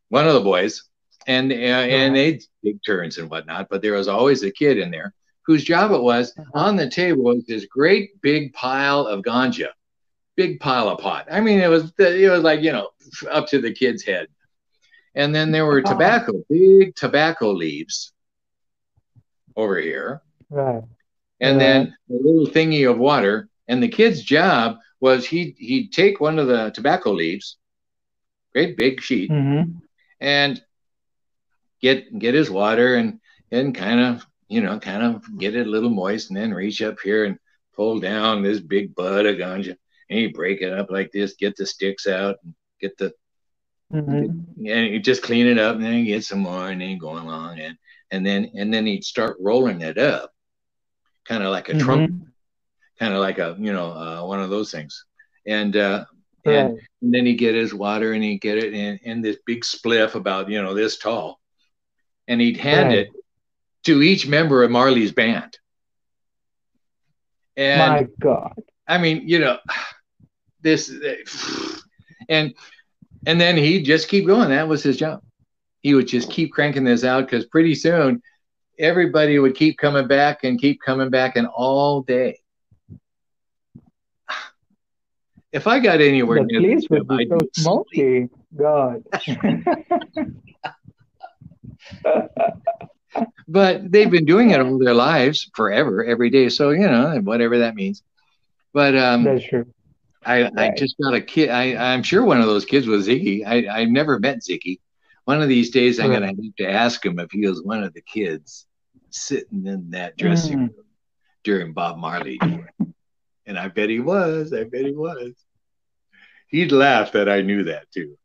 one 0.08 0.26
of 0.26 0.34
the 0.34 0.40
boys, 0.40 0.84
and 1.26 1.52
uh, 1.52 1.54
and 1.54 2.16
they 2.16 2.40
big 2.62 2.78
turns 2.86 3.18
and 3.18 3.28
whatnot. 3.28 3.68
But 3.68 3.82
there 3.82 3.94
was 3.94 4.08
always 4.08 4.42
a 4.44 4.50
kid 4.50 4.78
in 4.78 4.90
there 4.90 5.12
whose 5.46 5.64
job 5.64 5.92
it 5.92 6.02
was 6.02 6.34
on 6.54 6.76
the 6.76 6.88
table 6.88 7.24
was 7.24 7.44
this 7.46 7.66
great 7.66 8.20
big 8.22 8.52
pile 8.52 9.06
of 9.06 9.22
ganja, 9.24 9.68
big 10.36 10.58
pile 10.60 10.88
of 10.88 10.98
pot. 10.98 11.26
I 11.30 11.40
mean, 11.40 11.60
it 11.60 11.68
was 11.68 11.92
it 11.98 12.30
was 12.30 12.42
like 12.42 12.60
you 12.62 12.72
know 12.72 12.90
up 13.30 13.46
to 13.48 13.60
the 13.60 13.72
kid's 13.72 14.02
head, 14.04 14.28
and 15.14 15.34
then 15.34 15.52
there 15.52 15.66
were 15.66 15.82
tobacco, 15.82 16.32
big 16.48 16.94
tobacco 16.96 17.52
leaves 17.52 18.12
over 19.56 19.78
here, 19.78 20.22
Right. 20.50 20.82
and 21.40 21.60
then 21.60 21.96
a 22.10 22.12
little 22.12 22.46
thingy 22.46 22.90
of 22.90 22.98
water. 22.98 23.48
And 23.68 23.82
the 23.82 23.88
kid's 23.88 24.22
job 24.22 24.76
was 25.00 25.26
he 25.26 25.54
he'd 25.58 25.92
take 25.92 26.20
one 26.20 26.38
of 26.38 26.48
the 26.48 26.70
tobacco 26.70 27.12
leaves, 27.12 27.56
great 28.52 28.76
big 28.76 29.00
sheet, 29.00 29.30
Mm-hmm. 29.30 29.78
and 30.20 30.62
get 31.80 32.18
get 32.18 32.34
his 32.34 32.50
water 32.50 32.94
and 32.96 33.20
and 33.50 33.74
kind 33.74 34.00
of 34.00 34.26
you 34.48 34.60
know 34.60 34.78
kind 34.78 35.02
of 35.02 35.38
get 35.38 35.54
it 35.56 35.66
a 35.66 35.70
little 35.70 35.90
moist 35.90 36.30
and 36.30 36.36
then 36.38 36.52
reach 36.52 36.82
up 36.82 36.98
here 37.00 37.24
and 37.24 37.38
pull 37.74 38.00
down 38.00 38.42
this 38.42 38.60
big 38.60 38.94
bud 38.94 39.26
of 39.26 39.36
ganja 39.36 39.76
and 40.10 40.18
you 40.20 40.32
break 40.32 40.60
it 40.62 40.72
up 40.72 40.90
like 40.90 41.10
this 41.12 41.34
get 41.34 41.56
the 41.56 41.66
sticks 41.66 42.06
out 42.06 42.36
and 42.44 42.54
get 42.80 42.96
the 42.98 43.12
Mm-hmm. 43.92 44.66
and 44.66 44.92
you 44.92 45.00
just 45.00 45.22
clean 45.22 45.46
it 45.46 45.58
up 45.58 45.76
and 45.76 45.84
then 45.84 46.04
get 46.04 46.24
some 46.24 46.40
more 46.40 46.68
and 46.70 46.80
then 46.80 46.98
go 46.98 47.12
along 47.12 47.60
and 47.60 47.76
and 48.10 48.26
then 48.26 48.50
and 48.54 48.72
then 48.72 48.86
he'd 48.86 49.04
start 49.04 49.36
rolling 49.40 49.80
it 49.82 49.98
up 49.98 50.32
kind 51.24 51.42
of 51.42 51.50
like 51.50 51.68
a 51.68 51.74
trunk 51.74 52.02
Mm-hmm. 52.06 52.24
kind 52.98 53.14
of 53.14 53.20
like 53.20 53.38
a 53.38 53.56
you 53.58 53.72
know 53.72 53.90
uh, 53.92 54.24
one 54.26 54.40
of 54.40 54.50
those 54.50 54.70
things 54.70 55.04
and 55.46 55.76
uh 55.76 56.04
and 56.44 56.72
and 57.02 57.14
then 57.14 57.26
he 57.26 57.34
get 57.34 57.54
his 57.54 57.74
water 57.74 58.12
and 58.12 58.22
he'd 58.24 58.40
get 58.40 58.58
it 58.58 58.72
in, 58.74 58.98
in 59.02 59.20
this 59.22 59.38
big 59.46 59.62
spliff 59.62 60.14
about 60.14 60.48
you 60.48 60.62
know 60.62 60.74
this 60.74 60.98
tall 60.98 61.40
and 62.28 62.40
he'd 62.40 62.56
hand 62.56 62.90
Right. 62.90 62.98
it 62.98 63.08
to 63.84 64.02
each 64.02 64.26
member 64.26 64.62
of 64.62 64.70
marley's 64.70 65.12
band 65.12 65.58
and 67.56 67.92
My 67.92 68.06
God. 68.20 68.54
i 68.88 68.98
mean 68.98 69.28
you 69.28 69.38
know 69.38 69.58
this 70.62 70.92
and 72.28 72.54
and 73.26 73.40
then 73.40 73.56
he'd 73.56 73.84
just 73.84 74.08
keep 74.08 74.26
going 74.26 74.48
that 74.50 74.68
was 74.68 74.82
his 74.82 74.96
job 74.96 75.22
he 75.82 75.94
would 75.94 76.08
just 76.08 76.30
keep 76.30 76.52
cranking 76.52 76.84
this 76.84 77.04
out 77.04 77.26
because 77.26 77.46
pretty 77.46 77.74
soon 77.74 78.20
everybody 78.78 79.38
would 79.38 79.54
keep 79.54 79.78
coming 79.78 80.08
back 80.08 80.42
and 80.44 80.60
keep 80.60 80.80
coming 80.84 81.10
back 81.10 81.36
and 81.36 81.46
all 81.46 82.02
day 82.02 82.38
if 85.52 85.66
i 85.66 85.78
got 85.78 86.00
anywhere 86.00 86.38
The 86.40 86.46
near 86.46 86.60
place 86.60 86.88
would 86.90 87.06
be 87.08 87.28
so 87.28 87.38
smoky. 87.52 88.28
God. 88.56 89.04
but 93.48 93.90
they've 93.90 94.10
been 94.10 94.24
doing 94.24 94.50
it 94.50 94.60
all 94.60 94.78
their 94.78 94.94
lives 94.94 95.50
forever 95.54 96.04
every 96.04 96.30
day. 96.30 96.48
So 96.48 96.70
you 96.70 96.86
know 96.86 97.18
whatever 97.22 97.58
that 97.58 97.74
means. 97.74 98.02
But 98.72 98.96
um 98.96 99.24
That's 99.24 99.44
true. 99.44 99.66
I, 100.24 100.50
I 100.56 100.70
just 100.76 100.96
got 101.02 101.14
a 101.14 101.20
kid. 101.20 101.50
I, 101.50 101.76
i'm 101.92 102.02
sure 102.02 102.24
one 102.24 102.40
of 102.40 102.46
those 102.46 102.64
kids 102.64 102.86
was 102.86 103.06
ziggy. 103.08 103.44
I 103.46 103.66
i've 103.80 103.88
never 103.90 104.18
met 104.18 104.38
ziggy. 104.40 104.80
One 105.24 105.42
of 105.42 105.48
these 105.48 105.70
days 105.70 105.98
i'm 105.98 106.10
Right. 106.10 106.16
gonna 106.20 106.26
have 106.28 106.56
to 106.58 106.70
ask 106.70 107.04
him 107.04 107.18
if 107.18 107.30
he 107.30 107.46
was 107.46 107.62
one 107.62 107.82
of 107.82 107.92
the 107.94 108.02
kids 108.02 108.66
sitting 109.10 109.66
in 109.66 109.90
that 109.90 110.16
dressing 110.16 110.58
Mm. 110.58 110.60
room 110.76 110.86
during 111.44 111.72
bob 111.72 111.98
marley. 111.98 112.40
And 113.46 113.58
i 113.58 113.68
bet 113.68 113.90
he 113.90 114.00
was. 114.00 114.52
I 114.52 114.64
bet 114.64 114.84
he 114.86 114.92
was. 114.92 115.32
He'd 116.48 116.72
laugh 116.72 117.12
that 117.12 117.28
i 117.28 117.42
knew 117.42 117.64
that 117.64 117.90
too. 117.92 118.16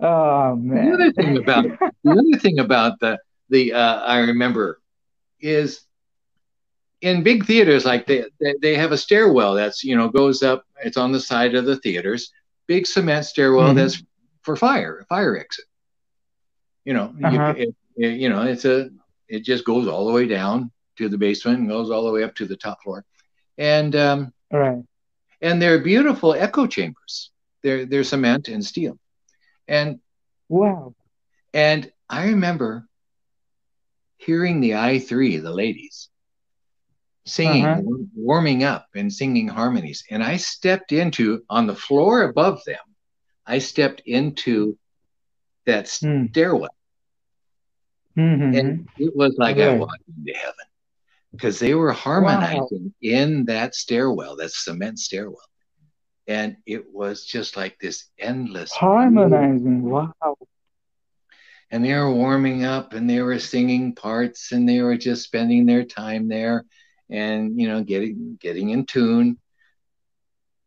Oh 0.00 0.54
man. 0.56 0.86
the 0.86 0.92
other 0.94 1.12
thing 1.12 1.36
about 1.36 1.64
the 2.04 2.10
other 2.12 2.38
thing 2.40 2.58
about 2.58 2.98
the 3.00 3.18
the 3.50 3.72
uh, 3.72 4.00
I 4.00 4.18
remember 4.20 4.80
is 5.40 5.80
in 7.02 7.22
big 7.22 7.44
theaters 7.44 7.84
like 7.84 8.06
they, 8.06 8.24
they 8.62 8.74
have 8.74 8.92
a 8.92 8.96
stairwell 8.98 9.54
that's 9.54 9.84
you 9.84 9.96
know 9.96 10.08
goes 10.08 10.42
up 10.42 10.64
it's 10.84 10.96
on 10.96 11.12
the 11.12 11.20
side 11.20 11.54
of 11.54 11.64
the 11.66 11.76
theaters 11.76 12.32
big 12.66 12.86
cement 12.86 13.24
stairwell 13.24 13.72
Mhm. 13.72 13.76
that's 13.76 14.02
for 14.42 14.56
fire 14.56 15.04
fire 15.08 15.36
exit 15.36 15.64
you 16.84 16.94
know 16.94 17.12
Uh-huh. 17.22 17.28
you, 17.30 17.40
it, 17.46 17.74
it- 17.96 18.20
you 18.20 18.28
know 18.28 18.42
it's 18.42 18.64
a 18.64 18.88
it 19.28 19.44
just 19.44 19.64
goes 19.64 19.86
all 19.86 20.06
the 20.06 20.12
way 20.12 20.26
down 20.26 20.70
to 20.96 21.08
the 21.08 21.18
basement 21.18 21.58
and 21.58 21.68
goes 21.68 21.90
all 21.90 22.04
the 22.04 22.12
way 22.12 22.22
up 22.22 22.34
to 22.34 22.46
the 22.46 22.56
top 22.56 22.78
floor 22.82 23.04
and 23.58 23.94
um 23.96 24.32
Right. 24.52 24.84
and 25.40 25.60
they're 25.60 25.78
beautiful 25.82 26.34
echo 26.34 26.66
chambers 26.66 27.30
they're 27.62 27.84
they're 27.86 28.04
cement 28.04 28.48
and 28.48 28.64
steel 28.64 28.98
and 29.68 29.98
Wow. 30.48 30.94
And 31.54 31.90
I 32.08 32.26
remember 32.28 32.88
hearing 34.26 34.60
the 34.60 34.72
I3, 34.72 35.40
the 35.42 35.52
ladies, 35.52 36.08
singing, 37.24 37.64
Uh-huh. 37.64 37.82
warming 38.14 38.64
up 38.64 38.86
and 38.94 39.12
singing 39.12 39.48
harmonies. 39.48 40.04
And 40.10 40.22
I 40.22 40.36
stepped 40.36 40.92
into, 40.92 41.42
on 41.48 41.66
the 41.66 41.74
floor 41.76 42.22
above 42.24 42.62
them, 42.64 42.84
I 43.46 43.58
stepped 43.58 44.02
into 44.04 44.76
that 45.66 45.88
Hmm. 46.02 46.26
stairwell. 46.26 46.74
Mm-hmm. 48.16 48.54
And 48.58 48.88
it 48.98 49.14
was 49.14 49.36
like 49.38 49.58
I 49.58 49.76
walked 49.78 50.02
into 50.08 50.32
heaven 50.36 50.54
because 51.32 51.58
they 51.58 51.74
were 51.74 51.92
harmonizing 51.92 52.94
in 53.02 53.44
that 53.46 53.74
stairwell, 53.74 54.36
that 54.36 54.52
cement 54.52 54.98
stairwell. 54.98 55.48
And 56.26 56.56
it 56.66 56.92
was 56.92 57.24
just 57.24 57.56
like 57.56 57.78
this 57.78 58.08
endless 58.18 58.72
Harmonizing. 58.72 59.82
Wow. 59.82 60.12
And 61.70 61.84
they 61.84 61.94
were 61.94 62.12
warming 62.12 62.64
up 62.64 62.92
and 62.92 63.08
they 63.08 63.20
were 63.20 63.38
singing 63.38 63.94
parts 63.94 64.52
and 64.52 64.68
they 64.68 64.80
were 64.80 64.96
just 64.96 65.24
spending 65.24 65.66
their 65.66 65.84
time 65.84 66.28
there 66.28 66.64
and 67.10 67.60
you 67.60 67.68
know 67.68 67.82
getting 67.82 68.36
getting 68.40 68.70
in 68.70 68.84
tune 68.84 69.38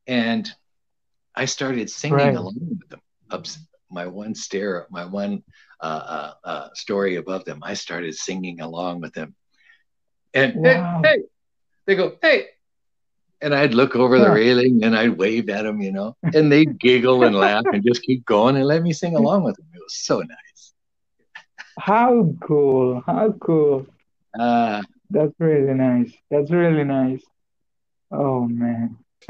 and 0.07 0.49
i 1.35 1.45
started 1.45 1.89
singing 1.89 2.15
Right. 2.15 2.35
along 2.35 2.55
with 2.79 2.89
them 2.89 3.01
up 3.31 3.45
my 3.91 4.05
one 4.07 4.33
stair 4.35 4.85
my 4.89 5.05
one 5.05 5.43
uh, 5.81 6.31
uh, 6.43 6.67
story 6.73 7.15
above 7.15 7.45
them, 7.45 7.61
I 7.63 7.73
started 7.73 8.13
singing 8.13 8.59
along 8.61 9.01
with 9.01 9.13
them. 9.13 9.35
And 10.33 10.53
Wow. 10.55 11.01
hey, 11.03 11.09
hey, 11.09 11.23
they 11.85 11.95
go, 11.95 12.17
hey. 12.21 12.45
And 13.41 13.53
I'd 13.55 13.73
look 13.73 13.95
over 13.95 14.19
the 14.19 14.31
railing 14.31 14.83
and 14.83 14.95
I'd 14.95 15.17
wave 15.17 15.49
at 15.49 15.63
them, 15.63 15.81
you 15.81 15.91
know, 15.91 16.15
and 16.33 16.51
they'd 16.51 16.79
giggle 16.79 17.23
and 17.23 17.35
laugh 17.35 17.65
and 17.71 17.83
just 17.85 18.03
keep 18.03 18.25
going 18.25 18.57
and 18.57 18.65
let 18.65 18.83
me 18.83 18.91
sing 18.91 19.15
along 19.15 19.43
with 19.43 19.55
them. 19.55 19.67
It 19.73 19.79
was 19.81 19.95
so 19.95 20.19
nice. 20.19 20.73
How 21.79 22.33
cool. 22.41 23.01
How 23.05 23.31
cool. 23.39 23.87
Uh, 24.37 24.81
That's 25.09 25.33
really 25.39 25.73
nice. 25.73 26.13
That's 26.29 26.51
really 26.51 26.83
nice. 26.83 27.23
Oh 28.11 28.45
man. 28.47 28.97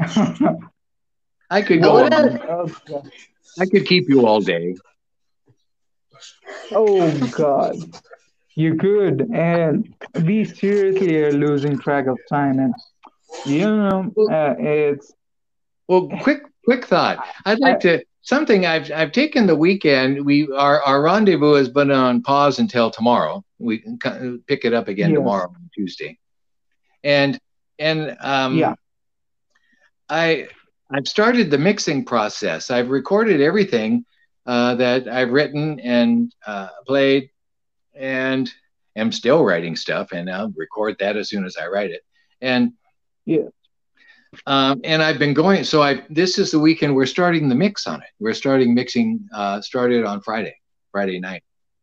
I 1.50 1.62
could 1.62 1.82
go 1.82 1.94
What 1.94 2.12
on. 2.12 2.72
I 3.58 3.66
could 3.66 3.86
keep 3.86 4.08
you 4.08 4.26
all 4.26 4.40
day. 4.40 4.76
Oh 6.72 7.10
God. 7.30 7.76
You 8.54 8.76
could. 8.76 9.30
And 9.32 9.94
we 10.24 10.44
seriously 10.44 11.16
are 11.22 11.32
losing 11.32 11.78
track 11.78 12.06
of 12.06 12.18
time. 12.28 12.58
And 12.58 12.74
you 13.46 13.60
know, 13.76 14.12
uh, 14.30 14.54
it's 14.58 15.12
Well, 15.88 16.08
quick, 16.22 16.42
quick 16.64 16.86
thought. 16.86 17.24
I'd 17.44 17.60
like 17.60 17.80
to 17.80 18.04
something 18.22 18.66
I've 18.66 18.90
I've 18.92 19.12
taken 19.12 19.46
the 19.46 19.56
weekend. 19.56 20.24
We 20.24 20.48
our 20.52 20.82
our 20.82 21.02
rendezvous 21.02 21.54
has 21.54 21.68
been 21.68 21.90
on 21.90 22.22
pause 22.22 22.58
until 22.58 22.90
tomorrow. 22.90 23.44
We 23.58 23.78
can 23.78 23.98
pick 24.46 24.64
it 24.64 24.72
up 24.72 24.88
again 24.88 25.10
Yes. 25.10 25.18
tomorrow 25.18 25.54
Tuesday, 25.74 26.18
and 27.04 27.38
and 27.78 28.16
um, 28.20 28.58
Yeah. 28.58 28.74
I 30.08 30.48
I've 30.90 31.06
started 31.06 31.50
the 31.50 31.58
mixing 31.58 32.04
process. 32.04 32.70
I've 32.70 32.90
recorded 32.90 33.40
everything 33.40 34.04
uh, 34.46 34.74
that 34.76 35.06
I've 35.06 35.30
written 35.30 35.78
and 35.80 36.32
uh, 36.46 36.68
played, 36.86 37.30
and 37.94 38.50
am 38.96 39.12
still 39.12 39.44
writing 39.44 39.76
stuff. 39.76 40.12
And 40.12 40.28
I'll 40.28 40.52
record 40.56 40.96
that 40.98 41.16
as 41.16 41.28
soon 41.28 41.44
as 41.44 41.56
I 41.56 41.68
write 41.68 41.90
it. 41.90 42.02
And 42.40 42.72
Yeah. 43.24 43.48
Um, 44.46 44.80
and 44.84 45.02
I've 45.02 45.18
been 45.18 45.34
going. 45.34 45.64
So 45.64 45.82
I 45.82 46.02
this 46.08 46.38
is 46.38 46.50
the 46.50 46.58
weekend 46.58 46.94
we're 46.94 47.06
starting 47.06 47.48
the 47.48 47.54
mix 47.54 47.86
on 47.86 48.00
it. 48.02 48.08
We're 48.18 48.34
starting 48.34 48.74
mixing. 48.74 49.28
Uh, 49.34 49.60
started 49.60 50.04
on 50.04 50.20
Friday, 50.20 50.54
Friday 50.92 51.18
night, 51.20 51.42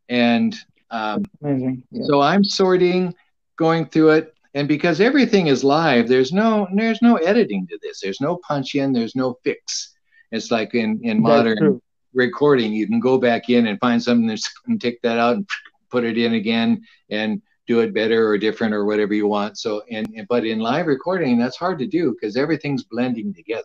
and 0.10 0.56
um, 0.90 1.26
amazing. 1.41 1.84
Yeah. 1.91 2.03
so 2.06 2.22
I'm 2.22 2.44
sorting, 2.44 3.14
going 3.57 3.86
through 3.88 4.11
it, 4.11 4.34
and 4.53 4.68
because 4.68 5.02
everything 5.02 5.48
is 5.48 5.64
live, 5.64 6.07
there's 6.07 6.32
no 6.32 6.68
there's 6.74 7.02
no 7.02 7.18
editing 7.18 7.68
to 7.68 7.80
this. 7.82 7.99
There's 8.02 8.22
no 8.22 8.40
punch 8.48 8.76
in. 8.76 8.94
There's 8.94 9.15
no 9.15 9.38
fix. 9.44 9.94
It's 10.32 10.52
like 10.52 10.74
in 10.74 10.99
in 11.03 11.22
modern 11.22 11.82
recording, 12.14 12.74
you 12.74 12.88
can 12.88 12.99
go 12.99 13.18
back 13.18 13.49
in 13.49 13.68
and 13.68 13.80
find 13.80 14.02
something 14.02 14.28
that's, 14.28 14.49
and 14.65 14.82
take 14.82 15.02
that 15.03 15.19
out 15.19 15.36
and 15.36 15.48
put 15.90 16.03
it 16.03 16.18
in 16.18 16.34
again 16.34 16.82
and 17.10 17.41
do 17.68 17.81
it 17.81 17.94
better 17.94 18.27
or 18.27 18.38
different 18.38 18.73
or 18.73 18.85
whatever 18.85 19.14
you 19.14 19.27
want. 19.27 19.57
So, 19.57 19.84
and, 19.91 20.07
and- 20.15 20.27
but 20.27 20.45
in 20.45 20.60
live 20.60 20.88
recording, 20.88 21.38
that's 21.38 21.57
hard 21.57 21.80
to 21.80 21.88
do 21.88 22.14
because 22.14 22.38
everything's 22.38 22.84
blending 22.84 23.34
together. 23.34 23.64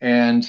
And 0.00 0.46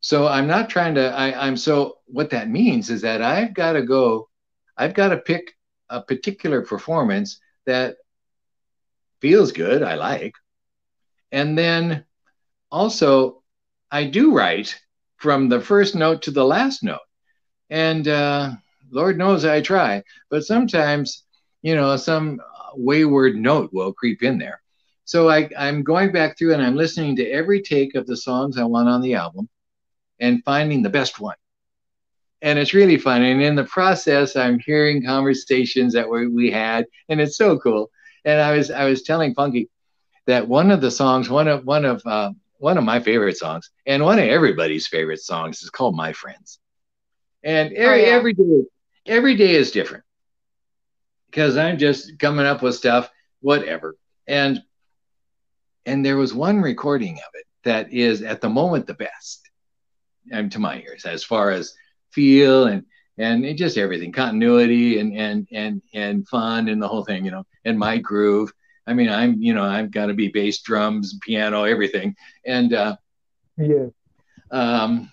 so 0.00 0.26
I'm 0.28 0.46
not 0.46 0.70
trying 0.70 0.94
to, 0.94 1.10
I, 1.10 1.46
I'm 1.46 1.56
so, 1.56 1.98
what 2.06 2.30
that 2.30 2.48
means 2.48 2.88
is 2.90 3.02
that 3.02 3.20
I've 3.20 3.52
got 3.54 3.72
to 3.72 3.82
go, 3.82 4.28
I've 4.76 4.94
got 4.94 5.08
to 5.08 5.18
pick 5.18 5.54
a 5.90 6.00
particular 6.00 6.62
performance 6.62 7.40
that 7.66 7.96
feels 9.20 9.52
good, 9.52 9.82
I 9.82 9.94
like. 9.96 10.34
And 11.32 11.58
then 11.58 12.04
also, 12.70 13.42
I 13.90 14.04
do 14.04 14.32
write 14.32 14.78
from 15.16 15.48
the 15.48 15.60
first 15.60 15.94
note 15.94 16.22
to 16.22 16.30
the 16.30 16.44
last 16.44 16.82
note. 16.82 17.00
And 17.70 18.06
uh, 18.06 18.52
Lord 18.90 19.18
knows 19.18 19.44
I 19.44 19.60
try, 19.60 20.04
but 20.30 20.44
sometimes, 20.44 21.24
you 21.62 21.74
know, 21.74 21.96
some 21.96 22.40
wayward 22.74 23.36
note 23.36 23.72
will 23.72 23.92
creep 23.92 24.22
in 24.22 24.38
there. 24.38 24.62
So 25.04 25.28
I, 25.30 25.48
I'm 25.58 25.82
going 25.82 26.12
back 26.12 26.36
through 26.36 26.54
and 26.54 26.62
I'm 26.62 26.76
listening 26.76 27.16
to 27.16 27.30
every 27.30 27.62
take 27.62 27.94
of 27.94 28.06
the 28.06 28.16
songs 28.16 28.58
I 28.58 28.64
want 28.64 28.88
on 28.88 29.00
the 29.00 29.14
album 29.14 29.48
and 30.20 30.44
finding 30.44 30.82
the 30.82 30.90
best 30.90 31.18
one. 31.18 31.36
And 32.42 32.58
it's 32.58 32.74
really 32.74 32.98
fun. 32.98 33.22
And 33.22 33.42
in 33.42 33.56
the 33.56 33.64
process, 33.64 34.36
I'm 34.36 34.60
hearing 34.60 35.04
conversations 35.04 35.94
that 35.94 36.08
we, 36.08 36.28
we 36.28 36.50
had, 36.50 36.86
and 37.08 37.20
it's 37.20 37.36
so 37.36 37.58
cool. 37.58 37.90
And 38.24 38.40
I 38.40 38.56
was 38.56 38.70
I 38.70 38.84
was 38.84 39.02
telling 39.02 39.34
Funky 39.34 39.68
that 40.26 40.46
one 40.46 40.70
of 40.70 40.80
the 40.80 40.90
songs, 40.90 41.28
one 41.28 41.48
of 41.48 41.64
one 41.64 41.84
of 41.84 42.00
uh, 42.06 42.30
one 42.58 42.78
of 42.78 42.84
my 42.84 43.00
favorite 43.00 43.38
songs, 43.38 43.70
and 43.86 44.04
one 44.04 44.20
of 44.20 44.26
everybody's 44.26 44.86
favorite 44.86 45.20
songs 45.20 45.62
is 45.62 45.70
called 45.70 45.96
"My 45.96 46.12
Friends." 46.12 46.60
And 47.42 47.72
every 47.72 48.02
yeah. 48.02 48.08
every 48.08 48.34
day, 48.34 48.62
every 49.06 49.34
day 49.34 49.54
is 49.56 49.72
different 49.72 50.04
because 51.30 51.56
I'm 51.56 51.78
just 51.78 52.18
coming 52.18 52.46
up 52.46 52.62
with 52.62 52.74
stuff, 52.74 53.10
whatever. 53.40 53.96
And 54.26 54.62
and 55.86 56.04
there 56.04 56.16
was 56.16 56.34
one 56.34 56.60
recording 56.60 57.14
of 57.14 57.30
it 57.34 57.46
that 57.64 57.92
is 57.92 58.22
at 58.22 58.40
the 58.40 58.48
moment 58.48 58.86
the 58.86 58.94
best, 58.94 59.48
and 60.30 60.50
to 60.52 60.58
my 60.58 60.80
ears, 60.80 61.04
as 61.06 61.24
far 61.24 61.50
as 61.50 61.74
feel 62.10 62.64
and 62.66 62.84
and 63.16 63.44
it 63.44 63.54
just 63.54 63.78
everything, 63.78 64.12
continuity 64.12 65.00
and 65.00 65.16
and 65.16 65.48
and 65.52 65.82
and 65.94 66.28
fun 66.28 66.68
and 66.68 66.80
the 66.80 66.88
whole 66.88 67.04
thing, 67.04 67.24
you 67.24 67.30
know, 67.30 67.46
and 67.64 67.78
my 67.78 67.98
groove. 67.98 68.52
I 68.86 68.94
mean, 68.94 69.08
I'm 69.08 69.40
you 69.40 69.54
know 69.54 69.64
I've 69.64 69.90
got 69.90 70.06
to 70.06 70.14
be 70.14 70.28
bass, 70.28 70.60
drums, 70.62 71.18
piano, 71.22 71.64
everything, 71.64 72.14
and 72.46 72.72
uh, 72.72 72.96
Yeah. 73.56 73.88
um, 74.50 75.12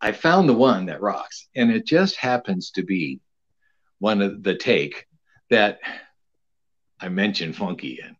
I 0.00 0.12
found 0.12 0.48
the 0.48 0.54
one 0.54 0.86
that 0.86 1.00
rocks, 1.00 1.48
and 1.54 1.70
it 1.70 1.86
just 1.86 2.16
happens 2.16 2.70
to 2.72 2.82
be 2.82 3.20
one 4.02 4.20
of 4.20 4.42
the 4.42 4.56
take 4.56 5.06
that 5.48 5.78
I 7.00 7.08
mentioned 7.08 7.54
Funky 7.56 8.00
in. 8.02 8.16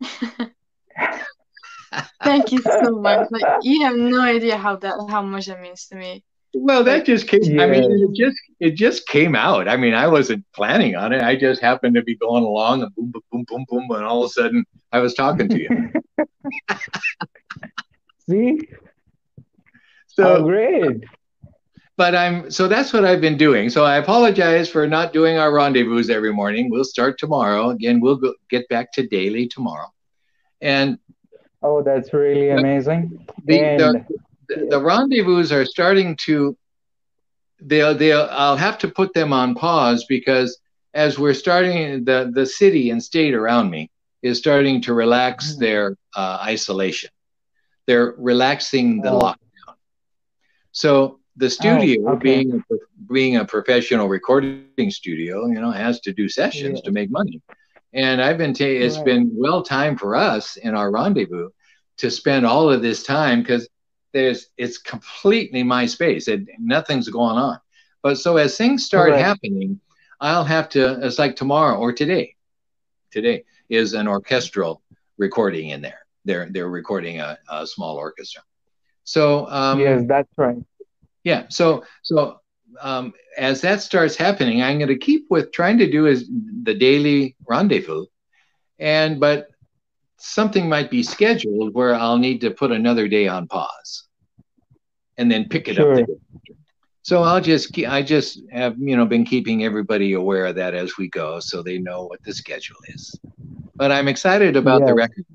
Thank 2.24 2.52
you 2.52 2.62
so 2.62 2.92
much. 2.92 3.28
Like 3.30 3.44
you 3.62 3.84
have 3.84 3.96
no 3.96 4.22
idea 4.22 4.56
how 4.56 4.76
that 4.76 4.94
how 5.10 5.20
much 5.20 5.46
that 5.46 5.60
means 5.60 5.86
to 5.88 5.96
me. 5.96 6.24
Well, 6.54 6.84
that 6.84 7.04
just 7.04 7.28
came. 7.28 7.60
I 7.60 7.66
mean, 7.66 7.84
it 7.84 8.16
just 8.16 8.38
it 8.60 8.74
just 8.76 9.06
came 9.06 9.36
out. 9.36 9.68
I 9.68 9.76
mean, 9.76 9.92
I 9.92 10.06
wasn't 10.06 10.46
planning 10.54 10.96
on 10.96 11.12
it. 11.12 11.22
I 11.22 11.36
just 11.36 11.60
happened 11.60 11.94
to 11.96 12.02
be 12.02 12.16
going 12.16 12.44
along, 12.44 12.82
and 12.82 12.94
boom, 12.94 13.12
boom, 13.12 13.22
boom, 13.30 13.44
boom, 13.46 13.66
boom, 13.68 13.90
and 13.90 14.06
all 14.06 14.24
of 14.24 14.30
a 14.30 14.32
sudden, 14.32 14.64
I 14.90 15.00
was 15.00 15.12
talking 15.12 15.50
to 15.50 15.58
you. 15.58 15.92
See? 18.28 18.58
So, 20.06 20.36
oh, 20.36 20.42
great. 20.44 21.04
But 21.98 22.14
I'm 22.14 22.50
so 22.50 22.68
that's 22.68 22.92
what 22.92 23.04
I've 23.04 23.20
been 23.20 23.36
doing. 23.36 23.68
So 23.68 23.84
I 23.84 23.96
apologize 23.96 24.70
for 24.70 24.86
not 24.86 25.12
doing 25.12 25.36
our 25.36 25.52
rendezvous 25.52 26.08
every 26.10 26.32
morning. 26.32 26.70
We'll 26.70 26.84
start 26.84 27.18
tomorrow. 27.18 27.70
Again, 27.70 28.00
we'll 28.00 28.16
go, 28.16 28.32
get 28.48 28.66
back 28.68 28.92
to 28.92 29.06
daily 29.06 29.48
tomorrow. 29.48 29.92
And 30.62 30.98
Oh, 31.60 31.82
that's 31.82 32.12
really 32.14 32.50
amazing. 32.50 33.26
the, 33.44 33.60
And 33.60 33.80
the, 33.80 34.04
the, 34.48 34.66
the 34.70 34.80
rendezvous 34.80 35.52
are 35.52 35.64
starting 35.66 36.16
to 36.26 36.56
they'll 37.60 37.94
they'll 37.96 38.28
I'll 38.30 38.56
have 38.56 38.78
to 38.78 38.88
put 38.88 39.12
them 39.12 39.32
on 39.32 39.56
pause 39.56 40.04
because 40.08 40.56
as 40.94 41.18
we're 41.18 41.34
starting 41.34 42.04
the 42.04 42.30
the 42.32 42.46
city 42.46 42.90
and 42.90 43.02
state 43.02 43.34
around 43.34 43.70
me 43.70 43.90
is 44.22 44.38
starting 44.38 44.80
to 44.82 44.94
relax 44.94 45.54
Mhm. 45.54 45.58
their 45.58 45.96
uh, 46.14 46.38
isolation. 46.42 47.10
They're 47.88 48.14
relaxing 48.16 49.02
the 49.02 49.10
Oh. 49.10 49.18
lockdown. 49.18 49.74
So 50.70 51.17
the 51.38 51.48
studio, 51.48 52.10
okay. 52.10 52.22
being 52.22 52.64
a, 52.70 52.74
being 53.12 53.36
a 53.36 53.44
professional 53.44 54.08
recording 54.08 54.90
studio, 54.90 55.46
you 55.46 55.60
know, 55.60 55.70
has 55.70 56.00
to 56.00 56.12
do 56.12 56.28
sessions 56.28 56.80
Yeah. 56.80 56.86
to 56.86 56.92
make 56.92 57.10
money. 57.10 57.40
And 57.92 58.20
I've 58.20 58.38
been, 58.38 58.52
ta- 58.52 58.64
it's 58.64 58.96
Right. 58.96 59.04
been 59.06 59.30
well 59.34 59.62
timed 59.62 59.98
for 60.00 60.14
us 60.14 60.56
in 60.56 60.74
our 60.74 60.90
rendezvous 60.90 61.48
to 61.98 62.10
spend 62.10 62.44
all 62.44 62.70
of 62.70 62.82
this 62.82 63.02
time 63.02 63.40
because 63.42 63.68
there's, 64.12 64.50
it's 64.56 64.78
completely 64.78 65.62
my 65.62 65.86
space. 65.86 66.28
and 66.28 66.48
nothing's 66.58 67.08
going 67.08 67.36
on. 67.38 67.58
But 68.02 68.16
so 68.18 68.36
as 68.36 68.56
things 68.56 68.84
start 68.84 69.10
Correct. 69.10 69.24
happening, 69.24 69.80
I'll 70.20 70.44
have 70.44 70.68
to. 70.70 71.04
It's 71.06 71.18
like 71.18 71.36
tomorrow 71.36 71.76
or 71.78 71.92
today. 71.92 72.34
Today 73.10 73.44
is 73.68 73.94
an 73.94 74.06
orchestral 74.08 74.82
recording 75.16 75.70
in 75.70 75.80
there. 75.82 76.00
They're 76.24 76.48
they're 76.50 76.68
recording 76.68 77.20
a, 77.20 77.38
a 77.50 77.66
small 77.66 77.96
orchestra. 77.96 78.42
So 79.04 79.46
um, 79.48 79.80
yes, 79.80 80.04
that's 80.06 80.28
right. 80.36 80.58
Yeah. 81.28 81.44
So 81.50 81.84
so 82.02 82.40
um, 82.80 83.12
as 83.36 83.60
that 83.62 83.82
starts 83.82 84.16
happening, 84.16 84.62
I'm 84.62 84.78
going 84.78 84.88
to 84.88 84.98
keep 84.98 85.26
with 85.30 85.52
trying 85.52 85.78
to 85.78 85.90
do 85.90 86.06
is 86.06 86.28
the 86.64 86.74
daily 86.74 87.36
rendezvous, 87.48 88.06
and 88.78 89.20
but 89.20 89.48
something 90.18 90.68
might 90.68 90.90
be 90.90 91.02
scheduled 91.02 91.74
where 91.74 91.94
I'll 91.94 92.18
need 92.18 92.40
to 92.42 92.50
put 92.50 92.72
another 92.72 93.08
day 93.08 93.28
on 93.28 93.46
pause, 93.46 94.08
and 95.18 95.30
then 95.30 95.48
pick 95.48 95.68
it 95.68 95.76
Sure. 95.76 96.00
up. 96.00 96.08
So 97.02 97.22
I'll 97.22 97.40
just 97.40 97.76
I 97.86 98.02
just 98.02 98.40
have 98.52 98.76
you 98.78 98.96
know 98.96 99.06
been 99.06 99.24
keeping 99.24 99.64
everybody 99.64 100.12
aware 100.14 100.46
of 100.46 100.56
that 100.56 100.74
as 100.74 100.96
we 100.98 101.08
go, 101.08 101.40
so 101.40 101.62
they 101.62 101.78
know 101.78 102.04
what 102.06 102.22
the 102.24 102.32
schedule 102.32 102.76
is. 102.88 103.18
But 103.74 103.92
I'm 103.92 104.08
excited 104.08 104.56
about 104.56 104.86
the 104.86 104.94
record, 104.94 105.26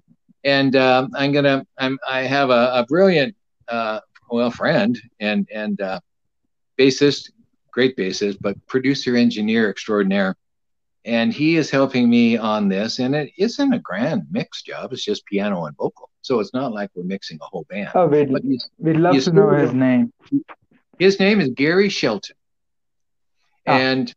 and 0.44 0.76
um, 0.76 1.10
I'm 1.16 1.32
gonna 1.32 1.66
I'm 1.78 1.98
I 2.10 2.22
have 2.22 2.50
a, 2.50 2.82
a 2.82 2.86
brilliant 2.88 3.36
uh, 3.68 4.00
well 4.34 4.52
friend 4.52 5.00
and 5.20 5.48
and 5.54 5.80
uh, 5.80 6.00
bassist, 6.78 7.32
great 7.72 7.96
bassist, 7.96 8.38
but 8.42 8.56
producer 8.68 9.16
engineer 9.16 9.70
extraordinaire. 9.70 10.36
And 11.06 11.34
he 11.34 11.58
is 11.58 11.70
helping 11.70 12.10
me 12.10 12.38
on 12.38 12.70
this, 12.70 13.00
and 13.00 13.14
it 13.14 13.32
isn't 13.38 13.74
a 13.74 13.80
grand 13.80 14.24
mix 14.32 14.62
job. 14.62 14.94
It's 14.94 15.04
just 15.04 15.26
piano 15.26 15.66
and 15.66 15.76
vocal, 15.76 16.10
so 16.22 16.40
it's 16.40 16.54
not 16.54 16.72
like 16.72 16.90
we're 16.96 17.04
mixing 17.04 17.38
a 17.42 17.46
whole 17.46 17.66
band. 17.70 17.90
Oh, 17.94 18.08
we'd, 18.08 18.30
you- 18.44 18.58
we'd 18.78 18.96
love 18.96 19.22
to 19.22 19.32
know 19.34 19.50
his 19.52 19.74
name. 19.74 20.14
his 20.98 21.20
name 21.20 21.42
is 21.42 21.50
Gary 21.50 21.90
Shelton, 21.90 22.36
Ah. 23.68 23.78
and 23.78 24.14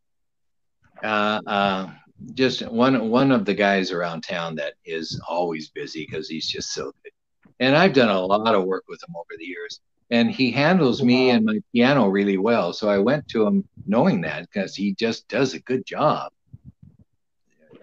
uh, 1.02 1.40
uh, 1.46 1.90
just 2.34 2.62
one 2.70 3.10
one 3.10 3.32
of 3.32 3.44
the 3.44 3.54
guys 3.54 3.90
around 3.90 4.22
town 4.22 4.54
that 4.54 4.74
is 4.84 5.20
always 5.28 5.68
busy 5.70 6.06
because 6.08 6.28
he's 6.28 6.46
just 6.48 6.72
so 6.72 6.84
good. 7.02 7.12
And 7.58 7.76
I've 7.76 7.94
done 7.94 8.10
a 8.10 8.20
lot 8.24 8.54
of 8.54 8.64
work 8.64 8.84
with 8.88 9.02
him 9.02 9.14
over 9.16 9.34
the 9.38 9.44
years, 9.44 9.80
and 10.10 10.30
he 10.30 10.50
handles 10.50 11.02
me 11.02 11.28
Wow. 11.28 11.34
and 11.34 11.44
my 11.44 11.58
piano 11.72 12.08
really 12.08 12.38
well. 12.38 12.72
So 12.72 12.88
I 12.88 12.98
went 12.98 13.28
to 13.28 13.46
him 13.46 13.64
knowing 13.86 14.22
that 14.22 14.42
because 14.42 14.74
he 14.74 14.94
just 14.94 15.28
does 15.28 15.54
a 15.54 15.60
good 15.60 15.84
job. 15.86 16.32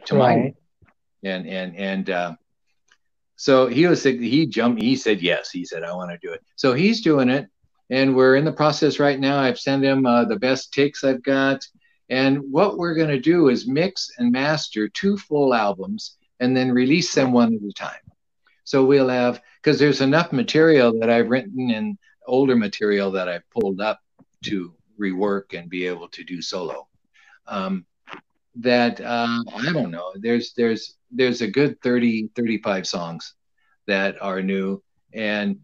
To 0.05 0.15
my 0.15 0.35
Right. 0.35 0.55
and 1.23 1.47
and 1.47 1.75
and 1.75 2.09
uh, 2.09 2.33
so 3.35 3.67
he 3.67 3.87
was 3.87 4.03
he 4.03 4.45
jumped 4.47 4.81
he 4.81 4.95
said 4.95 5.21
yes 5.21 5.49
he 5.51 5.65
said 5.65 5.83
i 5.83 5.93
want 5.93 6.11
to 6.11 6.17
do 6.25 6.31
it 6.33 6.41
so 6.55 6.73
he's 6.73 7.01
doing 7.01 7.29
it 7.29 7.47
and 7.89 8.15
we're 8.15 8.35
in 8.35 8.45
the 8.45 8.51
process 8.51 8.99
right 8.99 9.19
now 9.19 9.39
i've 9.39 9.59
sent 9.59 9.83
him 9.83 10.05
uh, 10.05 10.25
the 10.25 10.35
best 10.37 10.73
takes 10.73 11.03
i've 11.03 11.23
got 11.23 11.65
and 12.09 12.39
what 12.51 12.77
we're 12.77 12.93
going 12.95 13.09
to 13.09 13.19
do 13.19 13.49
is 13.49 13.67
mix 13.67 14.11
and 14.17 14.31
master 14.31 14.87
two 14.89 15.17
full 15.17 15.53
albums 15.53 16.17
and 16.39 16.55
then 16.55 16.71
release 16.71 17.13
them 17.13 17.31
one 17.31 17.53
at 17.53 17.61
a 17.61 17.73
time 17.73 18.05
so 18.65 18.83
we'll 18.83 19.09
have 19.09 19.41
because 19.61 19.79
there's 19.79 20.01
enough 20.01 20.31
material 20.31 20.97
that 20.99 21.09
i've 21.09 21.29
written 21.29 21.71
and 21.71 21.97
older 22.27 22.55
material 22.55 23.11
that 23.11 23.27
i've 23.29 23.49
pulled 23.49 23.81
up 23.81 23.99
to 24.43 24.73
rework 24.99 25.57
and 25.57 25.69
be 25.69 25.85
able 25.87 26.07
to 26.09 26.23
do 26.23 26.41
solo 26.41 26.87
um, 27.47 27.85
that 28.55 29.01
uh, 29.01 29.43
I 29.55 29.71
don't 29.73 29.91
know. 29.91 30.13
There's 30.15 30.53
there's 30.53 30.95
there's 31.11 31.41
a 31.41 31.47
good 31.47 31.81
30 31.81 32.29
35 32.35 32.87
songs 32.87 33.33
that 33.87 34.21
are 34.21 34.41
new, 34.41 34.81
and 35.13 35.59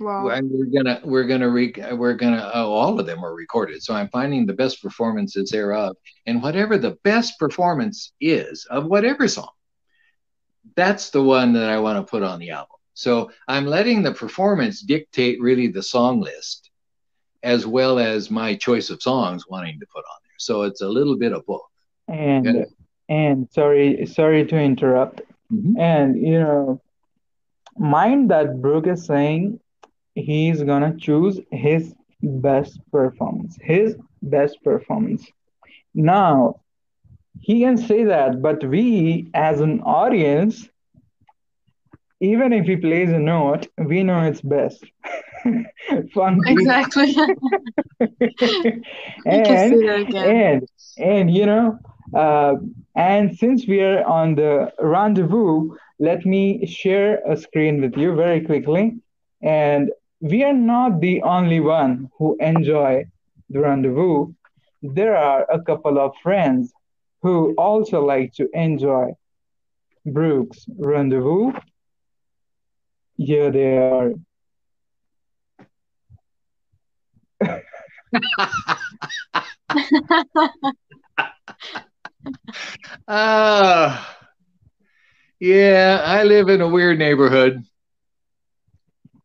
Wow. 0.00 0.24
we're 0.42 0.66
gonna 0.66 1.00
we're 1.04 1.24
gonna 1.24 1.48
re, 1.48 1.72
we're 1.92 2.14
gonna 2.14 2.50
oh, 2.54 2.72
all 2.72 3.00
of 3.00 3.06
them 3.06 3.24
are 3.24 3.34
recorded. 3.34 3.82
So 3.82 3.94
I'm 3.94 4.08
finding 4.10 4.46
the 4.46 4.52
best 4.52 4.80
performances 4.82 5.50
thereof, 5.50 5.96
and 6.26 6.42
whatever 6.42 6.78
the 6.78 6.98
best 7.02 7.38
performance 7.38 8.12
is 8.20 8.66
of 8.70 8.86
whatever 8.86 9.26
song, 9.26 9.50
that's 10.76 11.10
the 11.10 11.22
one 11.22 11.54
that 11.54 11.68
I 11.68 11.80
want 11.80 11.98
to 12.04 12.08
put 12.08 12.22
on 12.22 12.38
the 12.38 12.50
album. 12.50 12.77
So 12.98 13.30
I'm 13.46 13.66
letting 13.66 14.02
the 14.02 14.12
performance 14.12 14.82
dictate 14.82 15.40
really 15.40 15.68
the 15.68 15.82
song 15.82 16.20
list, 16.20 16.70
as 17.42 17.66
well 17.66 17.98
as 17.98 18.30
my 18.30 18.54
choice 18.56 18.90
of 18.90 19.02
songs 19.02 19.44
wanting 19.48 19.78
to 19.80 19.86
put 19.94 20.04
on 20.12 20.18
there. 20.24 20.38
So 20.38 20.62
it's 20.62 20.82
a 20.82 20.88
little 20.88 21.16
bit 21.16 21.32
of 21.32 21.46
both. 21.46 21.70
And 22.08 22.54
Yeah. 22.56 22.64
and 23.08 23.48
sorry 23.50 24.06
sorry 24.06 24.44
to 24.46 24.56
interrupt. 24.58 25.20
Mm-hmm. 25.52 25.78
And 25.80 26.08
you 26.26 26.40
know, 26.40 26.80
mind 27.78 28.30
that 28.30 28.60
Brooke 28.62 28.88
is 28.88 29.04
saying 29.06 29.60
he's 30.14 30.62
gonna 30.62 30.94
choose 30.96 31.40
his 31.52 31.94
best 32.22 32.80
performance, 32.90 33.58
his 33.60 33.96
best 34.22 34.62
performance. 34.64 35.22
Now, 35.94 36.60
he 37.40 37.60
can 37.60 37.76
say 37.76 38.04
that, 38.04 38.42
but 38.42 38.64
we 38.64 39.30
as 39.34 39.60
an 39.60 39.80
audience, 39.82 40.68
even 42.20 42.52
if 42.52 42.66
he 42.66 42.76
plays 42.76 43.10
a 43.10 43.18
note, 43.18 43.66
we 43.78 44.02
know 44.02 44.20
it's 44.24 44.42
best. 44.42 44.84
Funky. 46.14 46.76
Exactly. 46.96 47.14
And 49.24 49.58
say 49.58 49.76
that 49.86 50.00
again. 50.08 50.24
and 50.24 50.66
and 50.98 51.30
you 51.30 51.46
know 51.46 51.78
uh, 52.14 52.54
and 52.96 53.36
since 53.36 53.66
we 53.66 53.80
are 53.82 54.04
on 54.04 54.34
the 54.34 54.70
rendezvous 54.80 55.70
let 55.98 56.24
me 56.24 56.66
share 56.66 57.20
a 57.30 57.36
screen 57.36 57.80
with 57.80 57.96
you 57.96 58.14
very 58.14 58.40
quickly 58.40 58.96
and 59.42 59.90
we 60.20 60.42
are 60.44 60.52
not 60.74 61.00
the 61.00 61.22
only 61.22 61.60
one 61.60 62.08
who 62.18 62.36
enjoy 62.40 63.04
the 63.50 63.60
rendezvous 63.60 64.26
there 64.82 65.16
are 65.16 65.46
a 65.50 65.60
couple 65.62 65.98
of 65.98 66.12
friends 66.22 66.72
who 67.22 67.54
also 67.56 68.04
like 68.04 68.32
to 68.32 68.48
enjoy 68.54 69.06
brooks 70.06 70.66
rendezvous 70.78 71.52
here 73.18 73.50
they 73.52 73.78
are 73.78 74.12
Ah, 83.08 84.16
yeah, 85.40 86.02
I 86.04 86.24
live 86.24 86.48
in 86.48 86.60
a 86.60 86.68
weird 86.68 86.98
neighborhood. 86.98 87.62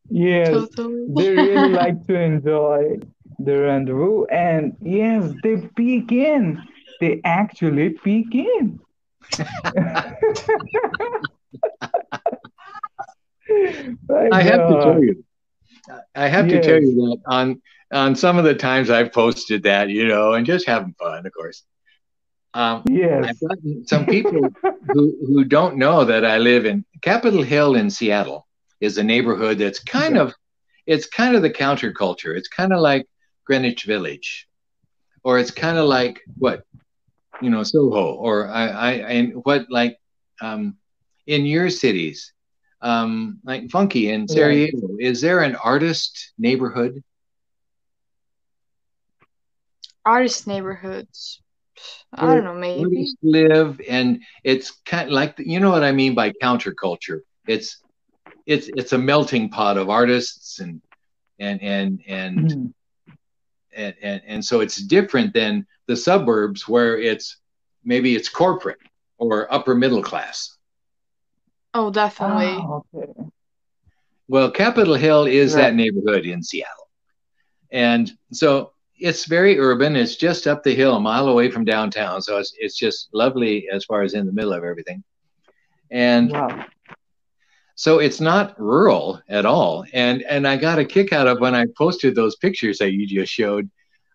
yes 0.10 0.70
Totally. 0.72 1.08
they 1.08 1.30
really 1.30 1.70
like 1.74 2.06
to 2.08 2.16
enjoy 2.16 2.98
the 3.40 3.58
rendezvous 3.60 4.26
and 4.26 4.76
yes 4.82 5.34
they 5.44 5.56
peek 5.76 6.12
in 6.12 6.62
they 7.00 7.22
actually 7.24 7.90
peek 7.90 8.34
in 8.36 8.80
My 12.14 12.23
I 14.32 14.42
have 14.42 14.68
to 14.70 14.82
tell 14.84 15.04
you, 15.04 15.24
I 16.16 16.28
have 16.28 16.48
to 16.48 16.62
tell 16.62 16.82
you 16.82 16.96
that 16.96 17.22
on 17.28 17.62
on 17.92 18.16
some 18.16 18.38
of 18.38 18.44
the 18.44 18.56
times 18.56 18.90
I've 18.90 19.14
posted 19.14 19.64
that, 19.64 19.90
you 19.90 20.08
know, 20.08 20.34
and 20.34 20.46
just 20.46 20.66
having 20.66 20.96
fun, 20.98 21.26
of 21.26 21.34
course. 21.34 21.64
Um, 22.56 22.84
yes. 22.90 23.26
I've 23.26 23.40
gotten 23.40 23.88
some 23.88 24.06
people 24.06 24.48
who 24.94 25.18
who 25.26 25.44
don't 25.44 25.78
know 25.78 26.06
that 26.06 26.26
I 26.26 26.38
live 26.38 26.66
in 26.66 26.86
Capitol 27.02 27.44
Hill 27.44 27.76
in 27.76 27.90
Seattle 27.90 28.48
is 28.80 28.98
a 28.98 29.04
neighborhood 29.04 29.58
that's 29.58 29.80
kind 29.80 30.18
of 30.18 30.34
it's 30.86 31.08
kind 31.08 31.36
of 31.36 31.42
the 31.42 31.50
counterculture. 31.50 32.36
It's 32.38 32.50
kind 32.50 32.74
of 32.74 32.80
like 32.80 33.08
Greenwich 33.46 33.86
Village, 33.86 34.48
or 35.24 35.40
it's 35.40 35.52
kind 35.52 35.78
of 35.78 35.86
like 35.86 36.22
what 36.38 36.66
you 37.42 37.50
know 37.50 37.64
Soho, 37.64 38.14
or 38.14 38.50
I, 38.50 38.68
I 38.68 38.92
and 38.92 39.34
what 39.46 39.66
like 39.70 39.98
um, 40.42 40.78
in 41.26 41.46
your 41.46 41.70
cities, 41.70 42.33
um, 42.84 43.40
like 43.46 43.70
Funky 43.72 44.10
in 44.12 44.28
Sarajevo. 44.28 44.98
Is 45.00 45.22
there 45.22 45.42
an 45.42 45.56
artist 45.56 46.34
neighborhood? 46.38 47.04
Artist 50.06 50.48
neighborhoods. 50.48 51.42
I 52.14 52.26
Where 52.26 52.36
don't 52.36 52.46
know, 52.46 52.54
maybe. 52.54 53.08
artists 53.08 53.18
live 53.24 53.82
and 53.90 54.22
it's 54.44 54.72
kind 54.86 55.08
of 55.08 55.14
like 55.14 55.36
you 55.40 55.60
know 55.60 55.72
what 55.72 55.84
I 55.84 55.92
mean 55.92 56.16
by 56.16 56.32
counterculture. 56.32 57.20
It's 57.48 57.82
it's 58.46 58.68
it's 58.76 58.94
a 58.94 58.98
melting 58.98 59.50
pot 59.50 59.78
of 59.78 59.90
artists 59.90 60.60
and 60.60 60.82
and 61.40 61.62
and 61.62 62.00
and 62.08 62.48
Mhm. 62.48 62.74
and, 63.76 63.96
and, 64.02 64.22
and 64.28 64.46
so 64.46 64.62
it's 64.62 64.78
different 64.78 65.34
than 65.34 65.66
the 65.88 65.96
suburbs 65.96 66.68
where 66.68 66.98
it's 66.98 67.38
maybe 67.84 68.16
it's 68.16 68.30
corporate 68.30 68.80
or 69.18 69.52
upper 69.54 69.76
middle 69.76 70.04
class. 70.04 70.58
Oh, 71.74 71.92
definitely. 71.92 72.58
Ah, 72.60 72.82
okay 72.94 73.14
Well, 74.28 74.52
Capitol 74.52 74.96
Hill 74.96 75.26
is 75.26 75.56
that 75.56 75.76
neighborhood 75.76 76.26
in 76.26 76.44
Seattle. 76.44 76.90
And 77.72 78.12
so 78.32 78.74
it's 79.00 79.26
very 79.26 79.60
urban. 79.60 79.96
It's 79.96 80.16
just 80.16 80.48
up 80.48 80.64
the 80.64 80.76
hill, 80.76 80.96
a 80.96 81.00
mile 81.00 81.28
away 81.28 81.50
from 81.50 81.66
downtown. 81.66 82.22
So 82.22 82.38
it's, 82.38 82.54
it's 82.58 82.78
just 82.78 83.10
lovely 83.14 83.68
as 83.72 83.86
far 83.86 84.04
as 84.04 84.14
in 84.14 84.26
the 84.26 84.34
middle 84.34 84.54
of 84.54 84.64
everything. 84.64 85.04
And 85.92 86.32
wow 86.32 86.66
so 87.76 88.00
it's 88.00 88.22
not 88.22 88.60
rural 88.60 89.22
at 89.30 89.46
all. 89.46 89.86
And 89.94 90.24
and 90.24 90.48
I 90.48 90.58
got 90.58 90.80
a 90.80 90.86
kick 90.86 91.12
out 91.12 91.28
of 91.28 91.40
when 91.40 91.56
I 91.56 91.66
posted 91.78 92.16
those 92.16 92.36
pictures 92.36 92.78
that 92.80 92.94
you 92.94 93.08
just 93.08 93.32
showed 93.34 93.70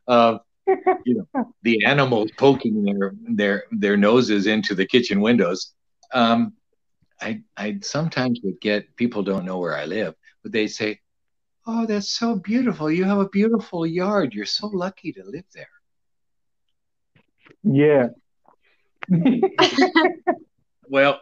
of 0.07 0.41
you 1.05 1.15
know 1.17 1.29
the 1.63 1.85
animals 1.85 2.31
poking 2.39 2.85
their 2.85 3.15
their 3.29 3.65
their 3.73 3.97
noses 3.97 4.47
into 4.47 4.75
the 4.75 4.87
kitchen 4.87 5.21
windows. 5.21 5.73
Um, 6.13 6.55
I 7.21 7.43
I 7.57 7.79
sometimes 7.83 8.41
would 8.45 8.61
get 8.61 8.95
people 8.97 9.23
don't 9.23 9.45
know 9.45 9.59
where 9.59 9.77
I 9.77 9.87
live, 9.87 10.15
but 10.43 10.53
they 10.53 10.69
say, 10.69 11.01
"Oh, 11.67 11.87
that's 11.87 12.09
so 12.09 12.37
beautiful! 12.37 12.91
You 12.91 13.05
have 13.05 13.19
a 13.19 13.29
beautiful 13.29 13.87
yard. 13.87 14.35
You're 14.35 14.47
so 14.47 14.69
lucky 14.69 15.13
to 15.13 15.25
live 15.25 15.45
there." 15.55 15.69
yeah 17.65 18.09
Well, 20.91 21.21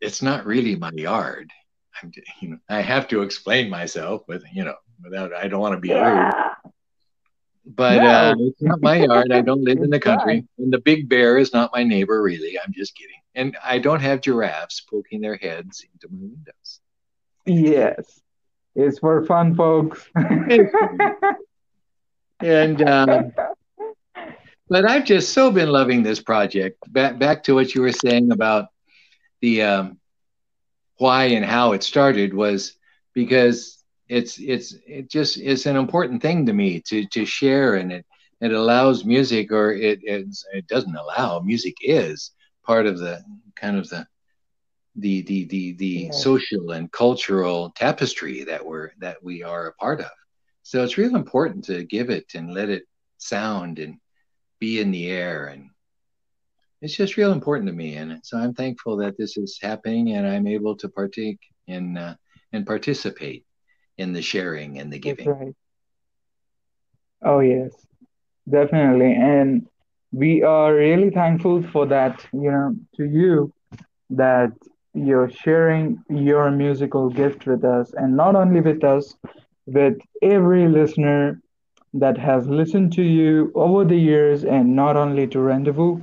it's 0.00 0.22
not 0.22 0.46
really 0.46 0.76
my 0.76 0.90
yard. 0.92 1.50
I'm, 2.02 2.12
you 2.40 2.50
know, 2.50 2.58
I 2.68 2.80
have 2.80 3.08
to 3.08 3.22
explain 3.22 3.68
myself 3.68 4.22
with, 4.26 4.42
you 4.52 4.64
know, 4.64 4.74
without 5.02 5.34
I 5.34 5.48
don't 5.48 5.60
want 5.60 5.74
to 5.74 5.80
be 5.80 5.92
rude. 5.92 6.32
But 7.66 8.02
uh, 8.02 8.34
it's 8.38 8.62
not 8.62 8.80
my 8.80 8.96
yard. 8.96 9.32
I 9.32 9.42
don't 9.42 9.62
live 9.62 9.78
in 9.78 9.90
the 9.90 10.00
country. 10.10 10.46
And 10.58 10.72
the 10.72 10.78
big 10.78 11.08
bear 11.08 11.36
is 11.36 11.52
not 11.52 11.70
my 11.74 11.84
neighbor, 11.84 12.22
really. 12.22 12.58
I'm 12.58 12.72
just 12.72 12.96
kidding. 12.96 13.19
And 13.34 13.56
I 13.62 13.78
don't 13.78 14.00
have 14.00 14.20
giraffes 14.20 14.80
poking 14.80 15.20
their 15.20 15.36
heads 15.36 15.84
into 15.92 16.08
my 16.12 16.20
windows. 16.20 16.80
yes 17.46 18.20
it's 18.76 18.98
for 18.98 19.24
fun 19.26 19.54
folks 19.54 20.08
and 22.40 22.82
uh, 22.82 23.22
but 24.68 24.88
I've 24.88 25.04
just 25.04 25.32
so 25.32 25.50
been 25.50 25.68
loving 25.68 26.02
this 26.02 26.20
project. 26.20 26.78
Back 26.92 27.18
back 27.18 27.42
to 27.44 27.54
what 27.54 27.74
you 27.74 27.82
were 27.82 27.92
saying 27.92 28.30
about 28.30 28.68
the 29.40 29.62
um, 29.62 29.98
why 30.96 31.24
and 31.24 31.44
how 31.44 31.72
it 31.72 31.82
started 31.82 32.32
was 32.32 32.76
because 33.14 33.82
it's 34.08 34.38
it's 34.38 34.74
it 34.86 35.10
just 35.10 35.38
it's 35.38 35.66
an 35.66 35.76
important 35.76 36.22
thing 36.22 36.46
to 36.46 36.52
me 36.52 36.80
to 36.82 37.06
to 37.08 37.24
share 37.24 37.74
and 37.74 37.92
it 37.92 38.06
it 38.40 38.52
allows 38.52 39.04
music 39.04 39.50
or 39.52 39.72
it 39.72 40.00
it 40.02 40.66
doesn't 40.68 40.96
allow 40.96 41.40
music 41.40 41.74
is 41.82 42.30
part 42.70 42.86
of 42.86 43.00
the 43.00 43.20
kind 43.56 43.76
of 43.76 43.88
the 43.88 44.06
the 44.94 45.22
the 45.22 45.44
the, 45.46 45.72
the 45.72 45.86
yeah. 45.86 46.10
social 46.12 46.70
and 46.70 46.92
cultural 46.92 47.72
tapestry 47.74 48.44
that 48.44 48.64
we're 48.64 48.92
that 49.00 49.16
we 49.24 49.42
are 49.42 49.66
a 49.66 49.74
part 49.74 49.98
of 50.00 50.12
so 50.62 50.84
it's 50.84 50.96
real 50.96 51.16
important 51.16 51.64
to 51.64 51.82
give 51.82 52.10
it 52.10 52.26
and 52.36 52.54
let 52.54 52.68
it 52.68 52.84
sound 53.18 53.80
and 53.80 53.96
be 54.60 54.78
in 54.78 54.92
the 54.92 55.10
air 55.10 55.48
and 55.48 55.68
it's 56.80 56.94
just 56.94 57.16
real 57.16 57.32
important 57.32 57.66
to 57.66 57.74
me 57.74 57.96
and 57.96 58.20
so 58.22 58.38
i'm 58.38 58.54
thankful 58.54 58.96
that 58.96 59.18
this 59.18 59.36
is 59.36 59.58
happening 59.60 60.12
and 60.12 60.24
i'm 60.24 60.46
able 60.46 60.76
to 60.76 60.88
partake 60.88 61.40
in 61.66 61.96
uh, 61.96 62.14
and 62.52 62.64
participate 62.64 63.44
in 63.98 64.12
the 64.12 64.22
sharing 64.22 64.78
and 64.78 64.92
the 64.92 64.98
giving 65.00 65.28
right. 65.28 65.56
oh 67.24 67.40
yes 67.40 67.72
definitely 68.48 69.12
and 69.12 69.66
we 70.12 70.42
are 70.42 70.74
really 70.74 71.10
thankful 71.10 71.62
for 71.62 71.86
that 71.86 72.26
you 72.32 72.50
know 72.50 72.74
to 72.96 73.04
you 73.04 73.52
that 74.10 74.52
you're 74.94 75.30
sharing 75.30 76.02
your 76.08 76.50
musical 76.50 77.08
gift 77.10 77.46
with 77.46 77.64
us. 77.64 77.92
And 77.94 78.16
not 78.16 78.34
only 78.36 78.60
with 78.60 78.84
us 78.84 79.16
with 79.66 79.98
every 80.22 80.68
listener 80.68 81.40
that 81.94 82.18
has 82.18 82.48
listened 82.48 82.92
to 82.94 83.02
you 83.02 83.52
over 83.54 83.84
the 83.84 83.96
years 83.96 84.44
and 84.44 84.74
not 84.76 84.96
only 84.96 85.26
to 85.28 85.40
rendezvous 85.40 86.00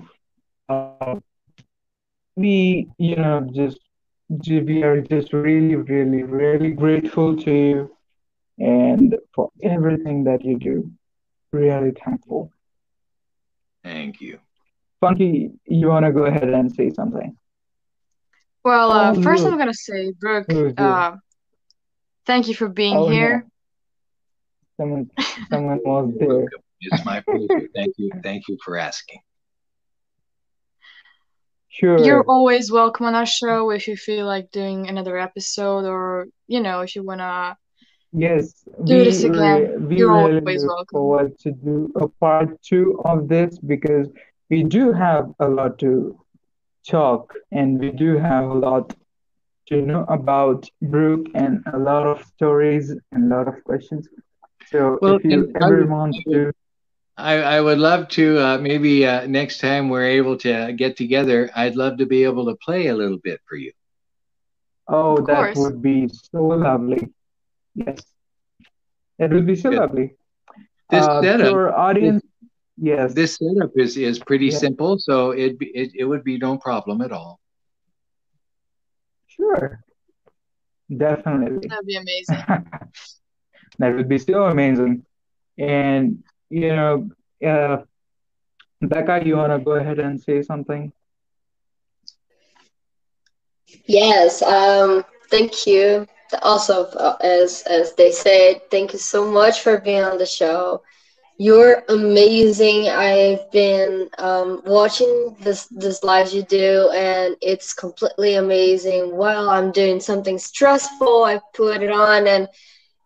uh, 0.70 1.16
we 2.38 2.88
you 2.98 3.16
know 3.16 3.48
just 3.54 3.80
we 4.68 4.82
are 4.84 5.02
just 5.02 5.34
really 5.34 5.76
really 5.76 6.24
really 6.24 6.72
grateful 6.72 7.36
to 7.36 7.52
you 7.52 7.90
and 8.60 9.16
for 9.34 9.50
everything 9.64 10.24
that 10.24 10.44
you 10.44 10.58
do. 10.58 10.90
Really 11.52 11.92
thankful 12.04 12.52
thank 13.88 14.22
you 14.22 14.40
funky 15.02 15.52
you 15.66 15.88
want 15.88 16.06
to 16.06 16.12
go 16.12 16.26
ahead 16.26 16.50
and 16.50 16.72
say 16.74 16.90
something 16.90 17.38
well 18.64 18.92
uh, 18.92 19.14
oh, 19.16 19.22
first 19.22 19.46
i'm 19.46 19.56
going 19.56 19.68
to 19.68 19.74
say 19.74 20.12
brooke 20.20 20.48
uh, 20.78 21.16
thank 22.26 22.48
you 22.48 22.56
for 22.56 22.68
being 22.68 22.98
oh, 22.98 23.10
here 23.10 23.48
Someone, 24.78 25.10
someone 25.50 25.80
was 25.84 26.14
there. 26.20 26.48
It's 26.80 27.04
my 27.04 27.22
pleasure. 27.22 27.68
Thank 27.76 27.96
you. 27.98 28.12
Thank 28.22 28.48
you 28.48 28.58
for 28.64 28.78
asking. 28.78 29.20
Sure. 31.70 32.00
You're 32.00 32.24
always 32.24 32.72
welcome 32.72 33.08
on 33.08 33.16
our 33.16 33.26
show 33.26 33.72
if 33.72 33.88
you 33.88 33.98
feel 33.98 34.26
like 34.26 34.52
doing 34.52 34.88
another 34.88 35.18
episode 35.18 35.86
or, 35.86 36.28
you 36.48 36.60
know, 36.60 36.82
if 36.82 36.96
you 36.96 37.04
want 37.04 37.20
to 37.20 37.58
yes, 38.18 38.66
do 38.84 39.04
this 39.04 39.24
again. 39.24 39.88
we 39.90 39.98
You're 39.98 40.14
really 40.14 40.42
always 40.42 40.64
look 40.64 40.76
welcome. 40.76 40.98
forward 40.98 41.40
to 41.40 41.52
do 41.52 41.92
a 41.96 42.08
part 42.08 42.50
two 42.62 43.00
of 43.06 43.28
this 43.30 43.60
because 43.60 44.08
we 44.50 44.64
do 44.64 44.92
have 44.94 45.34
a 45.40 45.48
lot 45.50 45.80
to 45.80 46.18
talk 46.88 47.34
and 47.52 47.80
we 47.80 47.92
do 47.92 48.18
have 48.18 48.46
a 48.46 48.54
lot 48.54 48.94
to 49.70 49.82
know 49.82 50.04
about 50.10 50.70
Brooke 50.82 51.28
and 51.36 51.64
a 51.74 51.78
lot 51.78 52.06
of 52.08 52.24
stories 52.26 52.92
and 53.12 53.32
a 53.32 53.38
lot 53.38 53.48
of 53.48 53.64
questions. 53.64 54.08
So 54.72 54.98
well, 55.02 55.16
if 55.16 55.24
you 55.26 55.52
ever 55.62 55.86
want 55.86 56.16
to. 56.30 56.52
I, 57.18 57.34
I 57.58 57.62
would 57.62 57.80
love 57.80 58.10
to 58.10 58.40
uh, 58.40 58.58
maybe 58.60 59.06
uh, 59.06 59.26
next 59.28 59.60
time 59.60 59.90
we're 59.90 60.06
able 60.06 60.38
to 60.38 60.74
get 60.74 60.96
together, 60.98 61.50
I'd 61.56 61.76
love 61.76 61.98
to 61.98 62.06
be 62.06 62.24
able 62.24 62.46
to 62.46 62.56
play 62.64 62.88
a 62.88 62.96
little 62.96 63.18
bit 63.18 63.42
for 63.48 63.56
you. 63.56 63.72
Oh, 64.88 65.22
that 65.26 65.56
would 65.56 65.82
be 65.82 66.08
so 66.10 66.44
lovely. 66.44 67.10
Yes. 67.78 68.00
It 69.20 69.32
would 69.32 69.46
be 69.46 69.56
so 69.56 69.70
Good. 69.70 69.80
lovely. 69.80 70.16
This 70.90 71.06
uh, 71.06 71.22
setup, 71.22 71.50
for 71.50 71.76
audience, 71.76 72.24
yes. 72.78 73.14
This 73.14 73.36
setup 73.36 73.72
is, 73.76 73.98
is 73.98 74.20
pretty 74.20 74.48
yeah. 74.48 74.58
simple, 74.58 74.98
so 74.98 75.32
it, 75.32 75.58
it 75.60 75.92
it 75.96 76.06
would 76.06 76.24
be 76.24 76.38
no 76.38 76.58
problem 76.58 77.02
at 77.02 77.12
all. 77.12 77.40
Sure. 79.28 79.84
Definitely. 80.90 81.68
That'd 81.68 81.86
be 81.86 81.98
amazing. 81.98 82.44
That 83.80 83.96
would 83.96 84.10
be 84.10 84.18
so 84.18 84.46
amazing. 84.46 85.06
And, 85.58 86.24
you 86.50 86.76
know, 86.76 87.10
uh, 87.46 87.84
Becca, 88.82 89.22
you 89.26 89.38
want 89.38 89.52
to 89.52 89.60
go 89.60 89.74
ahead 89.74 90.00
and 90.00 90.20
say 90.20 90.42
something? 90.42 90.92
Yes. 93.86 94.42
Um, 94.42 95.06
thank 95.30 95.68
you. 95.68 96.08
Also, 96.42 96.86
as 97.22 97.64
as 97.64 97.94
they 97.96 98.12
said, 98.12 98.70
thank 98.70 98.94
you 98.94 99.00
so 99.00 99.30
much 99.30 99.62
for 99.62 99.80
being 99.80 100.04
on 100.04 100.18
the 100.18 100.26
show. 100.26 100.82
You're 101.38 101.84
amazing. 101.90 102.90
I've 102.90 103.52
been 103.52 104.10
um, 104.18 104.62
watching 104.66 105.36
this 105.40 105.68
this 105.68 106.04
lives 106.04 106.34
you 106.34 106.44
do, 106.44 106.90
and 106.96 107.36
it's 107.42 107.74
completely 107.74 108.36
amazing. 108.36 109.16
While 109.16 109.50
I'm 109.50 109.72
doing 109.72 110.00
something 110.00 110.38
stressful, 110.38 111.24
I 111.24 111.40
put 111.54 111.82
it 111.84 111.92
on, 111.92 112.28
and 112.28 112.48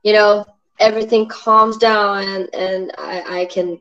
you 0.03 0.13
know, 0.13 0.45
everything 0.79 1.27
calms 1.27 1.77
down 1.77 2.23
and, 2.23 2.49
and 2.53 2.91
I, 2.97 3.41
I 3.41 3.45
can 3.45 3.79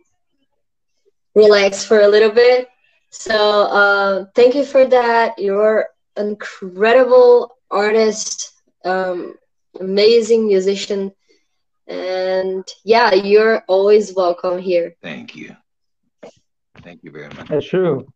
relax 1.34 1.84
for 1.84 2.00
a 2.00 2.08
little 2.08 2.30
bit. 2.30 2.68
So 3.10 3.34
uh, 3.34 4.24
thank 4.34 4.54
you 4.54 4.64
for 4.64 4.84
that. 4.86 5.38
You're 5.38 5.86
an 6.16 6.28
incredible 6.28 7.56
artist, 7.70 8.49
um, 8.85 9.35
amazing 9.78 10.47
musician, 10.47 11.12
and 11.86 12.65
yeah, 12.85 13.15
you're 13.15 13.62
always 13.69 14.15
welcome 14.15 14.59
here. 14.59 14.97
Thank 15.02 15.36
you. 15.36 15.57
Thank 16.82 17.05
you 17.05 17.11
very 17.11 17.28
much. 17.28 17.48
That's 17.48 17.66
true. 17.66 18.12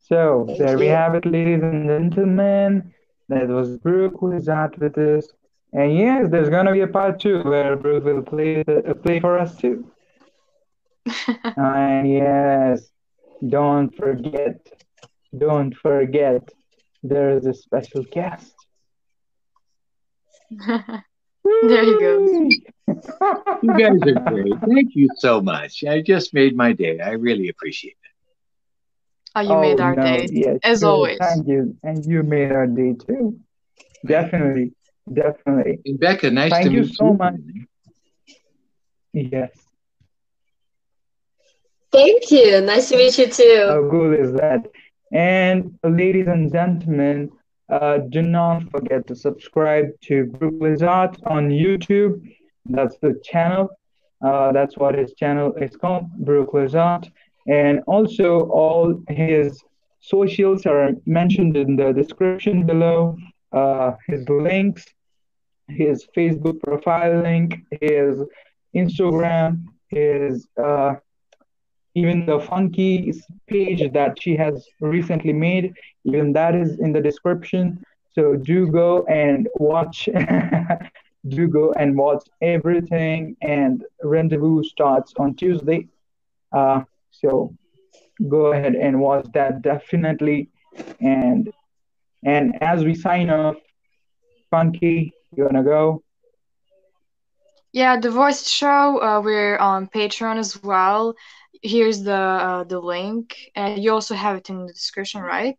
So 0.00 0.44
thank 0.46 0.58
there 0.58 0.72
you. 0.72 0.78
we 0.78 0.86
have 0.86 1.14
it, 1.14 1.24
ladies 1.24 1.62
and 1.62 1.88
gentlemen. 1.88 2.92
That 3.28 3.48
was 3.48 3.78
Brooke 3.78 4.16
who 4.20 4.32
is 4.32 4.48
out 4.48 4.78
with 4.78 4.98
us. 4.98 5.26
And 5.72 5.96
yes, 5.96 6.30
there's 6.30 6.50
gonna 6.50 6.72
be 6.72 6.82
a 6.82 6.86
part 6.86 7.18
two 7.18 7.42
where 7.42 7.74
Bruce 7.76 8.04
will 8.04 8.22
play 8.22 8.62
uh, 8.68 8.94
play 8.94 9.18
for 9.18 9.38
us 9.38 9.56
too. 9.56 9.90
and 11.56 12.10
yes, 12.10 12.90
don't 13.48 13.94
forget, 13.96 14.66
don't 15.36 15.74
forget, 15.74 16.48
there 17.02 17.30
is 17.30 17.46
a 17.46 17.54
special 17.54 18.04
guest. 18.04 18.54
there 21.44 21.84
you 21.84 22.00
go. 22.00 22.48
you 23.62 23.78
guys 23.78 23.98
are 24.02 24.30
great. 24.30 24.54
Thank 24.68 24.94
you 24.94 25.08
so 25.18 25.40
much. 25.40 25.84
I 25.84 26.02
just 26.02 26.34
made 26.34 26.56
my 26.56 26.72
day. 26.72 27.00
I 27.00 27.12
really 27.12 27.48
appreciate 27.48 27.96
it. 28.02 28.10
Oh, 29.36 29.40
you 29.40 29.50
oh, 29.50 29.60
made 29.60 29.80
our 29.80 29.96
no, 29.96 30.02
day. 30.02 30.28
Yes, 30.30 30.58
as 30.62 30.80
sure. 30.80 30.90
always. 30.90 31.18
Thank 31.18 31.48
you. 31.48 31.76
And 31.82 32.04
you 32.04 32.22
made 32.22 32.52
our 32.52 32.66
day 32.66 32.94
too. 32.94 33.40
Definitely. 34.06 34.72
Definitely. 35.12 35.80
And 35.84 35.98
Becca, 35.98 36.30
nice 36.30 36.52
Thank 36.52 36.66
to 36.66 36.70
you 36.72 36.80
meet 36.82 36.88
you. 36.88 36.94
so 36.94 37.12
much. 37.12 37.34
Yes. 39.12 39.50
Thank 41.92 42.30
you. 42.30 42.60
Nice 42.60 42.88
to 42.88 42.96
meet 42.96 43.18
you 43.18 43.28
too. 43.28 43.66
How 43.68 43.88
cool 43.90 44.12
is 44.12 44.32
that? 44.32 44.66
And 45.12 45.78
ladies 45.84 46.26
and 46.26 46.50
gentlemen, 46.52 47.30
uh, 47.68 47.98
do 48.08 48.22
not 48.22 48.70
forget 48.70 49.06
to 49.06 49.16
subscribe 49.16 49.86
to 50.02 50.26
Brooke 50.26 50.60
Lizotte 50.60 51.18
on 51.26 51.48
YouTube. 51.48 52.22
That's 52.66 52.96
the 52.98 53.20
channel. 53.24 53.68
Uh, 54.24 54.52
that's 54.52 54.76
what 54.76 54.94
his 54.94 55.12
channel 55.14 55.52
is 55.54 55.76
called, 55.76 56.10
Brooke 56.18 56.52
Lizotte. 56.52 57.10
And 57.46 57.80
also, 57.86 58.48
all 58.48 59.02
his 59.08 59.62
socials 60.00 60.66
are 60.66 60.92
mentioned 61.06 61.56
in 61.56 61.76
the 61.76 61.92
description 61.92 62.64
below. 62.64 63.16
Uh, 63.52 63.92
his 64.08 64.28
links 64.28 64.86
his 65.68 66.06
Facebook 66.16 66.60
profile 66.60 67.22
link, 67.22 67.60
his 67.80 68.18
Instagram, 68.74 69.64
his 69.88 70.46
uh, 70.62 70.94
even 71.94 72.26
the 72.26 72.40
funky 72.40 73.12
page 73.46 73.92
that 73.92 74.20
she 74.20 74.36
has 74.36 74.66
recently 74.80 75.32
made, 75.32 75.74
even 76.04 76.32
that 76.32 76.54
is 76.54 76.78
in 76.80 76.92
the 76.92 77.00
description. 77.00 77.84
So 78.12 78.36
do 78.36 78.66
go 78.66 79.04
and 79.04 79.48
watch. 79.56 80.08
do 81.28 81.48
go 81.48 81.72
and 81.72 81.96
watch 81.96 82.24
everything. 82.42 83.36
And 83.42 83.84
rendezvous 84.02 84.64
starts 84.64 85.14
on 85.16 85.34
Tuesday. 85.34 85.88
Uh, 86.52 86.82
so 87.10 87.54
go 88.28 88.52
ahead 88.52 88.74
and 88.74 89.00
watch 89.00 89.26
that 89.34 89.62
definitely. 89.62 90.48
And 91.00 91.52
and 92.24 92.62
as 92.62 92.84
we 92.84 92.94
sign 92.94 93.30
off, 93.30 93.56
funky, 94.50 95.12
you 95.36 95.44
wanna 95.44 95.62
go? 95.62 96.02
Yeah, 97.72 97.98
the 97.98 98.10
voice 98.10 98.48
show. 98.48 99.02
Uh, 99.02 99.20
we're 99.20 99.58
on 99.58 99.88
Patreon 99.88 100.38
as 100.38 100.62
well. 100.62 101.16
Here's 101.64 102.02
the 102.02 102.22
uh, 102.48 102.64
the 102.64 102.78
link, 102.78 103.50
and 103.56 103.82
you 103.82 103.90
also 103.92 104.14
have 104.14 104.36
it 104.36 104.50
in 104.50 104.66
the 104.66 104.72
description, 104.72 105.22
right? 105.22 105.56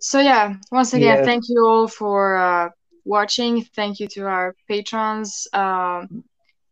So 0.00 0.20
yeah, 0.20 0.54
once 0.72 0.92
again, 0.94 1.24
thank 1.24 1.44
you 1.48 1.64
all 1.64 1.88
for 1.88 2.36
uh, 2.36 2.70
watching. 3.04 3.62
Thank 3.62 4.00
you 4.00 4.08
to 4.08 4.26
our 4.26 4.54
patrons. 4.68 5.46
Um, 5.52 6.24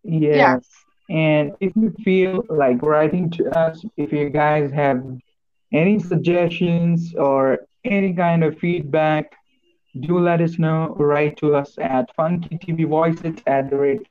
Yes. 0.03 0.67
And 1.09 1.53
if 1.61 1.73
you 1.77 1.95
feel 2.05 2.45
like 2.49 2.83
writing 2.83 3.31
to 3.31 3.51
us, 3.57 3.85
if 3.97 4.13
you 4.13 4.29
guys 4.31 4.71
have 4.73 5.05
any 5.73 5.99
suggestions 5.99 7.15
or 7.17 7.61
any 7.85 8.13
kind 8.15 8.43
of 8.45 8.59
feedback, 8.59 9.33
do 10.01 10.19
let 10.19 10.41
us 10.41 10.59
know. 10.59 10.95
Write 10.99 11.37
to 11.39 11.55
us 11.55 11.77
at 11.81 12.15
funkytvvoices 12.17 13.43
at 13.47 13.71
the 13.71 13.77
rate 13.77 14.07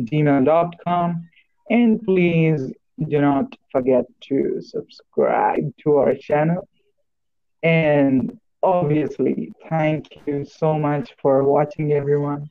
gmail.com. 0.00 1.28
And 1.70 2.02
please 2.02 2.72
do 3.06 3.20
not 3.20 3.56
forget 3.72 4.04
to 4.28 4.60
subscribe 4.60 5.72
to 5.82 5.96
our 5.96 6.14
channel. 6.14 6.68
And 7.62 8.38
obviously, 8.62 9.52
thank 9.68 10.06
you 10.26 10.44
so 10.44 10.78
much 10.78 11.14
for 11.20 11.44
watching, 11.44 11.92
everyone. 11.92 12.50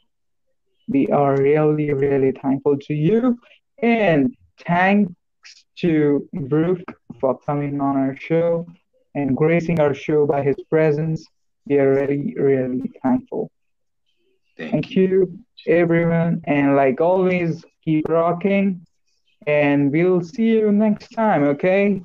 We 0.88 1.08
are 1.10 1.36
really, 1.38 1.94
really 1.94 2.32
thankful 2.32 2.78
to 2.78 2.94
you. 2.94 3.40
And 3.82 4.36
thanks 4.66 5.14
to 5.78 6.28
Brooke 6.34 6.84
for 7.20 7.38
coming 7.40 7.80
on 7.80 7.96
our 7.96 8.16
show 8.16 8.66
and 9.16 9.36
gracing 9.38 9.80
our 9.80 9.94
show 9.94 10.26
by 10.26 10.44
his 10.44 10.58
presence. 10.70 11.26
We 11.66 11.78
are 11.78 11.94
really, 11.94 12.36
really 12.38 12.92
thankful. 13.04 13.52
Thank, 14.58 14.72
Thank 14.72 14.92
you. 14.92 15.40
you, 15.66 15.74
everyone. 15.74 16.42
And 16.46 16.76
like 16.76 17.00
always, 17.00 17.64
keep 17.84 18.10
rocking. 18.10 18.86
And 19.48 19.92
we'll 19.92 20.22
see 20.22 20.48
you 20.48 20.72
next 20.72 21.10
time, 21.10 21.44
okay? 21.44 22.02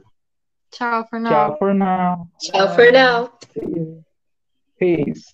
ciao 0.75 1.05
for 1.09 1.21
now. 1.21 1.31
Ciao 1.31 1.57
for 1.59 1.75
now. 1.75 2.31
Ciao 2.41 2.75
for 2.75 2.91
now. 2.91 3.33
Peace. 4.79 5.34